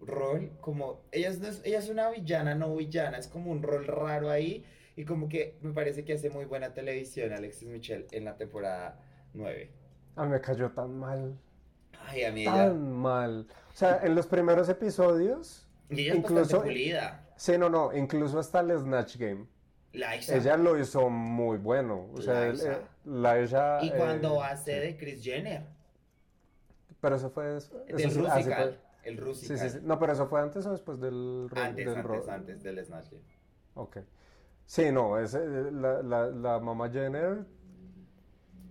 rol, 0.00 0.50
como 0.60 1.02
ella 1.12 1.28
es, 1.28 1.62
ella 1.64 1.78
es 1.78 1.88
una 1.88 2.10
villana, 2.10 2.54
no 2.54 2.74
villana, 2.74 3.18
es 3.18 3.28
como 3.28 3.50
un 3.50 3.62
rol 3.62 3.86
raro 3.86 4.30
ahí 4.30 4.64
y 4.96 5.04
como 5.04 5.28
que 5.28 5.56
me 5.62 5.72
parece 5.72 6.04
que 6.04 6.14
hace 6.14 6.30
muy 6.30 6.44
buena 6.44 6.74
televisión 6.74 7.32
Alexis 7.32 7.68
Michelle 7.68 8.06
en 8.10 8.24
la 8.24 8.36
temporada 8.36 9.00
9. 9.34 9.70
A 10.16 10.24
mí 10.24 10.30
me 10.30 10.40
cayó 10.40 10.70
tan 10.70 10.98
mal. 10.98 11.38
Ay, 12.06 12.24
a 12.24 12.32
mí 12.32 12.44
Tan 12.44 12.92
mal. 12.92 13.46
O 13.72 13.76
sea, 13.76 14.00
en 14.02 14.14
los 14.14 14.26
primeros 14.26 14.68
episodios... 14.68 15.66
Y 15.90 16.02
ella 16.02 16.16
incluso, 16.16 16.62
pulida. 16.62 17.24
Sí, 17.36 17.56
no, 17.56 17.70
no, 17.70 17.96
incluso 17.96 18.38
hasta 18.38 18.60
el 18.60 18.76
Snatch 18.78 19.16
Game. 19.16 19.46
Ella 19.92 20.56
lo 20.56 20.78
hizo 20.78 21.08
muy 21.08 21.58
bueno. 21.58 22.08
O 22.12 22.20
sea, 22.20 22.52
la 23.04 23.38
ella, 23.38 23.78
Y 23.82 23.90
cuando 23.90 24.42
hace 24.42 24.80
de 24.80 24.96
Chris 24.96 25.22
Jenner. 25.22 25.62
Pero 27.00 27.16
eso 27.16 27.30
fue... 27.30 27.56
Eso, 27.56 27.84
eso, 27.86 28.28
el 29.02 29.16
Rusical. 29.16 29.58
Sí, 29.58 29.70
sí, 29.70 29.78
No, 29.82 29.98
pero 29.98 30.12
eso 30.12 30.26
fue 30.26 30.40
antes 30.40 30.66
o 30.66 30.72
después 30.72 31.00
del... 31.00 31.48
Antes, 31.54 31.86
del 31.86 31.96
antes, 31.96 32.28
antes 32.28 32.62
del 32.62 32.84
Snatch 32.84 33.10
Game. 33.10 33.22
Ok. 33.74 33.98
Sí, 34.66 34.92
no, 34.92 35.18
es, 35.18 35.34
eh, 35.34 35.70
la, 35.72 36.02
la, 36.02 36.26
la 36.26 36.58
mamá 36.60 36.90
Jenner 36.90 37.46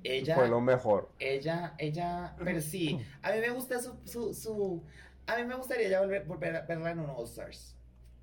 ella, 0.03 0.35
fue 0.35 0.47
lo 0.47 0.61
mejor. 0.61 1.09
Ella, 1.19 1.73
ella, 1.77 2.35
pero 2.43 2.61
sí, 2.61 2.99
a 3.21 3.31
mí 3.31 3.39
me 3.39 3.49
gusta 3.49 3.79
su, 3.81 3.95
su, 4.05 4.33
su 4.33 4.83
a 5.25 5.37
mí 5.37 5.43
me 5.43 5.55
gustaría 5.55 5.89
ya 5.89 5.99
volver, 5.99 6.25
volver 6.25 6.55
a 6.55 6.61
verla 6.61 6.91
en 6.91 6.99
un 6.99 7.09
All 7.09 7.25
Stars. 7.25 7.75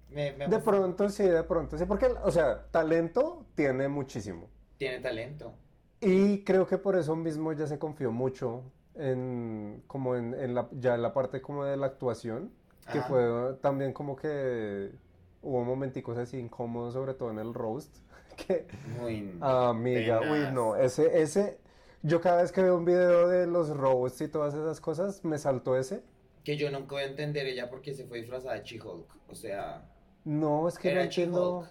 de 0.08 0.60
pronto 0.64 1.08
sí, 1.08 1.24
de 1.24 1.42
pronto 1.42 1.76
sí, 1.76 1.84
porque, 1.84 2.06
o 2.06 2.30
sea, 2.30 2.66
talento 2.70 3.46
tiene 3.54 3.88
muchísimo. 3.88 4.48
Tiene 4.78 5.00
talento. 5.00 5.54
Y 6.00 6.44
creo 6.44 6.66
que 6.66 6.78
por 6.78 6.96
eso 6.96 7.16
mismo 7.16 7.52
ya 7.52 7.66
se 7.66 7.78
confió 7.78 8.12
mucho 8.12 8.62
en, 8.94 9.82
como 9.86 10.16
en, 10.16 10.34
en 10.34 10.54
la, 10.54 10.68
ya 10.72 10.94
en 10.94 11.02
la 11.02 11.12
parte 11.12 11.40
como 11.40 11.64
de 11.64 11.76
la 11.76 11.86
actuación, 11.86 12.52
que 12.92 13.00
fue 13.02 13.54
también 13.60 13.92
como 13.92 14.16
que 14.16 14.92
hubo 15.42 15.64
momenticos 15.64 16.18
así 16.18 16.38
incómodos, 16.38 16.94
sobre 16.94 17.14
todo 17.14 17.30
en 17.30 17.38
el 17.38 17.54
roast, 17.54 17.96
que, 18.36 18.66
muy 19.00 19.36
amiga, 19.40 20.20
uy, 20.20 20.52
no, 20.52 20.76
ese, 20.76 21.22
ese, 21.22 21.58
yo 22.02 22.20
cada 22.20 22.42
vez 22.42 22.52
que 22.52 22.62
veo 22.62 22.76
un 22.76 22.84
video 22.84 23.28
de 23.28 23.46
los 23.46 23.68
roasts 23.70 24.20
y 24.20 24.28
todas 24.28 24.54
esas 24.54 24.80
cosas, 24.80 25.24
me 25.24 25.38
saltó 25.38 25.76
ese. 25.76 26.02
Que 26.44 26.56
yo 26.56 26.70
nunca 26.70 26.96
voy 26.96 27.04
a 27.04 27.06
entender 27.06 27.46
ella 27.46 27.70
porque 27.70 27.94
se 27.94 28.04
fue 28.04 28.18
disfrazada 28.18 28.54
de 28.54 28.62
She-Hulk, 28.62 29.06
o 29.28 29.34
sea... 29.34 29.90
No, 30.24 30.68
es 30.68 30.78
que 30.78 30.94
no 30.94 31.00
entiendo... 31.00 31.66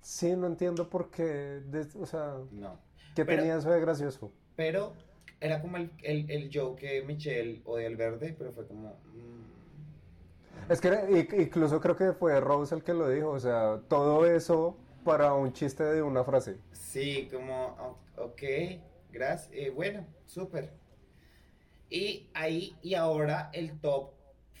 Sí, 0.00 0.34
no 0.36 0.46
entiendo 0.46 0.88
por 0.88 1.10
qué, 1.10 1.60
o 2.00 2.06
sea... 2.06 2.36
No. 2.52 2.78
¿Qué 3.14 3.24
tenía 3.24 3.56
eso 3.56 3.70
de 3.70 3.80
gracioso? 3.80 4.30
Pero 4.54 4.94
era 5.40 5.60
como 5.60 5.76
el, 5.76 5.90
el, 6.02 6.30
el 6.30 6.50
Joe 6.52 6.76
que 6.76 7.02
Michelle 7.02 7.62
o 7.64 7.78
el 7.78 7.96
verde, 7.96 8.34
pero 8.36 8.52
fue 8.52 8.66
como... 8.66 8.90
Mm. 9.14 9.38
Es 10.70 10.80
que 10.80 11.28
incluso 11.38 11.80
creo 11.80 11.96
que 11.96 12.12
fue 12.12 12.38
Rose 12.40 12.74
el 12.74 12.82
que 12.82 12.92
lo 12.92 13.08
dijo, 13.08 13.30
o 13.30 13.40
sea, 13.40 13.80
todo 13.88 14.26
eso 14.26 14.76
para 15.04 15.32
un 15.32 15.52
chiste 15.52 15.82
de 15.82 16.02
una 16.02 16.24
frase. 16.24 16.58
Sí, 16.72 17.28
como, 17.32 17.98
ok, 18.16 18.42
gracias, 19.10 19.50
eh, 19.52 19.70
bueno, 19.70 20.04
súper. 20.26 20.70
Y 21.88 22.28
ahí, 22.34 22.76
y 22.82 22.94
ahora 22.94 23.48
el 23.54 23.80
top 23.80 24.10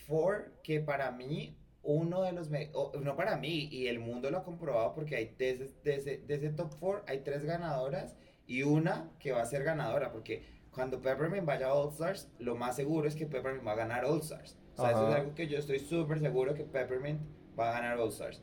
4, 0.06 0.52
que 0.62 0.80
para 0.80 1.10
mí, 1.10 1.58
uno 1.82 2.22
de 2.22 2.32
los, 2.32 2.48
no 2.50 3.16
para 3.16 3.36
mí, 3.36 3.68
y 3.70 3.88
el 3.88 3.98
mundo 3.98 4.30
lo 4.30 4.38
ha 4.38 4.44
comprobado 4.44 4.94
porque 4.94 5.16
hay 5.16 5.34
de 5.36 5.50
ese, 5.50 5.70
de 5.84 5.94
ese, 5.96 6.18
de 6.18 6.34
ese 6.34 6.50
top 6.50 6.72
4 6.80 7.04
hay 7.06 7.20
tres 7.20 7.44
ganadoras 7.44 8.16
y 8.46 8.62
una 8.62 9.10
que 9.18 9.32
va 9.32 9.42
a 9.42 9.46
ser 9.46 9.62
ganadora, 9.62 10.10
porque 10.10 10.57
cuando 10.72 11.00
Peppermint 11.00 11.44
vaya 11.44 11.68
a 11.68 11.74
All 11.74 11.90
Stars, 11.90 12.30
lo 12.38 12.56
más 12.56 12.76
seguro 12.76 13.08
es 13.08 13.14
que 13.14 13.26
Peppermint 13.26 13.66
va 13.66 13.72
a 13.72 13.76
ganar 13.76 14.04
All 14.04 14.20
Stars. 14.20 14.58
O 14.76 14.82
sea, 14.82 14.90
eso 14.92 15.08
es 15.08 15.14
algo 15.14 15.34
que 15.34 15.48
yo 15.48 15.58
estoy 15.58 15.80
súper 15.80 16.20
seguro 16.20 16.54
que 16.54 16.64
Peppermint 16.64 17.20
va 17.58 17.70
a 17.70 17.72
ganar 17.80 17.98
All 17.98 18.10
Stars. 18.10 18.42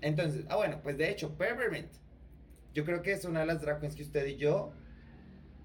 Entonces, 0.00 0.44
ah, 0.48 0.56
bueno, 0.56 0.80
pues 0.82 0.98
de 0.98 1.10
hecho, 1.10 1.36
Peppermint, 1.36 1.92
yo 2.74 2.84
creo 2.84 3.02
que 3.02 3.12
es 3.12 3.24
una 3.24 3.40
de 3.40 3.46
las 3.46 3.60
drag 3.60 3.80
queens 3.80 3.96
que 3.96 4.02
usted 4.02 4.26
y 4.26 4.36
yo 4.36 4.72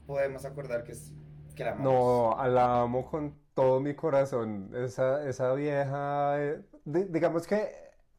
podemos 0.06 0.46
acordar 0.46 0.84
que 0.84 0.94
es 0.94 1.14
que 1.56 1.64
la 1.64 1.72
amamos. 1.72 1.94
No, 1.94 2.48
la 2.48 2.82
amo 2.82 3.10
con 3.10 3.36
todo 3.54 3.80
mi 3.80 3.96
corazón. 3.96 4.72
Esa, 4.76 5.28
esa 5.28 5.54
vieja, 5.54 6.42
eh, 6.42 6.62
digamos 6.86 7.48
que 7.48 7.72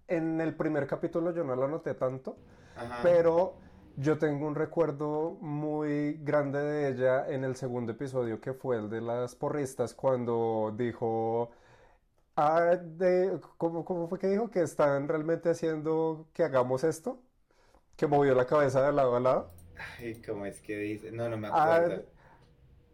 en 0.09 0.41
el 0.41 0.55
primer 0.55 0.87
capítulo 0.87 1.33
yo 1.33 1.45
no 1.45 1.55
la 1.57 1.69
noté 1.69 1.95
tanto, 1.95 2.39
pero 3.03 3.55
yo 3.97 4.19
tengo 4.19 4.47
un 4.47 4.55
recuerdo 4.55 5.33
muy 5.41 6.15
grande 6.23 6.61
de 6.61 6.89
ella 6.89 7.29
en 7.29 7.45
el 7.45 7.57
segundo 7.57 7.93
episodio 7.93 8.41
que 8.41 8.53
fue 8.53 8.77
el 8.77 8.91
de 8.91 9.01
las 9.01 9.35
porristas 9.35 9.95
cuando 9.95 10.75
dijo... 10.77 11.51
Ah, 12.37 12.77
de, 12.77 13.41
¿cómo, 13.57 13.85
¿Cómo 13.85 14.09
fue 14.09 14.19
que 14.19 14.27
dijo? 14.29 14.51
Que 14.51 14.61
están 14.63 15.09
realmente 15.09 15.49
haciendo 15.51 16.29
que 16.35 16.43
hagamos 16.45 16.85
esto. 16.85 17.19
Que 17.97 18.07
movió 18.07 18.35
la 18.35 18.47
cabeza 18.47 18.83
de 18.87 18.93
lado 18.93 19.17
a 19.17 19.21
lado. 19.21 19.51
Ay, 19.99 20.21
¿cómo 20.23 20.45
es 20.47 20.61
que 20.61 20.77
dice? 20.77 21.13
No, 21.13 21.29
no 21.29 21.39
me 21.39 21.49
ah, 21.49 21.77
acuerdo. 21.77 22.05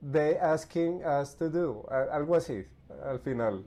they 0.01 0.37
asking 0.37 1.05
us 1.05 1.37
to 1.37 1.51
do. 1.51 1.87
Algo 1.91 2.37
así, 2.37 2.67
al 3.05 3.21
final. 3.21 3.65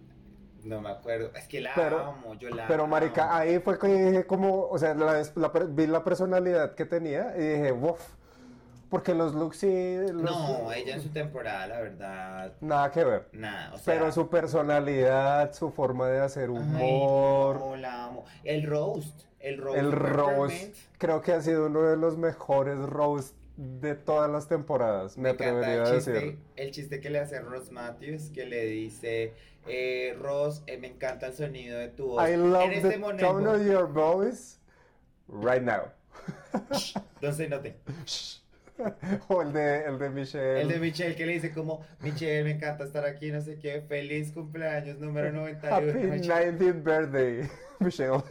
No 0.66 0.82
me 0.82 0.90
acuerdo. 0.90 1.32
Es 1.36 1.48
que 1.48 1.62
la 1.62 1.74
amo, 1.74 2.34
yo 2.34 2.50
la 2.50 2.68
Pero, 2.68 2.88
marica, 2.88 3.38
ahí 3.38 3.60
fue 3.60 3.78
que 3.78 3.88
dije 3.88 4.26
como, 4.26 4.68
o 4.68 4.78
sea, 4.80 4.96
la, 4.96 5.22
vi 5.70 5.86
la 5.86 6.04
personalidad 6.04 6.74
que 6.74 6.86
tenía 6.86 7.36
y 7.38 7.42
dije, 7.42 7.72
uff. 7.72 8.02
Porque 8.90 9.14
los 9.14 9.34
looks 9.34 9.58
sí... 9.58 9.98
no, 10.14 10.72
ella 10.72 10.96
en 10.96 11.02
su 11.02 11.10
temporada, 11.10 11.68
la 11.68 11.82
verdad. 11.82 12.54
Nada 12.62 12.92
que 12.92 13.04
ver. 13.04 13.28
Nada, 13.34 13.74
o 13.74 13.78
sea... 13.78 13.94
Pero 13.94 14.12
su 14.12 14.30
personalidad, 14.30 15.54
su 15.54 15.72
forma 15.72 16.08
de 16.08 16.20
hacer 16.20 16.50
humor... 16.50 17.60
no, 17.60 17.76
la 17.76 18.06
amo. 18.06 18.26
El 18.44 18.64
roast. 18.64 19.24
El 19.40 19.58
roast. 19.58 19.78
El 19.80 19.92
roast. 19.92 20.78
Creo 20.98 21.22
que 21.22 21.34
ha 21.34 21.42
sido 21.42 21.66
uno 21.66 21.82
de 21.82 21.98
los 21.98 22.18
mejores 22.18 22.78
roasts 22.78 23.36
de 23.58 23.96
todas 23.96 24.30
las 24.30 24.48
temporadas, 24.48 25.18
me, 25.18 25.30
atrevería 25.30 25.84
a 25.84 25.92
decir. 25.92 26.38
El 26.56 26.72
chiste 26.72 27.00
que 27.00 27.10
le 27.10 27.20
hace 27.20 27.40
Ross 27.40 27.72
Matthews, 27.72 28.30
que 28.30 28.46
le 28.46 28.66
dice, 28.66 29.34
eh, 29.68 30.16
Ross, 30.20 30.64
eh, 30.68 30.78
me 30.78 30.88
encanta 30.88 31.28
el 31.28 31.34
sonido 31.34 31.80
de 31.80 31.90
tu 31.90 32.08
voz. 32.08 32.30
I 32.30 32.36
love 32.36 32.70
the 32.70 32.90
este 32.90 33.00
tone 33.20 33.48
of 33.48 33.66
your 33.66 33.88
voice 33.88 34.60
right 35.28 35.62
now. 35.62 35.92
no 37.22 37.32
se 37.34 37.48
note. 37.48 37.76
o 39.28 39.42
el 39.42 39.54
de, 39.54 39.86
el 39.86 40.00
de 40.00 40.10
Michelle. 40.10 40.62
El 40.62 40.68
de 40.68 40.80
Michelle 40.80 41.16
que 41.16 41.26
le 41.26 41.34
dice 41.34 41.52
como, 41.52 41.86
Michelle, 42.02 42.44
me 42.44 42.52
encanta 42.52 42.84
estar 42.84 43.06
aquí, 43.06 43.32
no 43.32 43.42
sé 43.42 43.58
qué, 43.58 43.82
feliz 43.82 44.32
cumpleaños 44.32 45.00
número 45.00 45.32
91. 45.32 45.76
Happy 45.76 46.28
90th 46.28 46.84
birthday, 46.84 47.50
Michelle. 47.80 48.24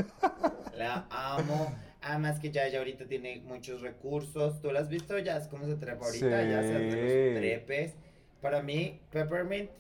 La 0.76 1.06
amo. 1.10 1.74
Además 2.02 2.38
que 2.38 2.50
ya 2.50 2.66
ella 2.66 2.78
ahorita 2.80 3.06
tiene 3.06 3.42
muchos 3.46 3.80
recursos. 3.80 4.60
¿Tú 4.60 4.70
la 4.70 4.80
has 4.80 4.88
visto? 4.90 5.18
Ya 5.18 5.38
es 5.38 5.48
como 5.48 5.66
se 5.66 5.76
trepa 5.76 6.04
ahorita, 6.04 6.42
ya 6.42 6.62
se 6.62 6.74
hace 6.74 7.32
los 7.32 7.40
trepes. 7.40 7.94
Para 8.42 8.62
mí, 8.62 9.00
Peppermint 9.10 9.70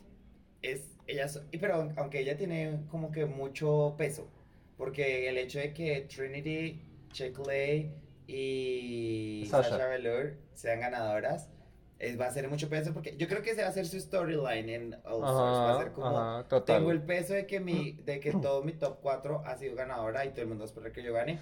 es, 0.62 0.93
ella, 1.06 1.26
pero 1.60 1.92
aunque 1.96 2.20
ella 2.20 2.36
tiene 2.36 2.80
como 2.90 3.10
que 3.10 3.26
mucho 3.26 3.94
peso, 3.96 4.28
porque 4.76 5.28
el 5.28 5.38
hecho 5.38 5.58
de 5.58 5.72
que 5.72 6.02
Trinity, 6.02 6.82
Checkley 7.12 7.92
y 8.26 9.46
Sasha, 9.48 9.86
Velour 9.86 10.36
sean 10.54 10.80
ganadoras, 10.80 11.50
es, 11.98 12.20
va 12.20 12.26
a 12.26 12.30
ser 12.30 12.48
mucho 12.48 12.68
peso 12.68 12.92
porque 12.92 13.16
yo 13.16 13.28
creo 13.28 13.42
que 13.42 13.50
ese 13.50 13.62
va 13.62 13.68
a 13.68 13.72
ser 13.72 13.86
su 13.86 14.00
storyline 14.00 14.68
en 14.68 14.94
All 15.04 15.22
Stars. 15.22 15.24
Va 15.24 15.74
a 15.74 15.78
ser 15.78 15.92
como, 15.92 16.62
tengo 16.64 16.90
el 16.90 17.02
peso 17.02 17.34
de 17.34 17.46
que, 17.46 17.60
mi, 17.60 17.92
de 18.04 18.20
que 18.20 18.32
todo 18.32 18.62
mi 18.62 18.72
top 18.72 18.98
4 19.00 19.42
ha 19.44 19.56
sido 19.56 19.76
ganadora 19.76 20.24
y 20.24 20.30
todo 20.30 20.42
el 20.42 20.48
mundo 20.48 20.64
espera 20.64 20.92
que 20.92 21.02
yo 21.02 21.12
gane. 21.12 21.38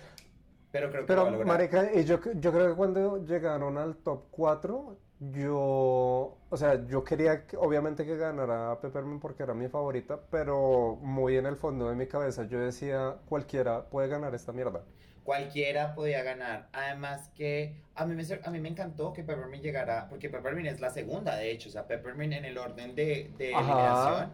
Pero 0.70 0.90
creo 0.90 1.02
que 1.02 1.06
Pero, 1.06 1.30
lo 1.30 1.44
marica, 1.44 1.92
yo, 2.00 2.18
yo 2.34 2.52
creo 2.52 2.70
que 2.70 2.74
cuando 2.74 3.24
llegaron 3.24 3.76
al 3.76 3.96
top 3.96 4.24
4, 4.30 4.98
yo, 5.30 6.36
o 6.50 6.56
sea, 6.56 6.84
yo 6.86 7.04
quería 7.04 7.44
obviamente 7.58 8.04
que 8.04 8.16
ganara 8.16 8.80
Peppermint 8.80 9.20
porque 9.20 9.44
era 9.44 9.54
mi 9.54 9.68
favorita, 9.68 10.20
pero 10.30 10.98
muy 11.00 11.36
en 11.36 11.46
el 11.46 11.56
fondo 11.56 11.88
de 11.88 11.94
mi 11.94 12.06
cabeza 12.06 12.44
yo 12.44 12.58
decía, 12.58 13.16
cualquiera 13.28 13.84
puede 13.84 14.08
ganar 14.08 14.34
esta 14.34 14.52
mierda. 14.52 14.82
Cualquiera 15.22 15.94
podía 15.94 16.24
ganar. 16.24 16.68
Además 16.72 17.28
que 17.36 17.80
a 17.94 18.04
mí 18.04 18.16
me, 18.16 18.24
a 18.42 18.50
mí 18.50 18.60
me 18.60 18.68
encantó 18.68 19.12
que 19.12 19.22
Peppermint 19.22 19.62
llegara, 19.62 20.08
porque 20.08 20.28
Peppermint 20.28 20.66
es 20.68 20.80
la 20.80 20.90
segunda, 20.90 21.36
de 21.36 21.52
hecho, 21.52 21.68
o 21.68 21.72
sea, 21.72 21.86
Peppermint 21.86 22.32
en 22.32 22.44
el 22.44 22.58
orden 22.58 22.96
de, 22.96 23.30
de 23.38 23.52
eliminación, 23.52 24.32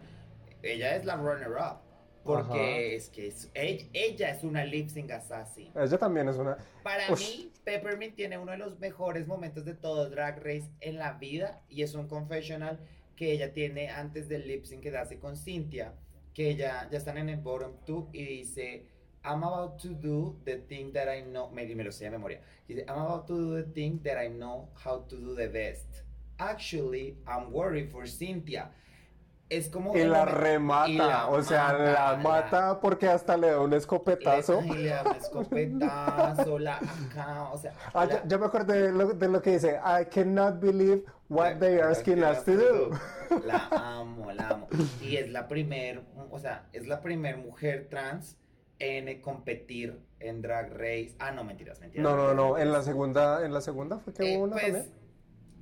ella 0.63 0.97
es 0.97 1.05
la 1.05 1.17
runner-up. 1.17 1.81
Porque 2.25 2.95
es 2.95 3.09
que 3.09 3.33
ella, 3.55 4.31
es 4.31 4.45
una 4.45 4.63
lip 4.65 4.89
sync 4.91 5.11
assassin. 5.13 5.71
Ella 5.75 5.99
también 5.99 6.29
es 6.29 6.37
una. 6.37 6.59
Para 6.83 7.09
mí, 7.11 7.51
Peppermint 7.69 8.15
tiene 8.15 8.39
uno 8.39 8.53
de 8.53 8.57
los 8.57 8.79
mejores 8.79 9.27
momentos 9.27 9.63
de 9.63 9.75
todo 9.75 10.09
Drag 10.09 10.39
Race 10.39 10.71
en 10.81 10.97
la 10.97 11.13
vida 11.13 11.61
y 11.69 11.83
es 11.83 11.93
un 11.93 12.09
confessional 12.09 12.81
que 13.15 13.31
ella 13.31 13.53
tiene 13.53 13.91
antes 13.91 14.27
del 14.27 14.49
lip 14.49 14.65
sync 14.65 14.81
que 14.81 14.97
hace 14.97 15.19
con 15.19 15.37
Cynthia. 15.37 15.93
Que 16.33 16.49
ella 16.49 16.89
ya 16.91 16.97
están 16.97 17.19
en 17.19 17.29
el 17.29 17.41
bottom 17.41 17.73
2 17.87 18.07
y 18.15 18.25
dice. 18.25 18.87
I'm 19.23 19.45
about 19.45 19.79
to 19.83 19.89
do 19.89 20.41
the 20.47 20.63
thing 20.67 20.95
that 20.95 21.15
I 21.15 21.21
know. 21.25 21.51
Me, 21.51 21.67
me 21.75 21.85
lo 21.85 21.93
sé 21.93 22.05
de 22.05 22.11
memoria. 22.11 22.41
Dice, 22.67 22.87
I'm 22.89 23.01
about 23.01 23.27
to 23.27 23.35
do 23.35 23.57
the 23.57 23.71
thing 23.75 24.01
that 24.03 24.17
I 24.17 24.31
know 24.31 24.71
how 24.83 25.05
to 25.07 25.17
do 25.17 25.35
the 25.35 25.49
best. 25.49 26.05
Actually, 26.39 27.19
I'm 27.27 27.53
worried 27.53 27.91
for 27.91 28.07
Cynthia 28.07 28.71
es 29.49 29.69
como... 29.69 29.97
Y 29.97 30.05
la 30.05 30.25
remata, 30.25 31.29
o 31.29 31.43
sea, 31.43 31.73
la, 31.73 32.17
mata 32.17 32.81
porque 32.81 33.09
hasta 33.09 33.37
le 33.37 33.51
da 33.51 33.61
un 33.61 33.73
escopetazo. 33.73 34.63
Y 34.63 34.73
le, 34.73 34.89
da 34.91 35.03
un 35.03 35.17
escopetazo, 35.17 36.59
la 36.59 36.77
acá, 36.77 37.51
o 37.53 37.59
sea... 37.59 37.73
Ah, 37.95 38.07
ya, 38.27 38.39
me 38.39 38.47
acordé 38.47 38.83
de 38.83 38.93
lo, 38.93 39.07
de 39.15 39.29
lo, 39.29 39.43
que 39.43 39.53
dice, 39.53 39.81
I 39.85 40.05
cannot 40.07 40.61
believe 40.61 41.05
what 41.29 41.59
they 41.59 41.79
are 41.79 41.91
asking 41.91 42.23
us 42.23 42.45
to 42.45 42.57
do. 42.57 42.91
La 43.45 43.69
amo, 43.71 44.33
la 44.33 44.49
amo. 44.49 44.69
Y 45.03 45.17
es 45.17 45.31
la 45.31 45.49
primer, 45.49 46.03
o 46.31 46.39
sea, 46.39 46.67
es 46.73 46.87
la 46.87 47.03
primer 47.03 47.37
mujer 47.37 47.89
trans 47.91 48.39
en 48.79 49.21
competir 49.21 50.01
en 50.21 50.41
Drag 50.41 50.73
Race. 50.73 51.15
Ah, 51.19 51.31
no, 51.31 51.45
mentiras, 51.45 51.79
mentiras. 51.81 52.03
No, 52.03 52.17
no, 52.17 52.35
no, 52.35 52.59
en 52.59 52.73
la 52.73 52.83
segunda, 52.83 53.45
en 53.45 53.53
la 53.53 53.61
segunda 53.61 53.99
fue 53.99 54.15
que 54.15 54.37
hubo 54.37 54.45
una 54.45 54.55
pues, 54.55 54.65
también. 54.65 54.93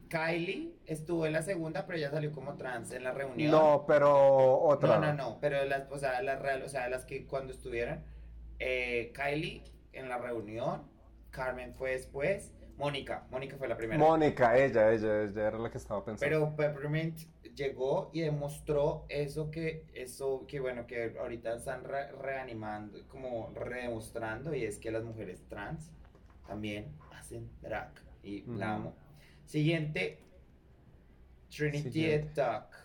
Kylie 0.09 0.75
estuvo 0.87 1.27
en 1.27 1.33
la 1.33 1.43
segunda, 1.43 1.87
pero 1.87 1.99
ya 1.99 2.11
salió 2.11 2.33
como 2.33 2.57
trans 2.57 2.93
en 2.93 3.05
la 3.05 3.13
reunión. 3.13 3.51
No, 3.51 3.85
pero 3.87 4.59
otra. 4.59 4.99
No, 4.99 5.07
no, 5.07 5.15
no, 5.15 5.39
pero 5.41 5.65
las, 5.65 5.91
o 5.91 5.99
sea, 5.99 6.23
las 6.23 6.41
real, 6.41 6.63
o 6.63 6.69
sea, 6.69 6.89
las 6.89 7.05
que 7.05 7.27
cuando 7.27 7.53
estuvieron, 7.53 8.03
eh, 8.59 9.13
Kylie 9.15 9.63
en 9.93 10.09
la 10.09 10.19
reunión, 10.19 10.83
Carmen 11.31 11.75
fue 11.75 11.93
después, 11.93 12.53
Mónica, 12.77 13.27
Mónica 13.31 13.57
fue 13.57 13.69
la 13.69 13.77
primera. 13.77 13.99
Mónica, 13.99 14.57
ella, 14.57 14.93
ella, 14.93 15.23
ella 15.23 15.49
era 15.49 15.59
la 15.59 15.71
que 15.71 15.79
estaba 15.79 16.05
pensando. 16.05 16.27
Pero 16.31 16.57
Peppermint 16.57 17.19
llegó 17.55 18.11
y 18.13 18.21
demostró 18.21 19.07
eso 19.09 19.51
que, 19.51 19.87
eso 19.95 20.45
que 20.47 20.61
bueno, 20.61 20.87
que 20.87 21.17
ahorita 21.19 21.55
están 21.55 21.85
reanimando, 21.85 22.99
como 23.09 23.51
redemostrando, 23.55 24.55
y 24.55 24.65
es 24.65 24.79
que 24.79 24.91
las 24.91 25.03
mujeres 25.03 25.43
trans 25.49 25.91
también 26.47 26.95
hacen 27.13 27.51
drag, 27.61 27.93
y 28.23 28.43
la 28.43 28.75
amo 28.75 29.06
Siguiente, 29.47 30.19
Trinity 31.49 32.03
the 32.03 32.19
Tuck. 32.35 32.77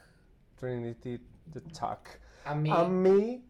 Trinity 0.57 1.19
the 1.51 1.61
Tuck. 1.61 2.07
A 2.45 2.55
mí. 2.55 2.69
A 2.71 2.87
mí. 2.87 3.43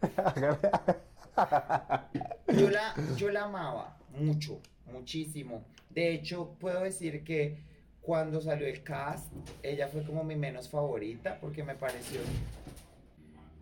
yo, 2.48 2.70
la, 2.70 2.94
yo 3.16 3.30
la 3.30 3.44
amaba 3.44 3.98
mucho, 4.18 4.60
muchísimo. 4.86 5.64
De 5.90 6.12
hecho, 6.12 6.56
puedo 6.58 6.82
decir 6.82 7.24
que 7.24 7.58
cuando 8.00 8.40
salió 8.40 8.66
el 8.66 8.82
cast, 8.82 9.32
ella 9.62 9.88
fue 9.88 10.02
como 10.02 10.24
mi 10.24 10.36
menos 10.36 10.68
favorita 10.68 11.38
porque 11.40 11.62
me 11.62 11.74
pareció. 11.74 12.20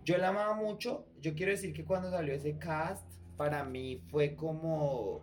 Yo 0.05 0.17
la 0.19 0.29
amaba 0.29 0.55
mucho. 0.55 1.07
Yo 1.21 1.35
quiero 1.35 1.53
decir 1.53 1.73
que 1.73 1.85
cuando 1.85 2.11
salió 2.11 2.33
ese 2.33 2.57
cast, 2.57 3.05
para 3.37 3.65
mí 3.65 4.01
fue 4.11 4.37
como. 4.37 5.21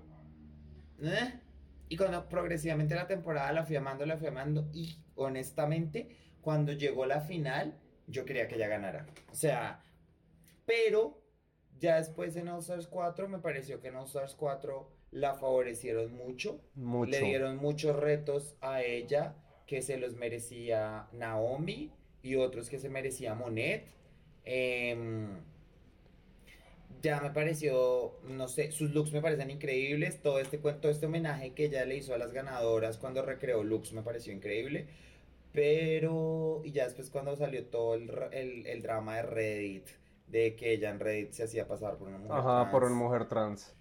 ¿eh? 1.02 1.40
Y 1.88 1.98
cuando 1.98 2.28
progresivamente 2.28 2.96
la 2.96 3.08
temporada 3.08 3.52
la 3.52 3.66
fui 3.66 3.76
amando, 3.76 4.06
la 4.06 4.18
fui 4.18 4.28
amando. 4.28 4.68
Y 4.74 4.98
honestamente, 5.16 6.10
cuando 6.42 6.72
llegó 6.72 7.06
la 7.06 7.22
final, 7.22 7.78
yo 8.08 8.26
quería 8.26 8.48
que 8.48 8.56
ella 8.56 8.68
ganara. 8.68 9.06
O 9.32 9.36
sea, 9.36 9.84
pero 10.66 11.22
ya 11.80 11.98
después 11.98 12.36
en 12.36 12.48
All 12.48 12.60
Stars 12.60 12.88
4 12.88 13.28
me 13.28 13.40
pareció 13.40 13.82
que 13.82 13.90
en 13.90 13.96
All 13.96 14.06
Stars 14.06 14.36
4 14.36 14.90
la 15.12 15.36
favorecieron 15.36 16.16
mucho. 16.16 16.62
mucho. 16.74 17.12
Le 17.12 17.22
dieron 17.22 17.58
muchos 17.58 17.96
retos 17.96 18.56
a 18.62 18.82
ella 18.82 19.36
que 19.66 19.82
se 19.82 19.98
los 19.98 20.16
merecía 20.16 21.08
Naomi 21.12 21.92
y 22.22 22.36
otros 22.36 22.70
que 22.70 22.80
se 22.80 22.90
merecía 22.90 23.36
Monet. 23.36 23.88
Eh, 24.44 25.28
ya 27.02 27.20
me 27.22 27.30
pareció, 27.32 28.14
no 28.28 28.48
sé, 28.48 28.72
sus 28.72 28.92
looks 28.94 29.12
me 29.12 29.22
parecen 29.22 29.50
increíbles, 29.50 30.22
todo 30.22 30.40
este 30.40 30.58
todo 30.58 30.92
este 30.92 31.06
homenaje 31.06 31.54
que 31.54 31.66
ella 31.66 31.86
le 31.86 31.98
hizo 31.98 32.14
a 32.14 32.18
las 32.18 32.32
ganadoras 32.32 32.98
cuando 32.98 33.22
recreó 33.22 33.64
looks 33.64 33.94
me 33.94 34.02
pareció 34.02 34.34
increíble, 34.34 34.88
Pero, 35.54 36.62
y 36.64 36.72
ya 36.72 36.86
después 36.86 37.10
cuando 37.10 37.36
salió 37.36 37.66
todo 37.68 37.96
el, 37.96 38.10
el, 38.32 38.82
drama 38.82 39.16
de 39.18 39.22
Reddit, 39.24 39.88
de 40.28 40.56
que 40.56 40.74
ella 40.74 40.90
en 40.90 41.00
Reddit 41.00 41.32
se 41.32 41.44
hacía 41.44 41.68
pasar 41.68 41.98
por 41.98 42.10
una 42.10 42.18
mujer 42.18 42.38
Ajá, 42.38 42.72
por 42.72 42.84
una 42.84 42.96
mujer 42.96 43.28
trans. 43.28 43.74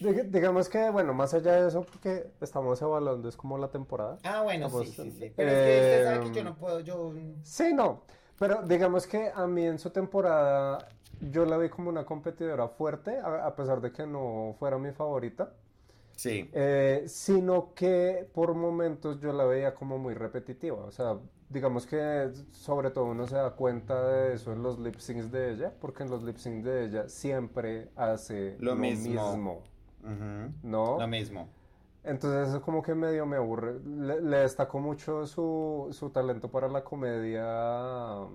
digamos 0.00 0.68
que, 0.68 0.90
bueno, 0.90 1.12
más 1.12 1.34
allá 1.34 1.60
de 1.60 1.68
eso, 1.68 1.82
porque 1.82 2.30
estamos 2.40 2.80
evaluando, 2.80 3.28
es 3.28 3.36
como 3.36 3.58
la 3.58 3.68
temporada. 3.68 4.18
Ah, 4.24 4.42
bueno, 4.42 4.70
sí, 4.70 4.86
sí, 4.86 5.10
sí. 5.10 5.32
Pero 5.36 5.50
es 5.50 5.56
que 5.56 5.80
usted 5.80 6.04
sabe 6.04 6.30
que 6.30 6.36
yo 6.36 6.44
no 6.44 6.56
puedo, 6.56 6.80
yo... 6.80 7.12
Sí, 7.42 7.74
no. 7.74 8.04
Pero 8.38 8.62
digamos 8.62 9.06
que 9.06 9.30
a 9.32 9.46
mí 9.46 9.66
en 9.66 9.78
su 9.78 9.90
temporada 9.90 10.88
yo 11.30 11.44
la 11.44 11.56
vi 11.56 11.68
como 11.68 11.88
una 11.88 12.04
competidora 12.04 12.68
fuerte, 12.68 13.18
a, 13.18 13.54
pesar 13.54 13.80
de 13.80 13.92
que 13.92 14.06
no 14.06 14.54
fuera 14.58 14.78
mi 14.78 14.92
favorita. 14.92 15.52
Sí. 16.16 16.48
Eh, 16.52 17.04
sino 17.06 17.72
que 17.74 18.28
por 18.32 18.54
momentos 18.54 19.20
yo 19.20 19.32
la 19.32 19.44
veía 19.44 19.74
como 19.74 19.98
muy 19.98 20.14
repetitiva. 20.14 20.84
O 20.84 20.90
sea, 20.90 21.18
digamos 21.48 21.86
que 21.86 22.30
sobre 22.50 22.90
todo 22.90 23.06
uno 23.06 23.26
se 23.26 23.36
da 23.36 23.50
cuenta 23.50 24.08
de 24.08 24.34
eso 24.34 24.52
en 24.52 24.62
los 24.62 24.78
lip 24.78 24.96
syncs 24.96 25.30
de 25.30 25.52
ella, 25.52 25.72
porque 25.80 26.02
en 26.02 26.10
los 26.10 26.22
lip 26.22 26.36
syncs 26.36 26.64
de 26.64 26.84
ella 26.86 27.08
siempre 27.08 27.90
hace 27.96 28.56
lo, 28.58 28.74
mismo. 28.74 29.62
¿No? 30.62 30.98
Lo 30.98 31.08
mismo. 31.08 31.48
Entonces 32.04 32.48
eso 32.48 32.62
como 32.62 32.82
que 32.82 32.94
medio 32.94 33.26
me 33.26 33.36
aburre. 33.36 33.78
Le, 33.84 34.38
destaco 34.38 34.80
mucho 34.80 35.24
su, 35.26 35.88
su 35.92 36.10
talento 36.10 36.50
para 36.50 36.68
la 36.68 36.82
comedia 36.82 38.26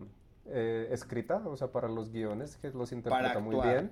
eh, 0.50 0.88
escrita, 0.92 1.42
o 1.46 1.56
sea, 1.56 1.72
para 1.72 1.88
los 1.88 2.12
guiones, 2.12 2.58
que 2.58 2.70
los 2.70 2.92
interpreta 2.92 3.40
muy 3.40 3.56
bien. 3.62 3.92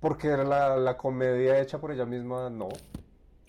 Porque 0.00 0.28
la, 0.28 0.76
la 0.76 0.96
comedia 0.96 1.60
hecha 1.60 1.78
por 1.78 1.92
ella 1.92 2.06
misma, 2.06 2.48
no. 2.48 2.68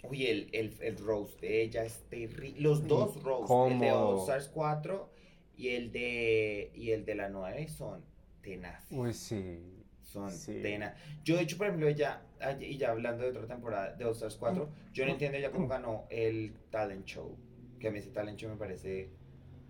Uy, 0.04 0.26
el, 0.28 0.50
el, 0.52 0.76
el 0.82 0.98
roast 0.98 1.40
de 1.40 1.62
ella 1.62 1.86
es 1.86 2.04
terrible. 2.10 2.60
Los 2.60 2.88
dos 2.88 3.22
roasts, 3.24 3.72
el 3.72 3.80
de 3.80 3.92
All 3.92 4.20
Stars 4.20 4.50
4 4.50 5.10
y 5.56 5.70
el 5.70 5.92
de, 5.92 6.72
y 6.76 6.92
el 6.92 7.06
de 7.06 7.16
la 7.16 7.30
9 7.30 7.68
son 7.70 8.04
tenaces. 8.42 8.92
Uy, 8.92 9.14
sí. 9.14 9.78
Son 10.02 10.30
tenaces. 10.44 11.00
Yo, 11.24 11.38
de 11.38 11.44
hecho, 11.44 11.58
por 11.58 11.68
ejemplo, 11.68 11.88
ella, 11.88 12.22
y 12.60 12.78
ya 12.78 12.92
hablando 12.92 13.24
de 13.24 13.30
otra 13.30 13.48
temporada 13.48 13.94
de 13.94 14.04
All 14.04 14.12
Stars 14.12 14.36
4, 14.36 14.70
yo 14.92 15.06
no 15.06 15.12
entiendo 15.12 15.38
ella 15.38 15.52
cómo 15.52 15.68
ganó 15.70 16.06
el 16.10 16.54
talent 16.70 17.06
show. 17.06 17.38
Que 17.80 17.88
a 17.88 17.92
mí 17.92 18.00
ese 18.00 18.10
talent 18.10 18.38
show 18.38 18.50
me 18.50 18.58
parece 18.58 19.12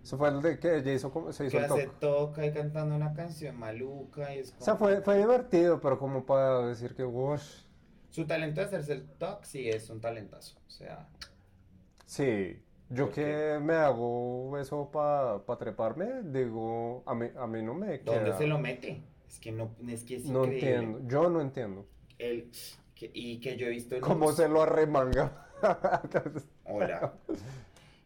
eso 0.02 0.18
fue 0.18 0.28
el 0.30 0.42
de 0.42 0.58
que 0.58 0.76
ella 0.76 0.92
hizo, 0.92 1.32
se 1.32 1.46
hizo 1.46 1.58
que 1.58 1.64
el 1.64 1.70
se 1.70 1.86
toca 2.00 2.44
y 2.44 2.52
cantando 2.52 2.96
una 2.96 3.12
canción 3.12 3.56
maluca 3.56 4.34
y 4.34 4.40
es 4.40 4.54
O 4.58 4.64
sea, 4.64 4.74
fue, 4.74 5.00
fue 5.00 5.18
divertido, 5.18 5.80
pero 5.80 5.98
como 5.98 6.26
para 6.26 6.66
decir 6.66 6.94
que, 6.94 7.04
wash. 7.04 7.62
Su 8.10 8.26
talento 8.26 8.60
de 8.60 8.66
hacerse 8.66 8.92
el 8.94 9.08
talk 9.18 9.44
sí 9.44 9.68
es 9.68 9.88
un 9.90 10.00
talentazo, 10.00 10.58
o 10.66 10.70
sea... 10.70 11.08
Sí, 12.04 12.60
yo 12.90 13.10
que 13.10 13.58
me 13.62 13.74
hago 13.74 14.58
eso 14.58 14.90
para 14.90 15.38
pa 15.46 15.56
treparme, 15.56 16.22
digo, 16.24 17.04
a 17.06 17.14
mí, 17.14 17.28
a 17.38 17.46
mí 17.46 17.62
no 17.62 17.74
me 17.74 18.00
queda... 18.00 18.16
¿Dónde 18.16 18.36
se 18.36 18.46
lo 18.46 18.58
mete? 18.58 19.02
Es 19.26 19.38
que 19.38 19.52
no, 19.52 19.70
es 19.88 20.02
que 20.02 20.16
es 20.16 20.24
No 20.24 20.44
entiendo, 20.44 21.00
yo 21.06 21.30
no 21.30 21.40
entiendo. 21.40 21.86
El, 22.18 22.50
y 23.00 23.40
que 23.40 23.56
yo 23.56 23.66
he 23.66 23.70
visto... 23.70 23.96
¿Cómo 24.00 24.32
se 24.32 24.48
lo 24.48 24.62
arremanga? 24.62 25.46
Hola. 26.64 27.14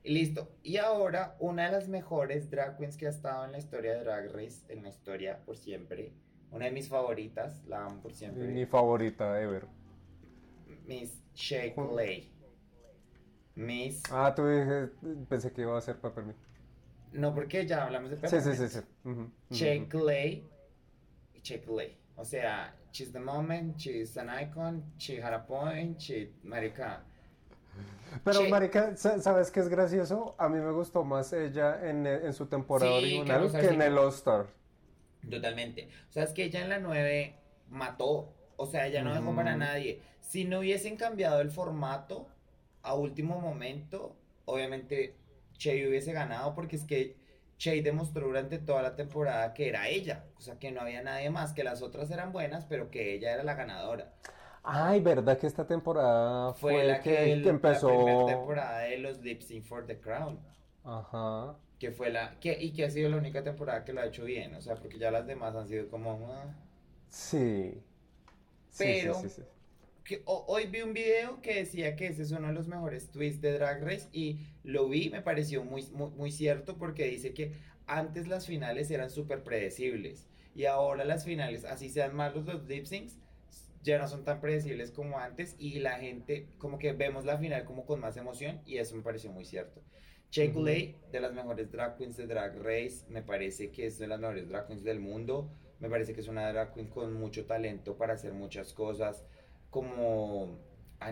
Listo. 0.07 0.49
Y 0.63 0.77
ahora, 0.77 1.37
una 1.41 1.67
de 1.67 1.73
las 1.73 1.89
mejores 1.89 2.49
drag 2.49 2.79
queens 2.79 2.97
que 2.97 3.07
ha 3.07 3.11
estado 3.11 3.45
en 3.45 3.53
la 3.53 3.59
historia 3.59 3.95
de 3.95 4.05
Drag 4.05 4.33
Race, 4.33 4.63
en 4.69 4.83
la 4.85 4.89
historia 4.89 5.45
por 5.45 5.57
siempre. 5.57 6.13
Una 6.53 6.67
de 6.67 6.71
mis 6.71 6.89
favoritas, 6.89 7.65
la 7.67 7.85
amo 7.85 8.01
por 8.01 8.15
siempre. 8.15 8.47
Mi 8.47 8.67
favorita 8.67 9.41
ever. 9.41 9.67
Miss 10.87 11.21
Shake 11.35 11.77
Lay. 11.95 12.33
Miss. 13.57 14.03
Ah, 14.13 14.33
tú 14.35 14.47
dije, 14.47 14.91
pensé 15.29 15.53
que 15.53 15.63
iba 15.63 15.77
a 15.77 15.81
ser 15.81 15.97
para 15.97 16.23
mí. 16.23 16.33
No, 17.13 17.35
porque 17.35 17.67
ya 17.67 17.85
hablamos 17.85 18.11
de 18.11 18.29
Sí, 18.29 18.41
sí, 18.41 18.55
sí. 18.55 18.69
sí. 18.69 18.81
Shake 19.51 19.95
Lay. 19.95 20.49
Shake 21.43 21.67
Lay. 21.69 21.99
O 22.17 22.25
sea, 22.25 22.75
she's 22.93 23.13
the 23.13 23.19
moment, 23.19 23.77
she's 23.77 24.17
an 24.17 24.29
icon, 24.31 24.85
she 24.99 25.21
had 25.21 25.35
a 25.35 25.45
point, 25.47 26.01
she, 26.01 26.33
marica 26.45 27.03
pero, 28.25 28.49
Marica, 28.49 28.97
¿sabes 28.97 29.51
qué 29.51 29.61
es 29.61 29.69
gracioso? 29.69 30.35
A 30.39 30.49
mí 30.49 30.59
me 30.59 30.73
gustó 30.73 31.05
más 31.05 31.33
ella 31.33 31.79
en, 31.89 32.33
su 32.33 32.47
temporada 32.47 32.93
original 32.93 33.51
que, 33.51 33.67
en 33.67 33.83
el 33.83 33.99
All-Star. 33.99 34.47
Totalmente. 35.29 35.89
O 36.09 36.13
sea, 36.13 36.25
es 36.25 36.33
que 36.33 36.45
ella 36.45 36.63
en 36.63 36.69
la 36.69 36.79
9 36.79 37.35
mató. 37.69 38.33
O 38.57 38.67
sea, 38.67 38.87
ella 38.87 39.03
no 39.03 39.15
dejó 39.15 39.35
para 39.35 39.57
nadie. 39.57 40.01
Si 40.21 40.45
no 40.45 40.61
hubiesen 40.61 40.97
cambiado 40.97 41.41
el 41.41 41.51
formato 41.51 42.27
a 42.83 42.95
último 42.95 43.41
momento, 43.41 44.17
obviamente 44.45 45.15
Che 45.59 45.89
hubiese 45.89 46.13
ganado 46.13 46.55
porque 46.55 46.77
es 46.77 46.85
que 46.85 47.17
Che 47.59 47.83
demostró 47.83 48.27
durante 48.27 48.59
toda 48.59 48.83
la 48.83 48.97
temporada 48.97 49.55
que 49.55 49.69
era 49.69 49.89
ella. 49.89 50.25
O 50.37 50.41
sea, 50.41 50.59
que 50.59 50.71
no 50.71 50.81
había 50.81 51.03
nadie 51.03 51.31
más, 51.31 51.53
que 51.53 51.65
las 51.65 51.83
otras 51.83 52.11
eran 52.11 52.33
buenas, 52.33 52.65
pero 52.67 52.91
que 52.91 53.15
ella 53.15 53.33
era 53.33 53.43
la 53.43 53.55
ganadora. 53.55 54.13
Ay, 54.69 54.99
¿verdad 54.99 55.39
que 55.39 55.47
esta 55.47 55.65
temporada 55.65 56.53
fue, 56.55 56.83
la 56.83 57.01
que, 57.01 57.35
empezó? 57.35 57.89
La 57.89 57.97
primera 57.97 58.27
temporada 58.27 58.79
de 58.81 58.99
los 58.99 59.23
Lip 59.23 59.41
Sync 59.41 59.63
for 59.65 59.87
the 59.87 60.01
Crown. 60.01 60.41
Ajá. 60.83 61.57
Que 61.79 61.93
fue 61.93 62.11
la. 62.11 62.37
Que, 62.41 62.61
y 62.61 62.73
que 62.73 62.85
ha 62.85 62.91
sido 62.91 63.09
la 63.09 63.19
única 63.19 63.45
temporada 63.45 63.85
que 63.85 63.93
lo 63.93 64.01
ha 64.01 64.07
hecho 64.07 64.25
bien. 64.25 64.57
O 64.57 64.61
sea, 64.61 64.75
porque 64.75 64.99
ya 64.99 65.13
las 65.13 65.25
demás 65.25 65.55
han 65.55 65.69
sido 65.69 65.89
como. 65.89 66.29
Ah. 66.33 66.53
Sí. 67.09 67.81
Pero. 68.77 69.15
Sí, 69.15 69.29
sí, 69.29 69.43
que, 70.03 70.23
hoy 70.25 70.67
vi 70.67 70.83
un 70.83 70.95
video 70.95 71.41
que 71.43 71.55
decía 71.55 71.95
que 71.95 72.09
ese 72.09 72.23
es 72.23 72.33
uno 72.33 72.49
de 72.49 72.55
los 72.55 72.67
mejores 72.67 73.09
twists 73.13 73.41
de 73.41 73.53
Drag 73.53 73.85
Race. 73.85 74.09
Y 74.13 74.41
lo 74.65 74.89
vi, 74.89 75.11
me 75.11 75.23
pareció 75.23 75.63
muy, 75.63 75.85
muy, 75.93 76.11
muy 76.11 76.33
cierto. 76.33 76.77
Porque 76.77 77.05
dice 77.05 77.33
que 77.35 77.53
antes 77.87 78.27
las 78.27 78.47
finales 78.47 78.91
eran 78.91 79.11
súper 79.11 79.45
predecibles. 79.45 80.27
Y 80.57 80.65
ahora 80.65 81.05
las 81.05 81.25
finales, 81.25 81.65
así 81.65 81.89
sean 81.89 82.17
malos 82.17 82.47
los 82.47 82.67
lip 82.67 82.87
syncs 82.87 83.17
ya 83.87 83.99
no 83.99 84.09
son 84.09 84.25
tan 84.25 84.41
predecibles 84.41 84.91
como 84.91 85.21
antes 85.21 85.55
y 85.61 85.79
la 85.79 85.93
gente 85.93 86.49
como 86.59 86.77
que 86.77 86.93
vemos 86.93 87.25
la 87.25 87.39
final 87.39 87.65
como 87.65 87.87
con 87.87 88.01
más 88.01 88.17
emoción 88.17 88.61
y 88.67 88.79
eso 88.79 88.97
me 88.97 89.03
pareció 89.03 89.31
muy 89.31 89.45
cierto. 89.45 89.81
Shea 90.33 90.51
de 90.51 91.21
las 91.21 91.33
mejores 91.33 91.71
drag 91.71 91.97
queens 91.97 92.17
de 92.17 92.27
Drag 92.27 92.59
Race, 92.59 93.05
me 93.09 93.23
parece 93.23 93.71
que 93.71 93.87
es 93.87 93.97
de 93.99 94.09
las 94.09 94.19
mejores 94.19 94.49
drag 94.49 94.67
queens 94.67 94.83
del 94.83 94.99
mundo, 94.99 95.49
me 95.79 95.89
parece 95.89 96.15
que 96.15 96.21
es 96.21 96.27
una 96.27 96.53
drag 96.53 96.75
queen 96.75 96.89
con 96.89 97.13
mucho 97.15 97.47
talento 97.47 97.97
para 97.97 98.15
hacer 98.15 98.33
muchas 98.33 98.73
cosas, 98.73 99.25
como... 99.71 100.59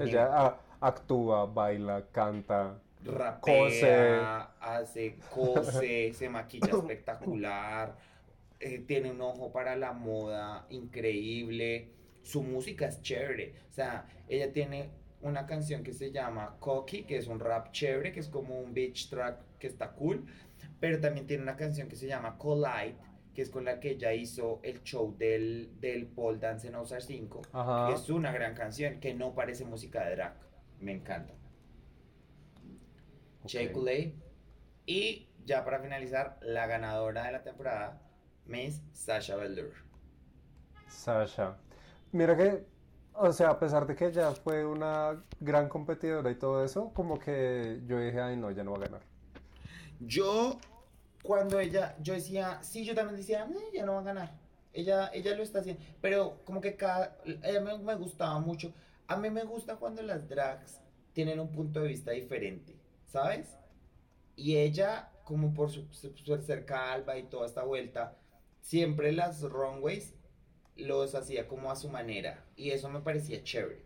Ella 0.00 0.58
actúa, 0.80 1.46
baila, 1.46 2.08
canta, 2.10 2.80
rapea, 3.04 3.40
cose. 3.40 4.20
hace, 4.60 5.16
cose, 5.32 6.12
se 6.14 6.28
maquilla 6.28 6.70
espectacular, 6.70 7.96
eh, 8.58 8.80
tiene 8.80 9.12
un 9.12 9.20
ojo 9.20 9.52
para 9.52 9.76
la 9.76 9.92
moda 9.92 10.66
increíble 10.70 11.94
su 12.24 12.42
música 12.42 12.86
es 12.86 13.00
chévere. 13.02 13.54
O 13.70 13.72
sea, 13.72 14.06
ella 14.28 14.52
tiene 14.52 14.90
una 15.20 15.46
canción 15.46 15.84
que 15.84 15.92
se 15.92 16.10
llama 16.10 16.56
Cocky, 16.58 17.04
que 17.04 17.18
es 17.18 17.28
un 17.28 17.38
rap 17.38 17.70
chévere, 17.70 18.12
que 18.12 18.20
es 18.20 18.28
como 18.28 18.58
un 18.58 18.74
beach 18.74 19.08
track 19.08 19.58
que 19.58 19.66
está 19.66 19.92
cool. 19.92 20.24
Pero 20.80 21.00
también 21.00 21.26
tiene 21.26 21.42
una 21.42 21.56
canción 21.56 21.88
que 21.88 21.96
se 21.96 22.06
llama 22.06 22.36
Collide, 22.38 22.96
que 23.34 23.42
es 23.42 23.50
con 23.50 23.64
la 23.64 23.78
que 23.78 23.90
ella 23.90 24.12
hizo 24.12 24.60
el 24.62 24.82
show 24.82 25.14
del, 25.16 25.78
del 25.80 26.06
pole 26.06 26.38
dance 26.38 26.66
en 26.66 26.74
Osar 26.74 27.02
5. 27.02 27.42
es 27.94 28.10
una 28.10 28.32
gran 28.32 28.54
canción 28.54 29.00
que 29.00 29.14
no 29.14 29.34
parece 29.34 29.64
música 29.64 30.04
de 30.04 30.16
drag. 30.16 30.34
Me 30.80 30.92
encanta. 30.92 31.34
Okay. 33.44 34.14
Y 34.86 35.28
ya 35.44 35.64
para 35.64 35.80
finalizar, 35.80 36.38
la 36.42 36.66
ganadora 36.66 37.24
de 37.24 37.32
la 37.32 37.42
temporada, 37.42 38.00
Miss 38.46 38.82
Sasha 38.92 39.36
Velour. 39.36 39.72
Sasha. 40.88 41.58
Mira 42.14 42.36
que, 42.36 42.64
o 43.14 43.32
sea, 43.32 43.50
a 43.50 43.58
pesar 43.58 43.88
de 43.88 43.96
que 43.96 44.06
ella 44.06 44.30
fue 44.30 44.64
una 44.64 45.20
gran 45.40 45.68
competidora 45.68 46.30
y 46.30 46.36
todo 46.36 46.64
eso, 46.64 46.92
como 46.94 47.18
que 47.18 47.80
yo 47.86 47.98
dije, 47.98 48.20
ay 48.20 48.36
no, 48.36 48.50
ella 48.50 48.62
no 48.62 48.70
va 48.70 48.76
a 48.76 48.80
ganar. 48.82 49.00
Yo, 49.98 50.60
cuando 51.24 51.58
ella, 51.58 51.96
yo 52.00 52.14
decía, 52.14 52.62
sí, 52.62 52.84
yo 52.84 52.94
también 52.94 53.16
decía, 53.16 53.48
eh, 53.50 53.70
ella 53.72 53.84
no 53.84 53.94
va 53.94 53.98
a 53.98 54.04
ganar. 54.04 54.38
Ella, 54.72 55.10
ella 55.12 55.34
lo 55.34 55.42
está 55.42 55.58
haciendo. 55.58 55.82
Pero 56.00 56.38
como 56.44 56.60
que 56.60 56.76
cada, 56.76 57.18
ella 57.24 57.60
me, 57.60 57.76
me 57.78 57.96
gustaba 57.96 58.38
mucho. 58.38 58.72
A 59.08 59.16
mí 59.16 59.28
me 59.28 59.42
gusta 59.42 59.74
cuando 59.74 60.00
las 60.00 60.28
drags 60.28 60.80
tienen 61.14 61.40
un 61.40 61.50
punto 61.50 61.80
de 61.80 61.88
vista 61.88 62.12
diferente, 62.12 62.76
¿sabes? 63.06 63.58
Y 64.36 64.56
ella, 64.58 65.10
como 65.24 65.52
por 65.52 65.68
su, 65.68 65.92
su, 65.92 66.14
ser 66.42 66.64
calva 66.64 67.18
y 67.18 67.24
toda 67.24 67.46
esta 67.46 67.64
vuelta, 67.64 68.16
siempre 68.60 69.10
las 69.10 69.42
runways 69.42 70.14
los 70.76 71.14
hacía 71.14 71.46
como 71.48 71.70
a 71.70 71.76
su 71.76 71.88
manera 71.88 72.44
y 72.56 72.70
eso 72.70 72.88
me 72.88 73.00
parecía 73.00 73.42
chévere. 73.42 73.82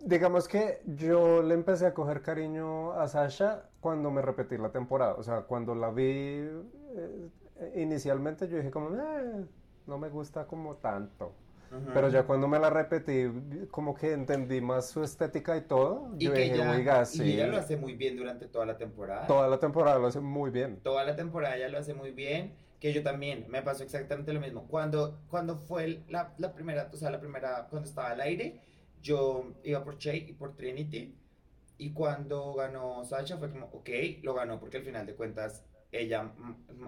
Digamos 0.00 0.46
que 0.46 0.80
yo 0.86 1.42
le 1.42 1.54
empecé 1.54 1.86
a 1.86 1.94
coger 1.94 2.22
cariño 2.22 2.92
a 2.92 3.08
Sasha 3.08 3.68
cuando 3.80 4.10
me 4.10 4.22
repetí 4.22 4.56
la 4.56 4.70
temporada, 4.70 5.14
o 5.14 5.22
sea, 5.22 5.42
cuando 5.42 5.74
la 5.74 5.90
vi 5.90 6.04
eh, 6.04 7.30
inicialmente 7.76 8.48
yo 8.48 8.58
dije 8.58 8.70
como, 8.70 8.94
eh, 8.96 9.44
no 9.86 9.98
me 9.98 10.08
gusta 10.08 10.46
como 10.46 10.76
tanto. 10.76 11.32
Pero 11.92 12.08
ya 12.08 12.22
cuando 12.22 12.48
me 12.48 12.58
la 12.58 12.70
repetí, 12.70 13.30
como 13.70 13.94
que 13.94 14.14
entendí 14.14 14.60
más 14.60 14.88
su 14.88 15.02
estética 15.02 15.54
y 15.54 15.62
todo. 15.62 16.08
Y 16.18 16.24
yo 16.24 16.32
dije, 16.32 16.54
ella, 16.54 17.04
Y 17.12 17.32
ella 17.32 17.46
lo 17.46 17.58
hace 17.58 17.76
muy 17.76 17.94
bien 17.94 18.16
durante 18.16 18.46
toda 18.46 18.64
la 18.64 18.78
temporada. 18.78 19.26
Toda 19.26 19.48
la 19.48 19.58
temporada 19.58 19.98
lo 19.98 20.06
hace 20.06 20.20
muy 20.20 20.50
bien. 20.50 20.80
Toda 20.82 21.04
la 21.04 21.14
temporada 21.14 21.56
ella 21.56 21.68
lo 21.68 21.76
hace 21.78 21.92
muy 21.92 22.10
bien. 22.10 22.54
Que 22.80 22.92
yo 22.92 23.02
también, 23.02 23.46
me 23.48 23.62
pasó 23.62 23.82
exactamente 23.82 24.32
lo 24.32 24.40
mismo. 24.40 24.68
Cuando, 24.68 25.20
cuando 25.28 25.56
fue 25.56 26.02
la, 26.08 26.34
la 26.38 26.54
primera, 26.54 26.88
o 26.92 26.96
sea, 26.96 27.10
la 27.10 27.20
primera, 27.20 27.66
cuando 27.68 27.88
estaba 27.88 28.10
al 28.10 28.20
aire, 28.20 28.60
yo 29.02 29.54
iba 29.64 29.82
por 29.82 29.98
Che 29.98 30.16
y 30.16 30.32
por 30.32 30.56
Trinity. 30.56 31.14
Y 31.76 31.92
cuando 31.92 32.54
ganó 32.54 33.04
Sasha 33.04 33.36
fue 33.36 33.50
como, 33.50 33.66
ok, 33.66 33.88
lo 34.22 34.34
ganó 34.34 34.58
porque 34.58 34.78
al 34.78 34.84
final 34.84 35.06
de 35.06 35.14
cuentas 35.14 35.64
ella 35.92 36.32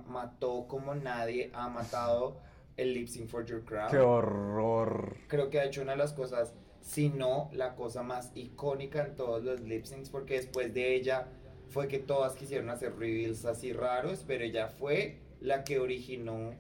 mató 0.06 0.66
como 0.66 0.94
nadie 0.94 1.50
ha 1.54 1.68
matado 1.68 2.40
el 2.76 2.94
Lip 2.94 3.08
Sync 3.08 3.28
for 3.28 3.44
Your 3.44 3.64
Crown. 3.64 3.90
¡Qué 3.90 3.98
horror! 3.98 5.16
Creo 5.28 5.50
que 5.50 5.60
ha 5.60 5.64
hecho 5.64 5.82
una 5.82 5.92
de 5.92 5.98
las 5.98 6.12
cosas, 6.12 6.54
si 6.80 7.08
no 7.08 7.50
la 7.52 7.74
cosa 7.76 8.02
más 8.02 8.32
icónica 8.34 9.04
en 9.04 9.16
todos 9.16 9.44
los 9.44 9.60
lip 9.60 9.84
syncs, 9.84 10.08
porque 10.08 10.34
después 10.34 10.72
de 10.72 10.94
ella 10.94 11.28
fue 11.68 11.88
que 11.88 11.98
todas 11.98 12.34
quisieron 12.34 12.70
hacer 12.70 12.96
reveals 12.96 13.44
así 13.44 13.72
raros, 13.72 14.24
pero 14.26 14.44
ella 14.44 14.68
fue 14.68 15.20
la 15.40 15.64
que 15.64 15.78
originó 15.78 16.54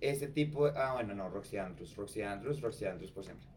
ese 0.00 0.28
tipo 0.28 0.70
de... 0.70 0.78
Ah, 0.78 0.94
bueno, 0.94 1.14
no, 1.14 1.28
Roxy 1.28 1.58
Andrews, 1.58 1.96
Roxy 1.96 2.22
Andrews, 2.22 2.60
Roxy 2.60 2.84
Andrews 2.84 3.10
por 3.10 3.24
siempre. 3.24 3.48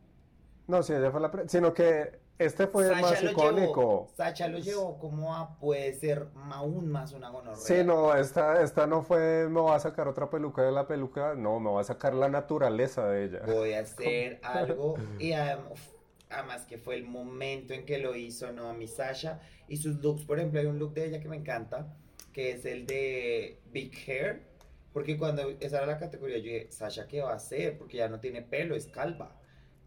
No, 0.68 0.84
sí, 0.84 0.94
ella 0.94 1.12
fue 1.12 1.22
la... 1.22 1.32
Sino 1.48 1.74
que 1.74 2.20
este 2.40 2.68
fue 2.68 2.88
el 2.88 3.02
más 3.02 3.22
icónico. 3.22 4.08
Sacha 4.16 4.48
lo 4.48 4.60
llevó 4.60 4.98
como 4.98 5.36
a 5.36 5.58
puede 5.60 5.92
ser 5.92 6.28
aún 6.52 6.90
más 6.90 7.12
una 7.12 7.30
gonorrea. 7.30 7.58
Sí, 7.58 7.84
no, 7.84 8.16
esta, 8.16 8.64
esta 8.64 8.88
no 8.88 9.02
fue 9.02 9.50
me 9.50 9.60
va 9.60 9.76
a 9.76 9.80
sacar 9.82 10.08
otra 10.08 10.30
peluca 10.30 10.62
de 10.62 10.72
la 10.72 10.88
peluca, 10.88 11.36
no, 11.36 11.60
me 11.60 11.70
va 11.70 11.82
a 11.82 11.84
sacar 11.84 12.14
la 12.14 12.30
naturaleza 12.30 13.06
de 13.10 13.26
ella. 13.26 13.42
Voy 13.46 13.74
a 13.74 13.80
hacer 13.82 14.40
algo 14.42 14.96
y 15.20 15.34
además, 15.34 16.66
que 16.66 16.78
fue 16.78 16.96
el 16.96 17.04
momento 17.04 17.74
en 17.74 17.86
que 17.86 17.98
lo 17.98 18.16
hizo, 18.16 18.54
¿no? 18.54 18.70
A 18.70 18.74
mi 18.74 18.88
Sasha 18.88 19.42
y 19.68 19.76
sus 19.76 19.98
looks, 20.02 20.24
por 20.24 20.40
ejemplo, 20.40 20.62
hay 20.62 20.68
un 20.68 20.80
look 20.80 20.94
de 20.94 21.08
ella 21.08 21.20
que 21.20 21.28
me 21.28 21.36
encanta, 21.36 21.94
que 22.40 22.52
es 22.52 22.64
el 22.64 22.88
de 22.88 23.60
Big 23.70 23.94
Hair, 24.08 24.42
porque 24.94 25.18
cuando 25.18 25.42
esa 25.60 25.80
era 25.80 25.86
la 25.86 25.98
categoría 25.98 26.38
yo 26.38 26.44
dije, 26.44 26.72
Sasha, 26.72 27.06
¿qué 27.06 27.20
va 27.20 27.34
a 27.34 27.36
hacer? 27.36 27.78
Porque 27.78 27.98
ya 27.98 28.08
no 28.08 28.22
tiene 28.22 28.42
pelo, 28.42 28.78
es 28.78 28.88
calva. 28.88 29.36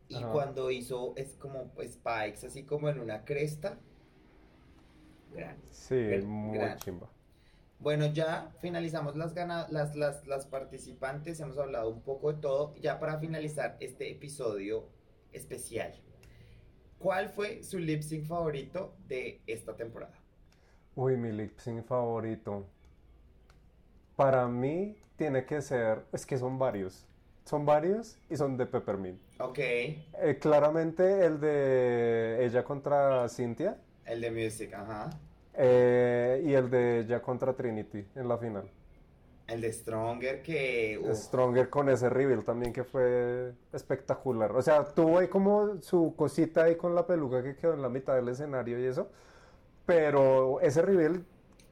Y 0.06 0.22
cuando 0.24 0.70
hizo, 0.70 1.14
es 1.16 1.34
como 1.36 1.72
spikes, 1.82 2.46
así 2.46 2.64
como 2.64 2.90
en 2.90 3.00
una 3.00 3.24
cresta. 3.24 3.78
Gran. 5.32 5.56
Sí, 5.70 5.94
muy 6.26 6.58
chimba. 6.76 7.10
Bueno, 7.78 8.04
ya 8.12 8.52
finalizamos 8.60 9.16
las, 9.16 9.34
las, 9.34 9.96
las, 9.96 10.26
las 10.26 10.44
participantes, 10.44 11.40
hemos 11.40 11.56
hablado 11.56 11.88
un 11.88 12.02
poco 12.02 12.34
de 12.34 12.40
todo. 12.42 12.74
Ya 12.82 13.00
para 13.00 13.18
finalizar 13.18 13.78
este 13.80 14.10
episodio 14.10 14.90
especial, 15.32 15.94
¿cuál 16.98 17.30
fue 17.30 17.62
su 17.62 17.78
lip 17.78 18.02
sync 18.02 18.26
favorito 18.26 18.94
de 19.08 19.40
esta 19.46 19.74
temporada? 19.74 20.21
Uy, 20.94 21.16
mi 21.16 21.32
lip 21.32 21.58
sync 21.58 21.84
favorito. 21.84 22.66
Para 24.14 24.46
mí 24.46 24.96
tiene 25.16 25.46
que 25.46 25.62
ser, 25.62 26.04
es 26.12 26.26
que 26.26 26.36
son 26.36 26.58
varios. 26.58 27.06
Son 27.44 27.64
varios 27.64 28.18
y 28.28 28.36
son 28.36 28.56
de 28.56 28.66
Peppermint. 28.66 29.18
Ok. 29.40 29.58
Eh, 29.58 30.38
claramente 30.40 31.24
el 31.24 31.40
de 31.40 32.44
ella 32.44 32.62
contra 32.62 33.28
Cynthia. 33.28 33.78
El 34.04 34.20
de 34.20 34.30
Music, 34.30 34.72
ajá. 34.74 35.10
Eh, 35.54 36.42
y 36.44 36.52
el 36.52 36.70
de 36.70 37.00
ella 37.00 37.22
contra 37.22 37.54
Trinity 37.54 38.06
en 38.14 38.28
la 38.28 38.36
final. 38.36 38.70
El 39.48 39.60
de 39.60 39.72
Stronger 39.72 40.42
que... 40.42 41.00
Stronger 41.14 41.68
con 41.68 41.88
ese 41.88 42.08
reveal 42.08 42.44
también 42.44 42.72
que 42.72 42.84
fue 42.84 43.52
espectacular. 43.72 44.52
O 44.52 44.62
sea, 44.62 44.84
tuvo 44.84 45.18
ahí 45.18 45.28
como 45.28 45.82
su 45.82 46.14
cosita 46.16 46.64
ahí 46.64 46.76
con 46.76 46.94
la 46.94 47.06
peluca 47.06 47.42
que 47.42 47.56
quedó 47.56 47.74
en 47.74 47.82
la 47.82 47.88
mitad 47.88 48.14
del 48.14 48.28
escenario 48.28 48.78
y 48.78 48.84
eso. 48.84 49.10
Pero 49.86 50.60
ese 50.60 50.82
reveal... 50.82 51.24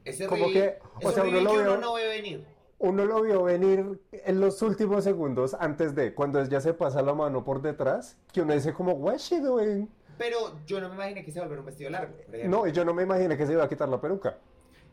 Ese 0.03 0.27
como 0.27 0.47
que... 0.47 0.79
O 1.03 1.11
sea, 1.11 1.23
uno 1.23 1.41
lo 1.41 1.53
vio... 1.53 1.77
no 1.77 1.93
ve 1.93 2.07
venir 2.07 2.45
uno 2.81 3.05
lo 3.05 3.21
vio 3.21 3.43
venir 3.43 4.01
en 4.11 4.39
los 4.39 4.61
últimos 4.63 5.03
segundos 5.03 5.55
antes 5.59 5.93
de 5.93 6.15
cuando 6.15 6.43
ya 6.45 6.59
se 6.61 6.73
pasa 6.73 7.01
la 7.03 7.13
mano 7.13 7.43
por 7.43 7.61
detrás, 7.61 8.17
que 8.33 8.41
uno 8.41 8.53
dice 8.53 8.73
como, 8.73 8.93
what's 8.93 9.29
she 9.29 9.39
doing? 9.39 9.87
Pero 10.17 10.59
yo 10.65 10.81
no 10.81 10.89
me 10.89 10.95
imaginé 10.95 11.23
que 11.23 11.31
se 11.31 11.37
iba 11.37 11.45
a 11.45 11.47
volver 11.47 11.59
un 11.59 11.65
vestido 11.67 11.91
largo. 11.91 12.15
No, 12.45 12.67
y 12.67 12.71
yo 12.71 12.83
no 12.83 12.93
me 12.93 13.03
imaginé 13.03 13.37
que 13.37 13.45
se 13.45 13.53
iba 13.53 13.63
a 13.63 13.69
quitar 13.69 13.87
la 13.87 14.01
peluca. 14.01 14.37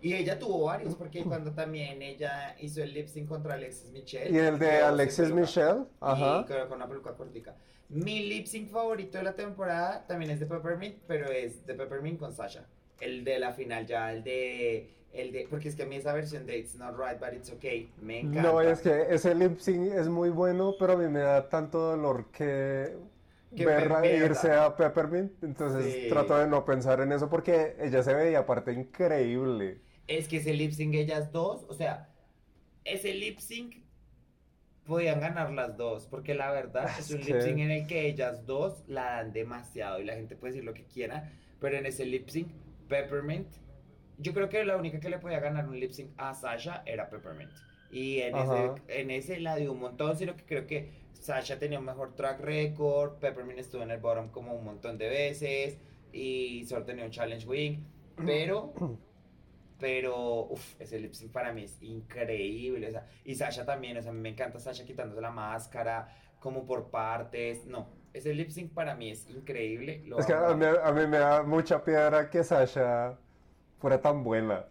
Y 0.01 0.14
ella 0.14 0.39
tuvo 0.39 0.64
varios, 0.66 0.95
porque 0.95 1.25
cuando 1.25 1.53
también 1.53 2.01
ella 2.03 2.55
hizo 2.61 2.83
el 2.83 2.93
lip 2.93 3.09
sync 3.09 3.27
contra 3.27 3.55
Alexis 3.55 3.91
Michelle. 3.91 4.31
Y 4.31 4.39
el 4.39 4.59
de 4.59 4.83
Alexis 4.83 5.33
Michelle, 5.33 5.87
ajá. 6.01 6.45
Y 6.47 6.69
con 6.69 6.77
una 6.77 6.87
peluca 6.87 7.14
cortica. 7.14 7.57
Mi 7.89 8.29
lip 8.29 8.47
sync 8.47 8.71
favorito 8.71 9.16
de 9.19 9.25
la 9.25 9.35
temporada 9.35 10.07
también 10.07 10.31
es 10.31 10.41
de 10.41 10.47
Peppermint, 10.47 10.99
pero 11.07 11.31
es 11.31 11.66
de 11.66 11.75
Peppermint 11.75 12.21
con 12.21 12.35
Sasha. 12.35 12.66
El 13.01 13.24
de 13.24 13.38
la 13.38 13.53
final 13.53 13.86
ya, 13.86 14.12
el 14.12 14.24
de 14.24 14.90
el 15.12 15.32
de, 15.32 15.46
porque 15.49 15.68
es 15.68 15.74
que 15.74 15.84
a 15.84 15.86
mí 15.86 15.96
esa 15.96 16.12
versión 16.12 16.46
de 16.46 16.59
It's 16.59 16.74
Not 16.76 16.94
Right, 16.96 17.18
But 17.18 17.32
It's 17.34 17.51
Okay 17.51 17.90
me 18.01 18.20
encanta. 18.20 18.42
No, 18.42 18.61
es 18.61 18.80
que 18.80 19.07
ese 19.09 19.34
lip 19.34 19.59
sync 19.59 19.92
es 19.92 20.09
muy 20.09 20.30
bueno, 20.30 20.74
pero 20.78 20.92
a 20.92 20.96
mí 20.96 21.09
me 21.09 21.20
da 21.20 21.49
tanto 21.49 21.78
dolor 21.78 22.30
que, 22.30 22.94
ver 23.53 24.22
irse 24.22 24.53
a 24.53 24.76
Peppermint. 24.76 25.42
Entonces 25.42 26.09
trato 26.09 26.36
de 26.36 26.46
no 26.46 26.64
pensar 26.64 27.01
en 27.01 27.12
eso 27.12 27.28
porque 27.28 27.76
ella 27.80 28.03
se 28.03 28.14
veía 28.14 28.40
aparte 28.40 28.72
increíble. 28.72 29.80
Es 30.07 30.28
que 30.28 30.38
ese 30.38 30.53
lip 30.53 30.72
sync, 30.72 30.94
ellas 30.94 31.32
dos, 31.32 31.64
o 31.68 31.74
sea, 31.74 32.09
ese 32.84 33.14
lip 33.14 33.38
sync 33.38 33.76
podían 34.86 35.20
ganar 35.20 35.53
las 35.53 35.76
dos, 35.76 36.07
porque 36.07 36.34
la 36.34 36.51
verdad 36.51 36.88
es, 36.99 37.11
un 37.11 37.20
lip 37.20 37.40
sync 37.40 37.59
en 37.59 37.70
el 37.70 37.86
que 37.86 38.09
ellas 38.09 38.46
dos 38.46 38.84
la 38.86 39.16
dan 39.16 39.32
demasiado 39.32 40.01
y 40.01 40.05
la 40.05 40.14
gente 40.14 40.36
puede 40.36 40.53
decir 40.53 40.64
lo 40.64 40.74
que 40.74 40.84
quiera, 40.84 41.32
pero 41.61 41.76
en 41.76 41.86
ese 41.86 42.07
lip 42.07 42.28
sync, 42.28 42.49
Peppermint. 42.89 43.49
Yo 44.18 44.34
creo 44.34 44.49
que 44.49 44.64
la 44.64 44.76
única 44.76 44.99
que 44.99 45.09
le 45.09 45.18
podía 45.18 45.39
ganar 45.41 45.68
un 45.68 45.78
lip 45.78 45.93
sync 45.93 46.12
a 46.16 46.34
Sasha 46.34 46.82
era 46.86 47.09
Peppermint. 47.09 47.53
Y 47.91 48.20
en 48.20 48.36
ese, 48.36 48.72
en 48.89 49.11
ese 49.11 49.41
la 49.41 49.57
dio 49.57 49.72
un 49.72 49.80
montón, 49.80 50.16
sino 50.16 50.36
que 50.36 50.45
creo 50.45 50.66
que 50.66 50.93
Sasha 51.12 51.59
tenía 51.59 51.78
un 51.78 51.84
mejor 51.84 52.14
track 52.14 52.41
record, 52.41 53.18
Peppermint 53.18 53.59
estuvo 53.59 53.82
en 53.82 53.91
el 53.91 53.99
bottom 53.99 54.30
como 54.30 54.55
un 54.55 54.64
montón 54.64 54.99
de 54.99 55.09
veces 55.09 55.78
y 56.12 56.64
solo 56.66 56.84
tenía 56.84 57.05
un 57.05 57.11
challenge 57.11 57.47
wing, 57.47 57.78
pero 58.16 58.72
pero 59.78 60.47
uff, 60.47 60.80
ese 60.80 60.99
lip 60.99 61.12
sync 61.12 61.30
para 61.30 61.53
mí 61.53 61.62
es 61.64 61.80
increíble, 61.82 62.89
o 62.89 62.91
sea, 62.91 63.07
y 63.24 63.34
Sasha 63.34 63.64
también, 63.64 63.97
o 63.97 64.03
sea, 64.03 64.12
me 64.12 64.28
encanta 64.28 64.59
Sasha 64.59 64.84
quitándose 64.84 65.20
la 65.20 65.30
máscara 65.30 66.09
como 66.41 66.66
por 66.66 66.91
partes, 66.91 67.64
no, 67.66 67.89
ese 68.19 68.35
lip 68.35 68.51
sync 68.51 68.73
para 68.73 68.95
mí 68.95 69.11
es 69.11 69.29
increíble. 69.29 70.03
es 70.19 70.27
que 70.27 70.33
a 70.33 70.55
mí, 70.55 70.64
a 70.64 70.93
mí 70.93 71.07
me 71.07 71.19
da 71.19 71.43
mucha 71.43 71.83
piedra 71.83 72.29
que 72.29 72.45
Sasha 72.45 73.16
fuera 73.79 74.01
tan 74.01 74.23
buena. 74.23 74.66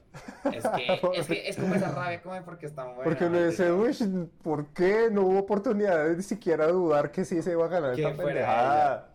Es 0.54 0.68
que, 0.68 1.00
es, 1.16 1.28
que 1.28 1.50
es 1.50 1.56
como 1.56 1.76
esa 1.76 1.91
rabia 1.91 2.22
como 2.22 2.41
porque 2.43 2.66
es 2.68 2.76
tan 2.76 2.88
buena. 2.88 3.04
Porque 3.04 3.26
uno 3.26 3.45
dice, 3.45 3.72
uy, 3.72 3.95
¿por 4.43 4.68
qué 4.68 5.10
no 5.12 5.22
hubo 5.24 5.39
oportunidad 5.39 6.06
de 6.06 6.18
ni 6.18 6.24
siquiera 6.24 6.68
dudar 6.68 7.12
que 7.12 7.26
sí 7.26 7.41
se 7.41 7.52
iba 7.52 7.66
a 7.66 7.70
ganar 7.70 8.00
esta 8.00 8.14
pendejada? 8.16 9.14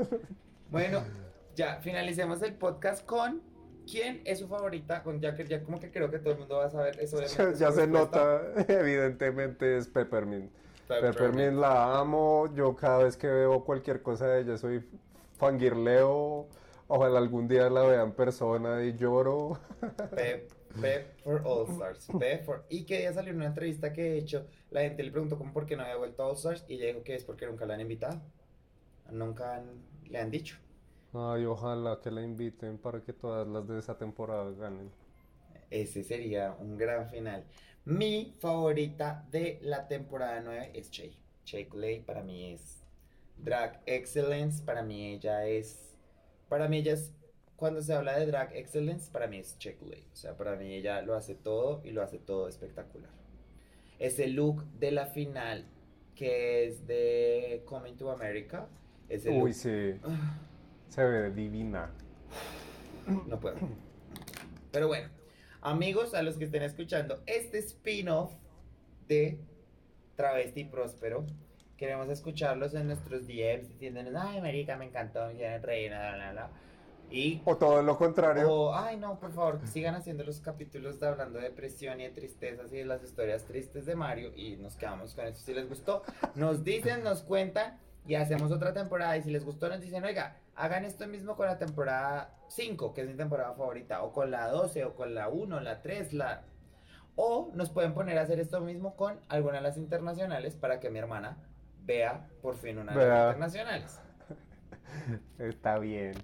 bueno, 0.70 1.02
ya 1.54 1.76
finalicemos 1.76 2.42
el 2.42 2.54
podcast 2.54 3.04
con 3.04 3.42
¿Quién 3.90 4.20
es 4.26 4.38
su 4.40 4.48
favorita? 4.48 5.02
Con 5.02 5.18
ya 5.20 5.34
que 5.34 5.46
ya 5.46 5.62
como 5.62 5.80
que 5.80 5.90
creo 5.90 6.10
que 6.10 6.18
todo 6.18 6.34
el 6.34 6.38
mundo 6.40 6.58
va 6.58 6.66
a 6.66 6.70
saber 6.70 7.00
eso. 7.00 7.22
Ya, 7.22 7.52
ya 7.52 7.72
se 7.72 7.86
nota, 7.86 8.42
evidentemente 8.68 9.78
es 9.78 9.88
Peppermint. 9.88 10.52
Peppermint. 10.88 11.54
La 11.54 12.00
amo. 12.00 12.52
Yo 12.54 12.74
cada 12.74 13.04
vez 13.04 13.16
que 13.16 13.28
veo 13.28 13.64
cualquier 13.64 14.02
cosa 14.02 14.26
de 14.26 14.40
ella 14.40 14.56
soy 14.56 14.84
fangirleo. 15.36 16.48
Ojalá 16.88 17.18
algún 17.18 17.46
día 17.46 17.68
la 17.68 17.82
vean 17.82 18.08
en 18.08 18.12
persona 18.12 18.82
y 18.82 18.96
lloro. 18.96 19.60
Pep, 20.14 20.50
Pep 20.80 21.20
for 21.22 21.42
All 21.44 21.68
Stars. 21.68 22.08
Pep 22.18 22.44
for... 22.44 22.64
Y 22.70 22.84
que 22.84 23.02
ya 23.02 23.12
salió 23.12 23.30
en 23.30 23.36
una 23.36 23.46
entrevista 23.46 23.92
que 23.92 24.14
he 24.14 24.18
hecho, 24.18 24.46
la 24.70 24.80
gente 24.80 25.02
le 25.02 25.10
preguntó 25.10 25.36
cómo 25.36 25.52
por 25.52 25.66
qué 25.66 25.76
no 25.76 25.82
había 25.82 25.96
vuelto 25.96 26.22
a 26.22 26.28
All 26.28 26.36
Stars 26.36 26.64
y 26.66 26.74
ella 26.74 26.86
dijo 26.86 27.02
que 27.02 27.14
es 27.14 27.24
porque 27.24 27.46
nunca 27.46 27.66
la 27.66 27.74
han 27.74 27.82
invitado. 27.82 28.22
Nunca 29.10 29.62
le 30.08 30.18
han 30.18 30.30
dicho. 30.30 30.56
Ay, 31.12 31.44
ojalá 31.44 32.00
que 32.02 32.10
la 32.10 32.22
inviten 32.22 32.78
para 32.78 33.02
que 33.02 33.12
todas 33.12 33.46
las 33.46 33.66
de 33.66 33.78
esa 33.78 33.96
temporada 33.96 34.50
ganen. 34.52 34.90
Ese 35.70 36.02
sería 36.02 36.56
un 36.58 36.78
gran 36.78 37.08
final. 37.08 37.44
Mi 37.88 38.34
favorita 38.38 39.26
de 39.30 39.58
la 39.62 39.88
temporada 39.88 40.40
9 40.40 40.72
es 40.74 40.90
Che. 40.90 41.16
Che 41.44 41.68
Clay 41.68 42.00
para 42.00 42.22
mí 42.22 42.52
es 42.52 42.82
Drag 43.38 43.80
Excellence. 43.86 44.62
Para 44.62 44.82
mí 44.82 45.14
ella 45.14 45.46
es 45.46 45.88
para 46.48 46.66
mí 46.68 46.78
ella 46.78 46.92
es, 46.92 47.12
cuando 47.56 47.82
se 47.82 47.92
habla 47.94 48.18
de 48.18 48.26
drag 48.26 48.54
excellence, 48.56 49.10
para 49.10 49.26
mí 49.26 49.38
es 49.38 49.58
Checkley. 49.58 50.06
O 50.12 50.16
sea, 50.16 50.36
para 50.36 50.56
mí 50.56 50.72
ella 50.72 51.02
lo 51.02 51.14
hace 51.14 51.34
todo 51.34 51.82
y 51.84 51.90
lo 51.90 52.02
hace 52.02 52.18
todo 52.18 52.48
espectacular. 52.48 53.10
Ese 53.98 54.28
look 54.28 54.64
de 54.78 54.92
la 54.92 55.06
final, 55.06 55.64
que 56.14 56.66
es 56.66 56.86
de 56.86 57.62
Coming 57.66 57.96
to 57.96 58.10
America. 58.10 58.68
Ese 59.08 59.30
Uy, 59.30 59.52
sí. 59.52 59.94
se 60.88 61.04
ve 61.04 61.30
divina. 61.32 61.90
No 63.26 63.40
puedo. 63.40 63.56
Pero 64.70 64.88
bueno, 64.88 65.08
amigos, 65.60 66.14
a 66.14 66.22
los 66.22 66.36
que 66.36 66.44
estén 66.44 66.62
escuchando, 66.62 67.22
este 67.26 67.58
spin-off 67.58 68.32
de 69.06 69.38
Travesti 70.16 70.64
Próspero 70.64 71.24
Queremos 71.78 72.08
escucharlos 72.08 72.74
en 72.74 72.88
nuestros 72.88 73.28
DMs 73.28 73.68
diciéndonos, 73.68 74.12
ay, 74.16 74.40
Marica, 74.40 74.76
me 74.76 74.86
encantó, 74.86 75.24
me 75.28 75.34
hicieron 75.34 75.62
reír, 75.62 75.92
la, 75.92 76.16
la, 76.16 76.32
la. 76.32 76.50
Y, 77.08 77.40
o 77.44 77.56
todo 77.56 77.80
lo 77.82 77.96
contrario. 77.96 78.52
O, 78.52 78.74
ay, 78.74 78.96
no, 78.96 79.20
por 79.20 79.32
favor, 79.32 79.60
sigan 79.64 79.94
haciendo 79.94 80.24
los 80.24 80.40
capítulos 80.40 80.98
de 80.98 81.06
hablando 81.06 81.38
de 81.38 81.44
depresión 81.44 82.00
y 82.00 82.02
de 82.02 82.10
tristezas 82.10 82.72
y 82.72 82.78
de 82.78 82.84
las 82.84 83.04
historias 83.04 83.44
tristes 83.44 83.86
de 83.86 83.94
Mario 83.94 84.32
y 84.34 84.56
nos 84.56 84.74
quedamos 84.74 85.14
con 85.14 85.26
eso. 85.26 85.40
Si 85.40 85.54
les 85.54 85.68
gustó, 85.68 86.02
nos 86.34 86.64
dicen, 86.64 87.04
nos 87.04 87.22
cuentan 87.22 87.78
y 88.08 88.14
hacemos 88.14 88.50
otra 88.50 88.72
temporada. 88.72 89.16
Y 89.16 89.22
si 89.22 89.30
les 89.30 89.44
gustó, 89.44 89.68
nos 89.68 89.80
dicen, 89.80 90.02
oiga, 90.02 90.38
hagan 90.56 90.84
esto 90.84 91.06
mismo 91.06 91.36
con 91.36 91.46
la 91.46 91.58
temporada 91.58 92.34
5, 92.48 92.94
que 92.94 93.02
es 93.02 93.08
mi 93.08 93.14
temporada 93.14 93.54
favorita, 93.54 94.02
o 94.02 94.12
con 94.12 94.30
la 94.30 94.48
12, 94.48 94.84
o 94.86 94.94
con 94.96 95.14
la 95.14 95.28
1, 95.28 95.60
la 95.60 95.82
3, 95.82 96.14
la... 96.14 96.42
O 97.14 97.50
nos 97.54 97.70
pueden 97.70 97.94
poner 97.94 98.16
a 98.18 98.22
hacer 98.22 98.40
esto 98.40 98.60
mismo 98.60 98.96
con 98.96 99.20
alguna 99.28 99.56
de 99.56 99.62
las 99.62 99.76
internacionales 99.76 100.56
para 100.56 100.80
que 100.80 100.88
mi 100.88 100.98
hermana 100.98 101.36
vea 101.84 102.28
por 102.40 102.56
fin 102.56 102.78
una 102.78 102.92
de 102.92 103.06
las 103.06 103.26
internacionales. 103.26 104.00
Está 105.38 105.78
bien. 105.78 106.14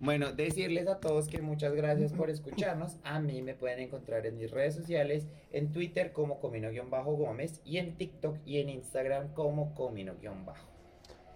Bueno, 0.00 0.32
decirles 0.32 0.88
a 0.88 0.98
todos 0.98 1.28
que 1.28 1.40
muchas 1.40 1.72
gracias 1.72 2.12
por 2.12 2.30
escucharnos. 2.30 2.98
A 3.04 3.20
mí 3.20 3.40
me 3.42 3.54
pueden 3.54 3.78
encontrar 3.78 4.26
en 4.26 4.36
mis 4.36 4.50
redes 4.50 4.74
sociales, 4.74 5.26
en 5.52 5.72
Twitter 5.72 6.12
como 6.12 6.40
Comino-Gómez 6.40 7.62
y 7.64 7.78
en 7.78 7.96
TikTok 7.96 8.38
y 8.44 8.58
en 8.58 8.68
Instagram 8.70 9.32
como 9.32 9.74
Comino-Bajo. 9.74 10.73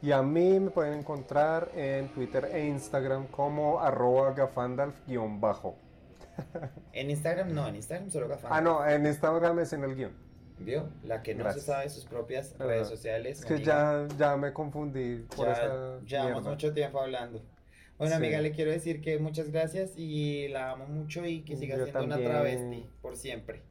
Y 0.01 0.13
a 0.13 0.23
mí 0.23 0.61
me 0.61 0.71
pueden 0.71 1.01
encontrar 1.01 1.71
en 1.75 2.09
Twitter 2.09 2.49
e 2.53 2.67
Instagram 2.67 3.27
como 3.29 3.81
arroba 3.81 4.35
gafandalf-bajo. 4.35 5.75
En 6.93 7.11
Instagram 7.11 7.53
no, 7.53 7.67
en 7.67 7.75
Instagram 7.77 8.11
solo 8.11 8.29
gafandalf. 8.29 8.55
Ah, 8.55 8.61
no, 8.61 8.87
en 8.89 9.07
Instagram 9.07 9.59
es 9.59 9.73
en 9.73 9.83
el 9.83 9.97
guion. 9.97 10.13
¿Vio? 10.61 10.89
La 11.05 11.23
que 11.23 11.35
no 11.35 11.53
se 11.53 11.61
sabe 11.61 11.89
sus 11.89 12.05
propias 12.05 12.57
redes 12.59 12.89
sociales. 12.89 13.41
Es 13.41 13.45
que 13.45 13.63
ya, 13.63 14.07
ya 14.17 14.37
me 14.37 14.53
confundí 14.53 15.27
por 15.37 15.47
ya, 15.47 15.53
esa 15.53 16.01
Llevamos 16.01 16.45
mucho 16.45 16.73
tiempo 16.73 17.01
hablando. 17.01 17.43
Bueno, 17.99 18.15
amiga, 18.15 18.41
le 18.41 18.53
quiero 18.53 18.71
decir 18.71 19.01
que 19.01 19.19
muchas 19.19 19.51
gracias 19.51 19.93
y 19.97 20.47
la 20.49 20.71
amo 20.71 20.87
mucho 20.87 21.25
y 21.27 21.43
que 21.43 21.57
siga 21.57 21.77
siendo 21.77 22.05
una 22.05 22.19
travesti 22.19 22.89
por 23.03 23.17
siempre. 23.17 23.63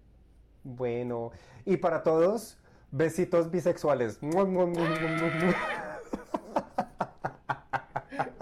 Bueno, 0.63 1.31
y 1.65 1.77
para 1.77 2.03
todos, 2.03 2.57
besitos 2.91 3.49
bisexuales. 3.49 4.19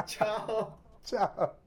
Ciao, 0.03 0.77
ciao. 1.03 1.57